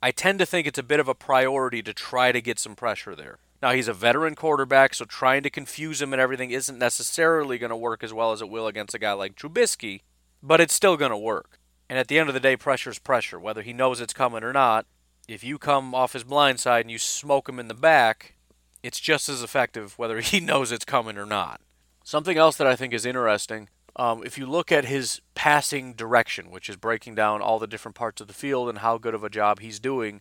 I 0.00 0.12
tend 0.12 0.38
to 0.38 0.46
think 0.46 0.68
it's 0.68 0.78
a 0.78 0.84
bit 0.84 1.00
of 1.00 1.08
a 1.08 1.14
priority 1.14 1.82
to 1.82 1.92
try 1.92 2.30
to 2.30 2.40
get 2.40 2.60
some 2.60 2.76
pressure 2.76 3.16
there. 3.16 3.38
Now, 3.60 3.72
he's 3.72 3.88
a 3.88 3.92
veteran 3.92 4.36
quarterback, 4.36 4.94
so 4.94 5.04
trying 5.04 5.42
to 5.42 5.50
confuse 5.50 6.00
him 6.00 6.12
and 6.12 6.22
everything 6.22 6.52
isn't 6.52 6.78
necessarily 6.78 7.58
going 7.58 7.70
to 7.70 7.76
work 7.76 8.04
as 8.04 8.12
well 8.12 8.30
as 8.30 8.40
it 8.40 8.48
will 8.48 8.68
against 8.68 8.94
a 8.94 9.00
guy 9.00 9.12
like 9.12 9.34
Trubisky, 9.34 10.02
but 10.40 10.60
it's 10.60 10.74
still 10.74 10.96
going 10.96 11.10
to 11.10 11.16
work. 11.16 11.58
And 11.88 11.98
at 11.98 12.06
the 12.06 12.18
end 12.18 12.28
of 12.28 12.34
the 12.34 12.40
day, 12.40 12.56
pressure's 12.56 12.98
pressure, 13.00 13.40
whether 13.40 13.62
he 13.62 13.72
knows 13.72 14.00
it's 14.00 14.12
coming 14.12 14.44
or 14.44 14.52
not. 14.52 14.86
If 15.26 15.42
you 15.42 15.58
come 15.58 15.94
off 15.94 16.12
his 16.12 16.22
blind 16.22 16.60
side 16.60 16.82
and 16.82 16.90
you 16.92 16.98
smoke 16.98 17.48
him 17.48 17.58
in 17.58 17.68
the 17.68 17.74
back, 17.74 18.34
it's 18.84 19.00
just 19.00 19.28
as 19.28 19.42
effective 19.42 19.98
whether 19.98 20.20
he 20.20 20.38
knows 20.38 20.70
it's 20.70 20.84
coming 20.84 21.18
or 21.18 21.26
not. 21.26 21.60
Something 22.04 22.36
else 22.36 22.56
that 22.58 22.68
I 22.68 22.76
think 22.76 22.92
is 22.92 23.06
interesting 23.06 23.68
um, 23.96 24.22
if 24.24 24.36
you 24.36 24.46
look 24.46 24.72
at 24.72 24.86
his 24.86 25.20
passing 25.34 25.94
direction, 25.94 26.50
which 26.50 26.68
is 26.68 26.76
breaking 26.76 27.14
down 27.14 27.40
all 27.40 27.58
the 27.58 27.66
different 27.66 27.94
parts 27.94 28.20
of 28.20 28.26
the 28.26 28.34
field 28.34 28.68
and 28.68 28.78
how 28.78 28.98
good 28.98 29.14
of 29.14 29.24
a 29.24 29.30
job 29.30 29.60
he's 29.60 29.78
doing, 29.78 30.20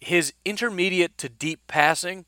his 0.00 0.32
intermediate 0.44 1.16
to 1.18 1.28
deep 1.28 1.60
passing 1.66 2.26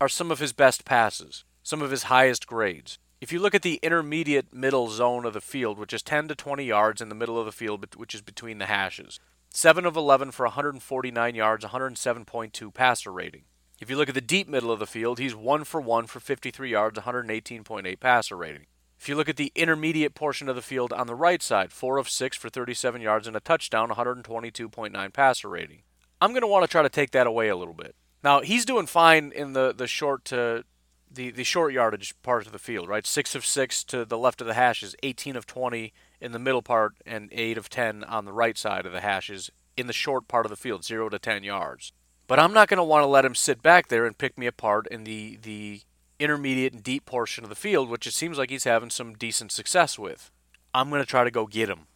are 0.00 0.08
some 0.08 0.30
of 0.30 0.38
his 0.38 0.52
best 0.52 0.84
passes, 0.84 1.44
some 1.62 1.80
of 1.80 1.90
his 1.90 2.04
highest 2.04 2.46
grades. 2.46 2.98
If 3.20 3.32
you 3.32 3.38
look 3.38 3.54
at 3.54 3.62
the 3.62 3.80
intermediate 3.82 4.52
middle 4.52 4.88
zone 4.88 5.24
of 5.24 5.32
the 5.32 5.40
field, 5.40 5.78
which 5.78 5.94
is 5.94 6.02
10 6.02 6.28
to 6.28 6.34
20 6.34 6.64
yards 6.64 7.00
in 7.00 7.08
the 7.08 7.14
middle 7.14 7.38
of 7.38 7.46
the 7.46 7.52
field, 7.52 7.94
which 7.96 8.14
is 8.14 8.20
between 8.20 8.58
the 8.58 8.66
hashes, 8.66 9.20
7 9.50 9.86
of 9.86 9.96
11 9.96 10.32
for 10.32 10.44
149 10.44 11.34
yards, 11.34 11.64
107.2 11.64 12.74
passer 12.74 13.10
rating. 13.10 13.44
If 13.80 13.88
you 13.88 13.96
look 13.96 14.08
at 14.08 14.14
the 14.14 14.20
deep 14.20 14.48
middle 14.48 14.70
of 14.70 14.78
the 14.78 14.86
field, 14.86 15.18
he's 15.18 15.34
1 15.34 15.64
for 15.64 15.80
1 15.80 16.06
for 16.06 16.20
53 16.20 16.70
yards, 16.70 16.98
118.8 16.98 18.00
passer 18.00 18.36
rating. 18.36 18.66
If 18.98 19.08
you 19.08 19.14
look 19.14 19.28
at 19.28 19.36
the 19.36 19.52
intermediate 19.54 20.14
portion 20.14 20.48
of 20.48 20.56
the 20.56 20.62
field 20.62 20.92
on 20.92 21.06
the 21.06 21.14
right 21.14 21.42
side, 21.42 21.72
4 21.72 21.98
of 21.98 22.08
6 22.08 22.36
for 22.36 22.48
37 22.48 23.00
yards 23.00 23.26
and 23.26 23.36
a 23.36 23.40
touchdown, 23.40 23.90
122.9 23.90 25.12
passer 25.12 25.48
rating. 25.48 25.82
I'm 26.20 26.30
going 26.30 26.42
to 26.42 26.46
want 26.46 26.64
to 26.64 26.68
try 26.68 26.82
to 26.82 26.88
take 26.88 27.10
that 27.10 27.26
away 27.26 27.48
a 27.48 27.56
little 27.56 27.74
bit. 27.74 27.94
Now 28.24 28.40
he's 28.40 28.64
doing 28.64 28.86
fine 28.86 29.32
in 29.32 29.52
the 29.52 29.72
the 29.72 29.86
short 29.86 30.24
to 30.26 30.64
the 31.10 31.30
the 31.30 31.44
short 31.44 31.72
yardage 31.72 32.14
part 32.22 32.46
of 32.46 32.52
the 32.52 32.58
field, 32.58 32.88
right? 32.88 33.06
Six 33.06 33.34
of 33.34 33.44
six 33.44 33.84
to 33.84 34.04
the 34.04 34.18
left 34.18 34.40
of 34.40 34.46
the 34.46 34.54
hashes, 34.54 34.96
18 35.02 35.36
of 35.36 35.46
20 35.46 35.92
in 36.20 36.32
the 36.32 36.38
middle 36.38 36.62
part, 36.62 36.94
and 37.04 37.28
eight 37.32 37.58
of 37.58 37.68
10 37.68 38.02
on 38.04 38.24
the 38.24 38.32
right 38.32 38.56
side 38.56 38.86
of 38.86 38.92
the 38.92 39.00
hashes 39.00 39.50
in 39.76 39.86
the 39.86 39.92
short 39.92 40.26
part 40.26 40.46
of 40.46 40.50
the 40.50 40.56
field, 40.56 40.84
zero 40.84 41.08
to 41.08 41.18
10 41.18 41.44
yards. 41.44 41.92
But 42.26 42.40
I'm 42.40 42.52
not 42.52 42.68
going 42.68 42.78
to 42.78 42.84
want 42.84 43.02
to 43.02 43.06
let 43.06 43.24
him 43.24 43.34
sit 43.34 43.62
back 43.62 43.88
there 43.88 44.06
and 44.06 44.18
pick 44.18 44.36
me 44.36 44.46
apart 44.46 44.86
in 44.88 45.04
the 45.04 45.38
the 45.40 45.82
intermediate 46.18 46.72
and 46.72 46.82
deep 46.82 47.06
portion 47.06 47.44
of 47.44 47.50
the 47.50 47.56
field, 47.56 47.88
which 47.88 48.06
it 48.06 48.14
seems 48.14 48.38
like 48.38 48.50
he's 48.50 48.64
having 48.64 48.90
some 48.90 49.14
decent 49.14 49.52
success 49.52 49.98
with. 49.98 50.30
I'm 50.74 50.90
going 50.90 51.02
to 51.02 51.06
try 51.06 51.24
to 51.24 51.30
go 51.30 51.46
get 51.46 51.68
him. 51.68 51.86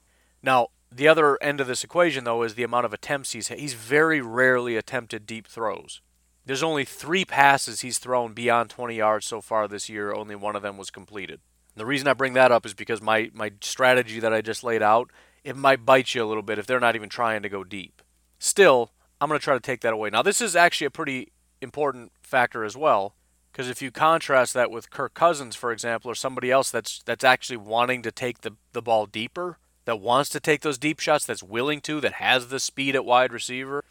Now, 0.43 0.69
the 0.93 1.09
other 1.09 1.43
end 1.43 1.61
of 1.61 1.67
this 1.67 1.85
equation, 1.85 2.25
though, 2.25 2.43
is 2.43 2.55
the 2.55 2.63
amount 2.63 2.87
of 2.87 2.93
attempts 2.93 3.33
he's 3.33 3.49
he's 3.49 3.75
very 3.75 4.21
rarely 4.21 4.77
attempted 4.77 5.27
deep 5.27 5.47
throws. 5.47 6.01
There's 6.47 6.63
only 6.63 6.85
three 6.85 7.25
passes 7.25 7.81
he's 7.81 7.99
thrown 7.99 8.33
beyond 8.33 8.71
20 8.71 8.97
yards 8.97 9.27
so 9.27 9.41
far 9.41 9.69
this 9.69 9.89
year. 9.89 10.13
Only 10.13 10.35
one 10.35 10.57
of 10.57 10.63
them 10.63 10.77
was 10.77 10.91
completed. 10.91 11.41
The 11.77 11.87
reason 11.87 12.09
I 12.09 12.15
bring 12.15 12.33
that 12.33 12.51
up 12.51 12.67
is 12.67 12.75
because 12.75 13.01
my, 13.01 13.31
my 13.33 13.53
strategy 13.61 14.19
that 14.21 14.33
I 14.33 14.41
just 14.41 14.65
laid 14.65 14.83
out, 14.83 15.11
it 15.45 15.57
might 15.57 15.87
bite 15.87 16.15
you 16.15 16.25
a 16.25 16.27
little 16.27 16.43
bit 16.43 16.59
if 16.59 16.67
they're 16.67 16.81
not 16.81 16.97
even 16.97 17.09
trying 17.09 17.43
to 17.43 17.49
go 17.49 17.63
deep. 17.63 18.03
Still, 18.39 18.91
I'm 19.21 19.29
going 19.29 19.39
to 19.39 19.45
try 19.45 19.55
to 19.55 19.61
take 19.61 19.83
that 19.83 19.93
away. 19.93 20.11
Now, 20.11 20.23
this 20.23 20.41
is 20.41 20.57
actually 20.57 20.87
a 20.87 20.91
pretty 20.91 21.31
important 21.61 22.13
factor 22.23 22.65
as 22.65 22.77
well, 22.77 23.15
because 23.53 23.69
if 23.69 23.83
you 23.83 23.91
contrast 23.91 24.55
that 24.55 24.71
with 24.71 24.91
Kirk 24.91 25.15
Cousins, 25.15 25.57
for 25.57 25.73
example, 25.73 26.11
or 26.11 26.15
somebody 26.15 26.51
else 26.51 26.71
that's 26.71 27.03
that's 27.05 27.25
actually 27.25 27.57
wanting 27.57 28.03
to 28.03 28.13
take 28.13 28.41
the, 28.41 28.53
the 28.73 28.83
ball 28.83 29.07
deeper, 29.07 29.59
that 29.85 30.01
wants 30.01 30.31
to 30.31 30.41
take 30.41 30.61
those 30.63 30.79
deep 30.79 31.01
shots, 31.01 31.25
that's 31.25 31.43
willing 31.43 31.81
to, 31.83 32.01
that 32.01 32.15
has 32.15 32.49
the 32.49 32.61
speed 32.61 32.95
at 32.95 33.05
wide 33.05 33.33
receiver, 33.33 33.85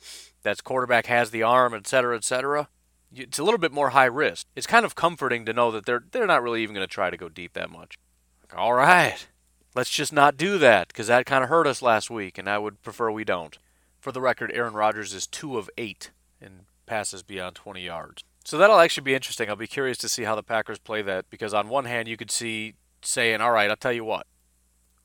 that's 0.44 0.62
quarterback 0.62 1.08
has 1.08 1.32
the 1.32 1.44
arm, 1.44 1.74
et 1.74 1.88
cetera, 1.88 2.16
et 2.16 2.24
cetera, 2.24 2.68
it's 3.14 3.40
a 3.40 3.44
little 3.44 3.58
bit 3.58 3.72
more 3.72 3.90
high 3.90 4.06
risk. 4.06 4.48
It's 4.56 4.68
kind 4.68 4.86
of 4.86 4.96
comforting 4.96 5.46
to 5.46 5.54
know 5.54 5.72
that 5.72 5.86
they're 5.86 6.04
they're 6.12 6.28
not 6.28 6.44
really 6.44 6.64
even 6.64 6.76
going 6.76 6.88
to 6.88 6.94
try 6.94 7.10
to 7.10 7.18
go 7.18 7.30
deep 7.30 7.54
that 7.54 7.70
much. 7.70 7.98
Like, 8.42 8.58
all 8.58 8.74
right, 8.74 9.28
let's 9.76 9.90
just 9.90 10.14
not 10.14 10.38
do 10.38 10.58
that 10.60 10.88
because 10.90 11.08
that 11.08 11.26
kind 11.26 11.44
of 11.44 11.50
hurt 11.50 11.68
us 11.68 11.82
last 11.82 12.10
week, 12.10 12.38
and 12.38 12.50
I 12.50 12.58
would 12.58 12.82
prefer 12.82 13.12
we 13.12 13.24
don't. 13.24 13.58
For 14.00 14.12
the 14.12 14.22
record, 14.22 14.52
Aaron 14.54 14.74
Rodgers 14.74 15.14
is 15.14 15.28
two 15.28 15.58
of 15.58 15.70
eight 15.78 16.12
in 16.42 16.62
passes 16.86 17.24
beyond 17.24 17.56
20 17.56 17.82
yards. 17.82 18.24
So 18.50 18.58
that'll 18.58 18.80
actually 18.80 19.04
be 19.04 19.14
interesting. 19.14 19.48
I'll 19.48 19.56
be 19.56 19.68
curious 19.68 20.00
to 20.00 20.10
see 20.10 20.24
how 20.24 20.34
the 20.34 20.42
Packers 20.42 20.80
play 20.80 21.04
that 21.04 21.30
because 21.30 21.54
on 21.54 21.70
one 21.70 21.86
hand, 21.86 22.08
you 22.08 22.18
could 22.18 22.32
see 22.32 22.74
saying, 23.04 23.42
"All 23.42 23.52
right, 23.52 23.70
I'll 23.70 23.76
tell 23.76 23.94
you 23.94 24.04
what, 24.04 24.26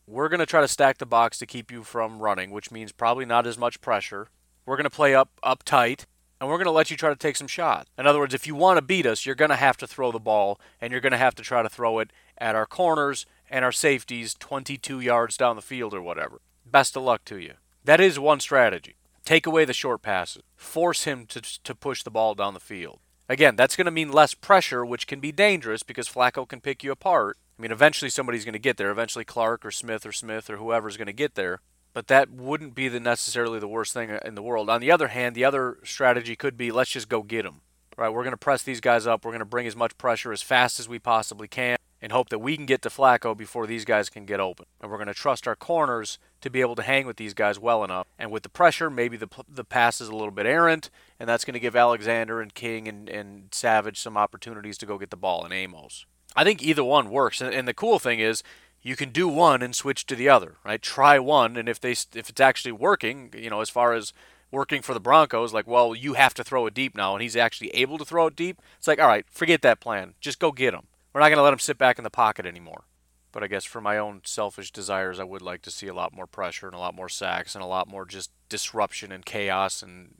we're 0.06 0.30
going 0.30 0.40
to 0.40 0.46
try 0.46 0.62
to 0.62 0.66
stack 0.66 0.96
the 0.96 1.04
box 1.04 1.38
to 1.40 1.46
keep 1.46 1.70
you 1.70 1.82
from 1.84 2.20
running, 2.20 2.52
which 2.52 2.70
means 2.70 2.90
probably 2.90 3.26
not 3.26 3.46
as 3.46 3.58
much 3.58 3.82
pressure. 3.82 4.28
We're 4.64 4.78
going 4.78 4.84
to 4.84 4.88
play 4.88 5.14
up 5.14 5.28
up 5.42 5.62
tight, 5.62 6.06
and 6.40 6.48
we're 6.48 6.56
going 6.56 6.64
to 6.64 6.70
let 6.70 6.90
you 6.90 6.96
try 6.96 7.10
to 7.10 7.16
take 7.16 7.36
some 7.36 7.46
shots. 7.46 7.90
In 7.98 8.06
other 8.06 8.18
words, 8.18 8.32
if 8.32 8.46
you 8.46 8.54
want 8.54 8.78
to 8.78 8.82
beat 8.82 9.04
us, 9.04 9.26
you're 9.26 9.34
going 9.34 9.50
to 9.50 9.56
have 9.56 9.76
to 9.76 9.86
throw 9.86 10.10
the 10.10 10.18
ball, 10.18 10.58
and 10.80 10.90
you're 10.90 11.02
going 11.02 11.12
to 11.12 11.18
have 11.18 11.34
to 11.34 11.42
try 11.42 11.62
to 11.62 11.68
throw 11.68 11.98
it 11.98 12.14
at 12.38 12.54
our 12.54 12.64
corners 12.64 13.26
and 13.50 13.62
our 13.62 13.72
safeties 13.72 14.32
22 14.32 15.00
yards 15.00 15.36
down 15.36 15.56
the 15.56 15.60
field 15.60 15.92
or 15.92 16.00
whatever. 16.00 16.40
Best 16.64 16.96
of 16.96 17.02
luck 17.02 17.26
to 17.26 17.36
you. 17.36 17.52
That 17.84 18.00
is 18.00 18.18
one 18.18 18.40
strategy. 18.40 18.94
Take 19.26 19.46
away 19.46 19.66
the 19.66 19.74
short 19.74 20.00
passes. 20.00 20.44
Force 20.56 21.04
him 21.04 21.26
to, 21.26 21.42
to 21.42 21.74
push 21.74 22.02
the 22.02 22.10
ball 22.10 22.34
down 22.34 22.54
the 22.54 22.58
field. 22.58 23.00
Again, 23.28 23.56
that's 23.56 23.76
going 23.76 23.86
to 23.86 23.90
mean 23.90 24.12
less 24.12 24.34
pressure, 24.34 24.84
which 24.84 25.06
can 25.06 25.20
be 25.20 25.32
dangerous 25.32 25.82
because 25.82 26.08
Flacco 26.08 26.46
can 26.46 26.60
pick 26.60 26.84
you 26.84 26.92
apart. 26.92 27.38
I 27.58 27.62
mean, 27.62 27.72
eventually 27.72 28.10
somebody's 28.10 28.44
going 28.44 28.54
to 28.54 28.58
get 28.58 28.76
there. 28.76 28.90
Eventually 28.90 29.24
Clark 29.24 29.64
or 29.64 29.70
Smith 29.70 30.04
or 30.04 30.12
Smith 30.12 30.50
or 30.50 30.56
whoever's 30.56 30.96
going 30.96 31.06
to 31.06 31.12
get 31.12 31.34
there 31.34 31.60
but 31.94 32.08
that 32.08 32.28
wouldn't 32.28 32.74
be 32.74 32.88
the 32.88 33.00
necessarily 33.00 33.60
the 33.60 33.68
worst 33.68 33.94
thing 33.94 34.18
in 34.24 34.34
the 34.34 34.42
world. 34.42 34.68
On 34.68 34.80
the 34.80 34.90
other 34.90 35.08
hand, 35.08 35.34
the 35.34 35.44
other 35.44 35.78
strategy 35.84 36.36
could 36.36 36.56
be 36.56 36.70
let's 36.72 36.90
just 36.90 37.08
go 37.08 37.22
get 37.22 37.44
them. 37.44 37.62
Right, 37.96 38.12
we're 38.12 38.24
going 38.24 38.32
to 38.32 38.36
press 38.36 38.64
these 38.64 38.80
guys 38.80 39.06
up. 39.06 39.24
We're 39.24 39.30
going 39.30 39.38
to 39.38 39.44
bring 39.44 39.68
as 39.68 39.76
much 39.76 39.96
pressure 39.96 40.32
as 40.32 40.42
fast 40.42 40.80
as 40.80 40.88
we 40.88 40.98
possibly 40.98 41.46
can 41.46 41.76
and 42.04 42.12
hope 42.12 42.28
that 42.28 42.38
we 42.38 42.54
can 42.54 42.66
get 42.66 42.82
to 42.82 42.90
Flacco 42.90 43.34
before 43.34 43.66
these 43.66 43.86
guys 43.86 44.10
can 44.10 44.26
get 44.26 44.38
open. 44.38 44.66
And 44.78 44.90
we're 44.90 44.98
going 44.98 45.06
to 45.06 45.14
trust 45.14 45.48
our 45.48 45.56
corners 45.56 46.18
to 46.42 46.50
be 46.50 46.60
able 46.60 46.74
to 46.74 46.82
hang 46.82 47.06
with 47.06 47.16
these 47.16 47.32
guys 47.32 47.58
well 47.58 47.82
enough. 47.82 48.06
And 48.18 48.30
with 48.30 48.42
the 48.42 48.50
pressure, 48.50 48.90
maybe 48.90 49.16
the 49.16 49.28
the 49.48 49.64
pass 49.64 50.02
is 50.02 50.10
a 50.10 50.14
little 50.14 50.30
bit 50.30 50.44
errant, 50.44 50.90
and 51.18 51.26
that's 51.26 51.46
going 51.46 51.54
to 51.54 51.60
give 51.60 51.74
Alexander 51.74 52.42
and 52.42 52.52
King 52.52 52.86
and, 52.86 53.08
and 53.08 53.44
Savage 53.52 53.98
some 53.98 54.18
opportunities 54.18 54.76
to 54.78 54.86
go 54.86 54.98
get 54.98 55.08
the 55.08 55.16
ball 55.16 55.44
and 55.44 55.54
Amos. 55.54 56.04
I 56.36 56.44
think 56.44 56.62
either 56.62 56.84
one 56.84 57.08
works. 57.08 57.40
And, 57.40 57.54
and 57.54 57.66
the 57.66 57.72
cool 57.72 57.98
thing 57.98 58.20
is, 58.20 58.42
you 58.82 58.96
can 58.96 59.08
do 59.08 59.26
one 59.26 59.62
and 59.62 59.74
switch 59.74 60.04
to 60.04 60.14
the 60.14 60.28
other, 60.28 60.56
right? 60.62 60.82
Try 60.82 61.18
one, 61.18 61.56
and 61.56 61.70
if 61.70 61.80
they 61.80 61.92
if 61.92 62.28
it's 62.28 62.40
actually 62.40 62.72
working, 62.72 63.32
you 63.34 63.48
know, 63.48 63.62
as 63.62 63.70
far 63.70 63.94
as 63.94 64.12
working 64.50 64.82
for 64.82 64.92
the 64.92 65.00
Broncos, 65.00 65.54
like, 65.54 65.66
well, 65.66 65.94
you 65.94 66.12
have 66.12 66.34
to 66.34 66.44
throw 66.44 66.66
it 66.66 66.74
deep 66.74 66.94
now, 66.94 67.14
and 67.14 67.22
he's 67.22 67.34
actually 67.34 67.70
able 67.70 67.96
to 67.96 68.04
throw 68.04 68.26
it 68.26 68.36
deep. 68.36 68.60
It's 68.76 68.86
like, 68.86 69.00
all 69.00 69.08
right, 69.08 69.24
forget 69.30 69.62
that 69.62 69.80
plan. 69.80 70.12
Just 70.20 70.38
go 70.38 70.52
get 70.52 70.74
him. 70.74 70.82
We're 71.14 71.20
not 71.20 71.28
going 71.28 71.38
to 71.38 71.42
let 71.42 71.52
him 71.52 71.60
sit 71.60 71.78
back 71.78 71.98
in 71.98 72.04
the 72.04 72.10
pocket 72.10 72.44
anymore. 72.44 72.84
But 73.30 73.42
I 73.42 73.46
guess 73.46 73.64
for 73.64 73.80
my 73.80 73.98
own 73.98 74.22
selfish 74.24 74.70
desires, 74.72 75.18
I 75.18 75.24
would 75.24 75.42
like 75.42 75.62
to 75.62 75.70
see 75.70 75.86
a 75.86 75.94
lot 75.94 76.12
more 76.12 76.26
pressure 76.26 76.66
and 76.66 76.74
a 76.74 76.78
lot 76.78 76.94
more 76.94 77.08
sacks 77.08 77.54
and 77.54 77.64
a 77.64 77.68
lot 77.68 77.88
more 77.88 78.04
just 78.04 78.30
disruption 78.48 79.10
and 79.10 79.24
chaos 79.24 79.82
and 79.82 80.14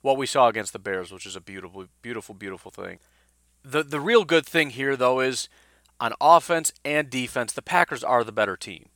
what 0.00 0.16
we 0.16 0.26
saw 0.26 0.48
against 0.48 0.72
the 0.72 0.78
Bears, 0.78 1.10
which 1.10 1.26
is 1.26 1.36
a 1.36 1.40
beautiful, 1.40 1.86
beautiful, 2.02 2.34
beautiful 2.34 2.70
thing. 2.70 2.98
The 3.62 3.82
the 3.82 4.00
real 4.00 4.24
good 4.24 4.46
thing 4.46 4.70
here 4.70 4.96
though 4.96 5.20
is 5.20 5.48
on 6.00 6.12
offense 6.20 6.72
and 6.84 7.08
defense, 7.08 7.52
the 7.52 7.62
Packers 7.62 8.04
are 8.04 8.24
the 8.24 8.32
better 8.32 8.56
team. 8.56 8.88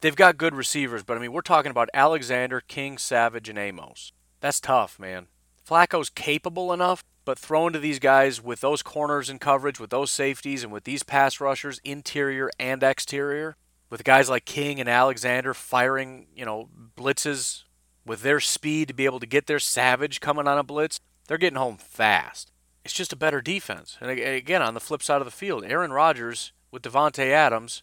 They've 0.00 0.16
got 0.16 0.38
good 0.38 0.54
receivers, 0.54 1.02
but 1.02 1.16
I 1.16 1.20
mean, 1.20 1.32
we're 1.32 1.42
talking 1.42 1.70
about 1.70 1.88
Alexander, 1.94 2.60
King, 2.60 2.98
Savage, 2.98 3.48
and 3.48 3.58
Amos. 3.58 4.12
That's 4.40 4.60
tough, 4.60 4.98
man. 4.98 5.28
Flacco's 5.66 6.10
capable 6.10 6.72
enough, 6.72 7.04
but 7.24 7.38
throwing 7.38 7.72
to 7.72 7.78
these 7.78 7.98
guys 7.98 8.42
with 8.42 8.60
those 8.60 8.82
corners 8.82 9.30
in 9.30 9.38
coverage, 9.38 9.78
with 9.78 9.90
those 9.90 10.10
safeties, 10.10 10.64
and 10.64 10.72
with 10.72 10.84
these 10.84 11.02
pass 11.02 11.40
rushers, 11.40 11.80
interior 11.84 12.50
and 12.58 12.82
exterior, 12.82 13.56
with 13.90 14.04
guys 14.04 14.28
like 14.28 14.44
King 14.44 14.80
and 14.80 14.88
Alexander 14.88 15.54
firing, 15.54 16.26
you 16.34 16.44
know, 16.44 16.68
blitzes 16.96 17.62
with 18.04 18.22
their 18.22 18.40
speed 18.40 18.88
to 18.88 18.94
be 18.94 19.04
able 19.04 19.20
to 19.20 19.26
get 19.26 19.46
their 19.46 19.60
Savage 19.60 20.20
coming 20.20 20.48
on 20.48 20.58
a 20.58 20.62
blitz, 20.62 21.00
they're 21.28 21.38
getting 21.38 21.58
home 21.58 21.76
fast 21.76 22.52
it's 22.84 22.94
just 22.94 23.12
a 23.12 23.16
better 23.16 23.40
defense. 23.40 23.96
And 24.00 24.10
again, 24.10 24.62
on 24.62 24.74
the 24.74 24.80
flip 24.80 25.02
side 25.02 25.20
of 25.20 25.24
the 25.24 25.30
field, 25.30 25.64
Aaron 25.64 25.92
Rodgers 25.92 26.52
with 26.70 26.82
Davante 26.82 27.30
Adams 27.30 27.82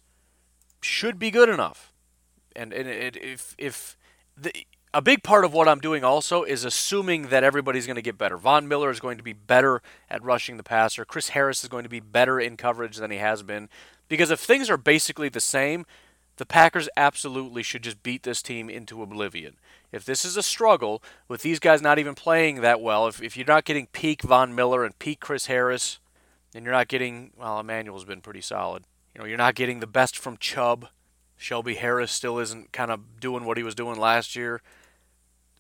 should 0.82 1.20
be 1.20 1.32
good 1.32 1.50
enough. 1.50 1.94
And, 2.56 2.74
and 2.74 2.88
it, 2.88 3.16
if 3.16 3.56
if 3.58 3.98
the, 4.36 4.52
a 4.94 5.02
big 5.02 5.22
part 5.22 5.46
of 5.46 5.54
what 5.54 5.68
I'm 5.68 5.80
doing 5.80 6.04
also 6.04 6.44
is 6.44 6.64
assuming 6.64 7.28
that 7.28 7.44
everybody's 7.44 7.86
going 7.86 7.96
to 7.96 8.02
get 8.02 8.18
better. 8.18 8.38
Von 8.38 8.68
Miller 8.68 8.90
is 8.90 9.00
going 9.00 9.18
to 9.18 9.24
be 9.24 9.34
better 9.34 9.82
at 10.10 10.24
rushing 10.24 10.58
the 10.58 10.64
passer. 10.64 11.06
Chris 11.06 11.30
Harris 11.30 11.64
is 11.64 11.70
going 11.70 11.84
to 11.84 11.90
be 11.90 12.00
better 12.00 12.40
in 12.40 12.58
coverage 12.58 12.98
than 12.98 13.12
he 13.12 13.18
has 13.18 13.44
been. 13.44 13.70
Because 14.08 14.32
if 14.32 14.40
things 14.40 14.70
are 14.70 14.78
basically 14.78 15.30
the 15.30 15.40
same, 15.40 15.86
the 16.38 16.46
Packers 16.46 16.90
absolutely 16.98 17.62
should 17.62 17.84
just 17.84 18.02
beat 18.02 18.24
this 18.24 18.42
team 18.42 18.70
into 18.70 19.04
oblivion. 19.04 19.58
If 19.92 20.06
this 20.06 20.26
is 20.26 20.38
a 20.38 20.44
struggle 20.44 21.04
with 21.28 21.44
these 21.44 21.60
guys 21.60 21.82
not 21.82 22.00
even 22.00 22.16
playing 22.16 22.62
that 22.62 22.82
well, 22.82 23.08
if, 23.08 23.22
if 23.22 23.38
you're 23.38 23.46
not 23.46 23.66
getting 23.66 23.88
peak 23.88 24.24
Von 24.24 24.56
Miller 24.56 24.84
and 24.84 24.98
peak 24.98 25.20
Chris 25.20 25.46
Harris, 25.46 26.00
and 26.56 26.66
you're 26.66 26.74
not 26.74 26.88
getting, 26.88 27.32
well, 27.38 27.60
Emmanuel's 27.60 28.06
been 28.06 28.22
pretty 28.22 28.42
solid. 28.42 28.84
You 29.14 29.22
know, 29.22 29.28
you're 29.28 29.38
not 29.38 29.54
getting 29.54 29.82
the 29.82 29.88
best 29.88 30.18
from 30.18 30.38
Chubb. 30.38 30.88
Shelby 31.38 31.76
Harris 31.76 32.12
still 32.12 32.40
isn't 32.40 32.72
kind 32.72 32.90
of 32.90 33.20
doing 33.20 33.46
what 33.46 33.58
he 33.58 33.64
was 33.64 33.76
doing 33.76 34.00
last 34.00 34.36
year. 34.36 34.62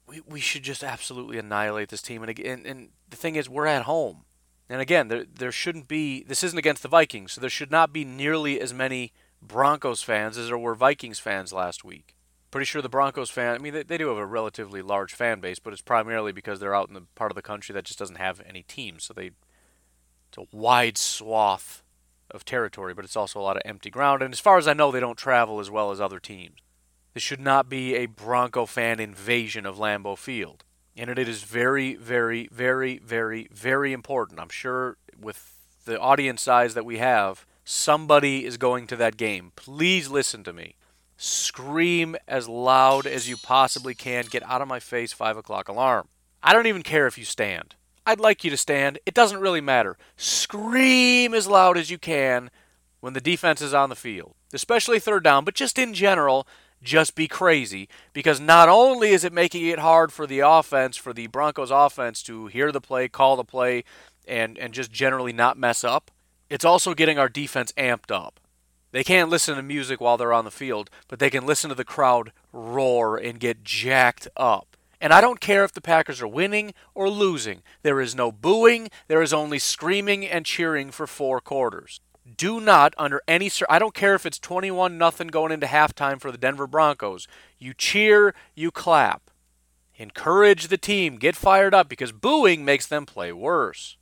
We, 0.09 0.21
we 0.27 0.39
should 0.39 0.63
just 0.63 0.83
absolutely 0.83 1.37
annihilate 1.37 1.89
this 1.89 2.01
team. 2.01 2.23
And, 2.23 2.39
and, 2.39 2.65
and 2.65 2.89
the 3.09 3.15
thing 3.15 3.35
is, 3.35 3.47
we're 3.47 3.67
at 3.67 3.83
home. 3.83 4.25
And 4.67 4.81
again, 4.81 5.07
there, 5.07 5.25
there 5.25 5.51
shouldn't 5.51 5.87
be, 5.87 6.23
this 6.23 6.43
isn't 6.43 6.57
against 6.57 6.83
the 6.83 6.89
Vikings, 6.89 7.33
so 7.33 7.41
there 7.41 7.49
should 7.49 7.71
not 7.71 7.93
be 7.93 8.03
nearly 8.03 8.59
as 8.59 8.73
many 8.73 9.13
Broncos 9.41 10.03
fans 10.03 10.37
as 10.37 10.47
there 10.47 10.57
were 10.57 10.75
Vikings 10.75 11.19
fans 11.19 11.53
last 11.53 11.83
week 11.83 12.15
pretty 12.51 12.65
sure 12.65 12.81
the 12.81 12.89
Broncos 12.89 13.29
fan. 13.29 13.55
I 13.55 13.57
mean, 13.57 13.73
they, 13.73 13.83
they 13.83 13.97
do 13.97 14.07
have 14.09 14.17
a 14.17 14.25
relatively 14.25 14.81
large 14.81 15.13
fan 15.13 15.39
base, 15.39 15.59
but 15.59 15.73
it's 15.73 15.81
primarily 15.81 16.31
because 16.31 16.59
they're 16.59 16.75
out 16.75 16.87
in 16.87 16.93
the 16.93 17.05
part 17.15 17.31
of 17.31 17.35
the 17.35 17.41
country 17.41 17.73
that 17.73 17.85
just 17.85 17.99
doesn't 17.99 18.17
have 18.17 18.41
any 18.47 18.63
teams. 18.63 19.03
So 19.03 19.13
they, 19.13 19.31
it's 20.29 20.37
a 20.37 20.55
wide 20.55 20.97
swath 20.97 21.83
of 22.31 22.45
territory, 22.45 22.93
but 22.93 23.05
it's 23.05 23.15
also 23.15 23.39
a 23.39 23.43
lot 23.43 23.57
of 23.57 23.63
empty 23.65 23.89
ground. 23.89 24.21
And 24.21 24.33
as 24.33 24.39
far 24.39 24.57
as 24.57 24.67
I 24.67 24.73
know, 24.73 24.91
they 24.91 24.99
don't 24.99 25.17
travel 25.17 25.59
as 25.59 25.69
well 25.69 25.91
as 25.91 26.01
other 26.01 26.19
teams. 26.19 26.57
This 27.13 27.23
should 27.23 27.39
not 27.39 27.69
be 27.69 27.95
a 27.95 28.05
Bronco 28.05 28.65
fan 28.65 28.99
invasion 28.99 29.65
of 29.65 29.77
Lambeau 29.77 30.17
Field. 30.17 30.63
And 30.95 31.09
it 31.09 31.29
is 31.29 31.43
very, 31.43 31.95
very, 31.95 32.49
very, 32.51 32.99
very, 32.99 33.47
very 33.51 33.93
important. 33.93 34.39
I'm 34.39 34.49
sure 34.49 34.97
with 35.19 35.53
the 35.85 35.99
audience 35.99 36.41
size 36.41 36.73
that 36.73 36.85
we 36.85 36.97
have, 36.97 37.45
somebody 37.63 38.45
is 38.45 38.57
going 38.57 38.85
to 38.87 38.95
that 38.97 39.17
game. 39.17 39.51
Please 39.55 40.09
listen 40.09 40.43
to 40.43 40.53
me. 40.53 40.75
Scream 41.17 42.15
as 42.27 42.47
loud 42.47 43.05
as 43.05 43.27
you 43.27 43.37
possibly 43.37 43.93
can. 43.93 44.25
Get 44.25 44.43
out 44.43 44.61
of 44.61 44.67
my 44.67 44.79
face, 44.79 45.11
5 45.13 45.37
o'clock 45.37 45.67
alarm. 45.67 46.07
I 46.41 46.53
don't 46.53 46.67
even 46.67 46.83
care 46.83 47.07
if 47.07 47.17
you 47.17 47.25
stand. 47.25 47.75
I'd 48.05 48.19
like 48.19 48.43
you 48.43 48.49
to 48.49 48.57
stand. 48.57 48.99
It 49.05 49.13
doesn't 49.13 49.41
really 49.41 49.61
matter. 49.61 49.97
Scream 50.15 51.33
as 51.33 51.47
loud 51.47 51.77
as 51.77 51.91
you 51.91 51.97
can 51.97 52.49
when 53.01 53.13
the 53.13 53.21
defense 53.21 53.61
is 53.61 53.73
on 53.73 53.89
the 53.89 53.95
field, 53.95 54.33
especially 54.53 54.99
third 54.99 55.23
down, 55.23 55.45
but 55.45 55.55
just 55.55 55.77
in 55.77 55.93
general, 55.93 56.47
just 56.81 57.15
be 57.15 57.27
crazy 57.27 57.89
because 58.13 58.39
not 58.39 58.69
only 58.69 59.09
is 59.09 59.23
it 59.23 59.33
making 59.33 59.65
it 59.65 59.79
hard 59.79 60.11
for 60.11 60.25
the 60.25 60.39
offense, 60.39 60.97
for 60.97 61.13
the 61.13 61.27
Broncos 61.27 61.71
offense 61.71 62.23
to 62.23 62.47
hear 62.47 62.71
the 62.71 62.81
play, 62.81 63.07
call 63.07 63.35
the 63.35 63.43
play, 63.43 63.83
and, 64.27 64.57
and 64.57 64.73
just 64.73 64.91
generally 64.91 65.33
not 65.33 65.57
mess 65.57 65.83
up, 65.83 66.11
it's 66.49 66.65
also 66.65 66.93
getting 66.93 67.19
our 67.19 67.29
defense 67.29 67.71
amped 67.73 68.11
up. 68.11 68.39
They 68.91 69.03
can't 69.03 69.29
listen 69.29 69.55
to 69.55 69.61
music 69.61 70.01
while 70.01 70.17
they're 70.17 70.33
on 70.33 70.45
the 70.45 70.51
field, 70.51 70.89
but 71.07 71.19
they 71.19 71.29
can 71.29 71.45
listen 71.45 71.69
to 71.69 71.75
the 71.75 71.83
crowd 71.83 72.31
roar 72.51 73.17
and 73.17 73.39
get 73.39 73.63
jacked 73.63 74.27
up. 74.35 74.75
And 75.01 75.13
I 75.13 75.21
don't 75.21 75.39
care 75.39 75.63
if 75.63 75.71
the 75.71 75.81
Packers 75.81 76.21
are 76.21 76.27
winning 76.27 76.73
or 76.93 77.09
losing. 77.09 77.61
There 77.83 78.01
is 78.01 78.15
no 78.15 78.31
booing, 78.31 78.89
there 79.07 79.21
is 79.21 79.31
only 79.31 79.59
screaming 79.59 80.25
and 80.25 80.45
cheering 80.45 80.91
for 80.91 81.07
four 81.07 81.39
quarters. 81.39 82.01
Do 82.37 82.59
not 82.59 82.93
under 82.97 83.21
any 83.27 83.49
I 83.69 83.79
don't 83.79 83.93
care 83.93 84.15
if 84.15 84.25
it's 84.25 84.39
21 84.39 84.97
nothing 84.97 85.27
going 85.27 85.51
into 85.51 85.67
halftime 85.67 86.19
for 86.19 86.31
the 86.31 86.37
Denver 86.37 86.67
Broncos. 86.67 87.27
You 87.57 87.73
cheer, 87.73 88.33
you 88.55 88.71
clap. 88.71 89.29
Encourage 89.95 90.67
the 90.67 90.77
team, 90.77 91.17
get 91.17 91.35
fired 91.35 91.73
up 91.73 91.89
because 91.89 92.11
booing 92.11 92.63
makes 92.63 92.87
them 92.87 93.05
play 93.05 93.33
worse. 93.33 93.97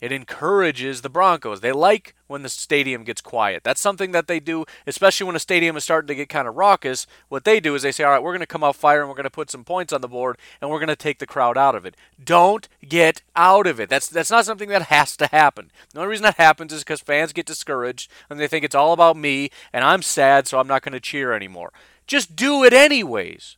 It 0.00 0.12
encourages 0.12 1.00
the 1.00 1.08
Broncos. 1.08 1.60
They 1.60 1.72
like 1.72 2.14
when 2.26 2.42
the 2.42 2.48
stadium 2.48 3.04
gets 3.04 3.20
quiet. 3.20 3.62
That's 3.64 3.80
something 3.80 4.12
that 4.12 4.26
they 4.26 4.40
do, 4.40 4.64
especially 4.86 5.26
when 5.26 5.36
a 5.36 5.40
stadium 5.40 5.76
is 5.76 5.84
starting 5.84 6.08
to 6.08 6.14
get 6.14 6.28
kind 6.28 6.48
of 6.48 6.56
raucous. 6.56 7.06
What 7.28 7.44
they 7.44 7.60
do 7.60 7.74
is 7.74 7.82
they 7.82 7.92
say, 7.92 8.04
all 8.04 8.10
right, 8.10 8.22
we're 8.22 8.32
going 8.32 8.40
to 8.40 8.46
come 8.46 8.64
out 8.64 8.76
fire 8.76 9.00
and 9.00 9.08
we're 9.08 9.14
going 9.14 9.24
to 9.24 9.30
put 9.30 9.50
some 9.50 9.64
points 9.64 9.92
on 9.92 10.00
the 10.00 10.08
board 10.08 10.36
and 10.60 10.68
we're 10.68 10.80
going 10.80 10.88
to 10.88 10.96
take 10.96 11.20
the 11.20 11.26
crowd 11.26 11.56
out 11.56 11.74
of 11.74 11.86
it. 11.86 11.96
Don't 12.22 12.68
get 12.86 13.22
out 13.36 13.66
of 13.66 13.80
it. 13.80 13.88
That's, 13.88 14.08
that's 14.08 14.30
not 14.30 14.44
something 14.44 14.68
that 14.68 14.82
has 14.82 15.16
to 15.16 15.26
happen. 15.28 15.70
The 15.92 16.00
only 16.00 16.10
reason 16.10 16.24
that 16.24 16.36
happens 16.36 16.72
is 16.72 16.82
because 16.82 17.00
fans 17.00 17.32
get 17.32 17.46
discouraged 17.46 18.10
and 18.28 18.38
they 18.38 18.48
think 18.48 18.64
it's 18.64 18.74
all 18.74 18.92
about 18.92 19.16
me 19.16 19.50
and 19.72 19.84
I'm 19.84 20.02
sad, 20.02 20.48
so 20.48 20.58
I'm 20.58 20.68
not 20.68 20.82
going 20.82 20.92
to 20.92 21.00
cheer 21.00 21.32
anymore. 21.32 21.72
Just 22.06 22.36
do 22.36 22.64
it 22.64 22.72
anyways. 22.72 23.56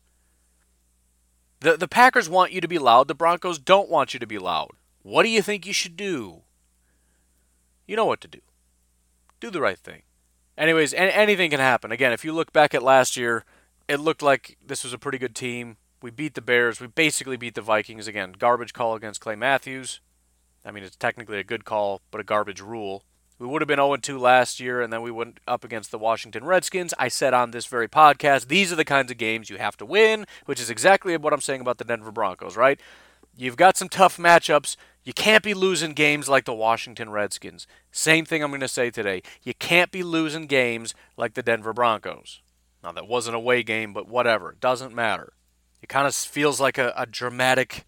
The, 1.61 1.77
the 1.77 1.89
Packers 1.89 2.29
want 2.29 2.53
you 2.53 2.61
to 2.61 2.69
be 2.69 2.79
loud, 2.79 3.09
the 3.09 3.15
Broncos 3.15 3.59
don't 3.59 3.89
want 3.89 4.15
you 4.15 4.21
to 4.21 4.27
be 4.27 4.39
loud. 4.39 4.71
What 5.07 5.23
do 5.23 5.29
you 5.29 5.41
think 5.41 5.65
you 5.65 5.73
should 5.73 5.97
do? 5.97 6.43
You 7.87 7.95
know 7.95 8.07
what 8.07 8.21
to 8.23 8.29
do. 8.29 8.41
Do 9.39 9.53
the 9.53 9.61
right 9.61 9.79
thing. 9.79 10.03
Anyways, 10.59 10.93
anything 10.93 11.51
can 11.51 11.61
happen. 11.61 11.93
Again, 11.93 12.13
if 12.13 12.25
you 12.25 12.33
look 12.33 12.53
back 12.53 12.75
at 12.75 12.83
last 12.83 13.17
year, 13.17 13.45
it 13.87 14.01
looked 14.01 14.21
like 14.21 14.59
this 14.67 14.83
was 14.83 14.93
a 14.93 14.99
pretty 14.99 15.19
good 15.19 15.37
team. 15.37 15.77
We 16.03 16.11
beat 16.11 16.35
the 16.35 16.41
Bears. 16.41 16.81
We 16.81 16.89
basically 16.89 17.37
beat 17.37 17.55
the 17.55 17.61
Vikings. 17.61 18.09
Again, 18.09 18.35
garbage 18.37 18.73
call 18.73 18.97
against 18.97 19.21
Clay 19.21 19.37
Matthews. 19.37 20.01
I 20.65 20.73
mean, 20.73 20.83
it's 20.83 20.97
technically 20.97 21.39
a 21.39 21.45
good 21.45 21.65
call, 21.65 22.01
but 22.11 22.21
a 22.21 22.25
garbage 22.25 22.61
rule. 22.61 23.05
We 23.39 23.47
would 23.47 23.63
have 23.63 23.69
been 23.69 23.77
0 23.77 23.95
2 23.99 24.19
last 24.19 24.59
year, 24.59 24.81
and 24.81 24.93
then 24.93 25.03
we 25.03 25.13
went 25.13 25.39
up 25.47 25.63
against 25.63 25.93
the 25.93 25.99
Washington 25.99 26.45
Redskins. 26.45 26.93
I 26.99 27.07
said 27.07 27.33
on 27.33 27.53
this 27.53 27.67
very 27.67 27.87
podcast, 27.87 28.49
these 28.49 28.73
are 28.73 28.77
the 28.77 28.85
kinds 28.85 29.13
of 29.13 29.19
games 29.19 29.51
you 29.51 29.59
have 29.59 29.77
to 29.77 29.87
win, 29.87 30.27
which 30.47 30.59
is 30.59 30.69
exactly 30.69 31.17
what 31.17 31.33
I'm 31.33 31.41
saying 31.41 31.61
about 31.61 31.79
the 31.79 31.85
Denver 31.85 32.11
Broncos, 32.11 32.57
right? 32.57 32.81
You've 33.37 33.57
got 33.57 33.77
some 33.77 33.89
tough 33.89 34.17
matchups. 34.17 34.77
You 35.05 35.13
can't 35.13 35.45
be 35.45 35.55
losing 35.55 35.93
games 35.93 36.29
like 36.29 36.47
the 36.47 36.55
Washington 36.55 37.11
Redskins. 37.11 37.67
Same 37.93 38.25
thing 38.25 38.43
I'm 38.43 38.51
going 38.51 38.61
to 38.61 38.69
say 38.69 38.91
today. 38.91 39.23
You 39.43 39.55
can't 39.55 39.93
be 39.93 40.03
losing 40.03 40.47
games 40.47 40.95
like 41.17 41.35
the 41.35 41.43
Denver 41.43 41.73
Broncos. 41.73 42.41
Now, 42.83 42.93
that 42.93 43.07
was 43.07 43.27
not 43.27 43.35
a 43.35 43.39
away 43.39 43.63
game, 43.63 43.93
but 43.93 44.09
whatever. 44.09 44.53
It 44.53 44.61
doesn't 44.61 44.95
matter. 44.95 45.35
It 45.83 45.89
kind 45.89 46.07
of 46.07 46.15
feels 46.15 46.61
like 46.61 46.79
a, 46.79 46.93
a 46.97 47.05
dramatic 47.05 47.85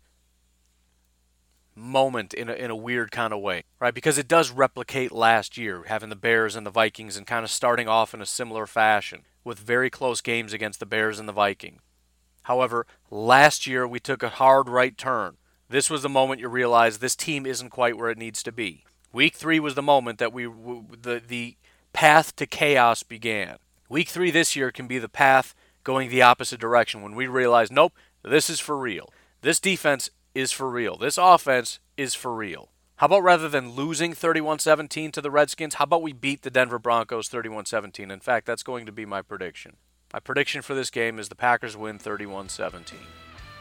moment 1.74 2.34
in 2.34 2.48
a, 2.48 2.52
in 2.52 2.70
a 2.70 2.76
weird 2.76 3.10
kind 3.10 3.32
of 3.32 3.40
way, 3.40 3.62
right? 3.80 3.94
Because 3.94 4.18
it 4.18 4.28
does 4.28 4.50
replicate 4.50 5.12
last 5.12 5.56
year, 5.56 5.84
having 5.86 6.10
the 6.10 6.16
Bears 6.16 6.56
and 6.56 6.66
the 6.66 6.70
Vikings 6.70 7.16
and 7.16 7.26
kind 7.26 7.44
of 7.44 7.50
starting 7.50 7.88
off 7.88 8.12
in 8.12 8.20
a 8.20 8.26
similar 8.26 8.66
fashion 8.66 9.22
with 9.44 9.58
very 9.58 9.88
close 9.88 10.20
games 10.20 10.52
against 10.52 10.80
the 10.80 10.86
Bears 10.86 11.18
and 11.18 11.28
the 11.28 11.32
Vikings. 11.32 11.80
However, 12.48 12.86
last 13.10 13.66
year 13.66 13.86
we 13.86 14.00
took 14.00 14.22
a 14.22 14.28
hard 14.28 14.68
right 14.68 14.98
turn 14.98 15.36
this 15.70 15.90
was 15.90 16.02
the 16.02 16.08
moment 16.08 16.40
you 16.40 16.48
realize 16.48 16.98
this 16.98 17.16
team 17.16 17.44
isn't 17.44 17.70
quite 17.70 17.96
where 17.96 18.10
it 18.10 18.18
needs 18.18 18.42
to 18.42 18.52
be. 18.52 18.84
Week 19.12 19.34
three 19.34 19.60
was 19.60 19.74
the 19.74 19.82
moment 19.82 20.18
that 20.18 20.32
we 20.32 20.44
the 20.44 21.22
the 21.26 21.56
path 21.92 22.34
to 22.36 22.46
chaos 22.46 23.02
began. 23.02 23.56
Week 23.88 24.08
three 24.08 24.30
this 24.30 24.56
year 24.56 24.70
can 24.70 24.86
be 24.86 24.98
the 24.98 25.08
path 25.08 25.54
going 25.84 26.08
the 26.08 26.22
opposite 26.22 26.60
direction 26.60 27.02
when 27.02 27.14
we 27.14 27.26
realize, 27.26 27.70
nope, 27.70 27.94
this 28.22 28.50
is 28.50 28.60
for 28.60 28.76
real. 28.78 29.10
This 29.40 29.60
defense 29.60 30.10
is 30.34 30.52
for 30.52 30.70
real. 30.70 30.96
This 30.96 31.18
offense 31.18 31.80
is 31.96 32.14
for 32.14 32.34
real. 32.34 32.70
How 32.96 33.06
about 33.06 33.22
rather 33.22 33.48
than 33.48 33.72
losing 33.72 34.12
31 34.12 34.58
17 34.58 35.12
to 35.12 35.20
the 35.20 35.30
Redskins, 35.30 35.74
how 35.74 35.84
about 35.84 36.02
we 36.02 36.12
beat 36.12 36.42
the 36.42 36.50
Denver 36.50 36.78
Broncos 36.78 37.28
31 37.28 37.66
17? 37.66 38.10
In 38.10 38.20
fact, 38.20 38.46
that's 38.46 38.62
going 38.62 38.86
to 38.86 38.92
be 38.92 39.04
my 39.04 39.22
prediction. 39.22 39.76
My 40.12 40.20
prediction 40.20 40.62
for 40.62 40.74
this 40.74 40.90
game 40.90 41.18
is 41.18 41.28
the 41.28 41.34
Packers 41.34 41.76
win 41.76 41.98
31 41.98 42.48
17. 42.48 42.98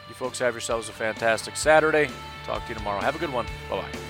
You 0.08 0.14
folks 0.14 0.38
have 0.38 0.54
yourselves 0.54 0.88
a 0.88 0.92
fantastic 0.92 1.56
Saturday. 1.56 2.08
Talk 2.46 2.62
to 2.62 2.68
you 2.70 2.74
tomorrow. 2.74 3.00
Have 3.00 3.16
a 3.16 3.18
good 3.18 3.32
one. 3.32 3.46
Bye 3.68 3.82
bye. 3.82 4.07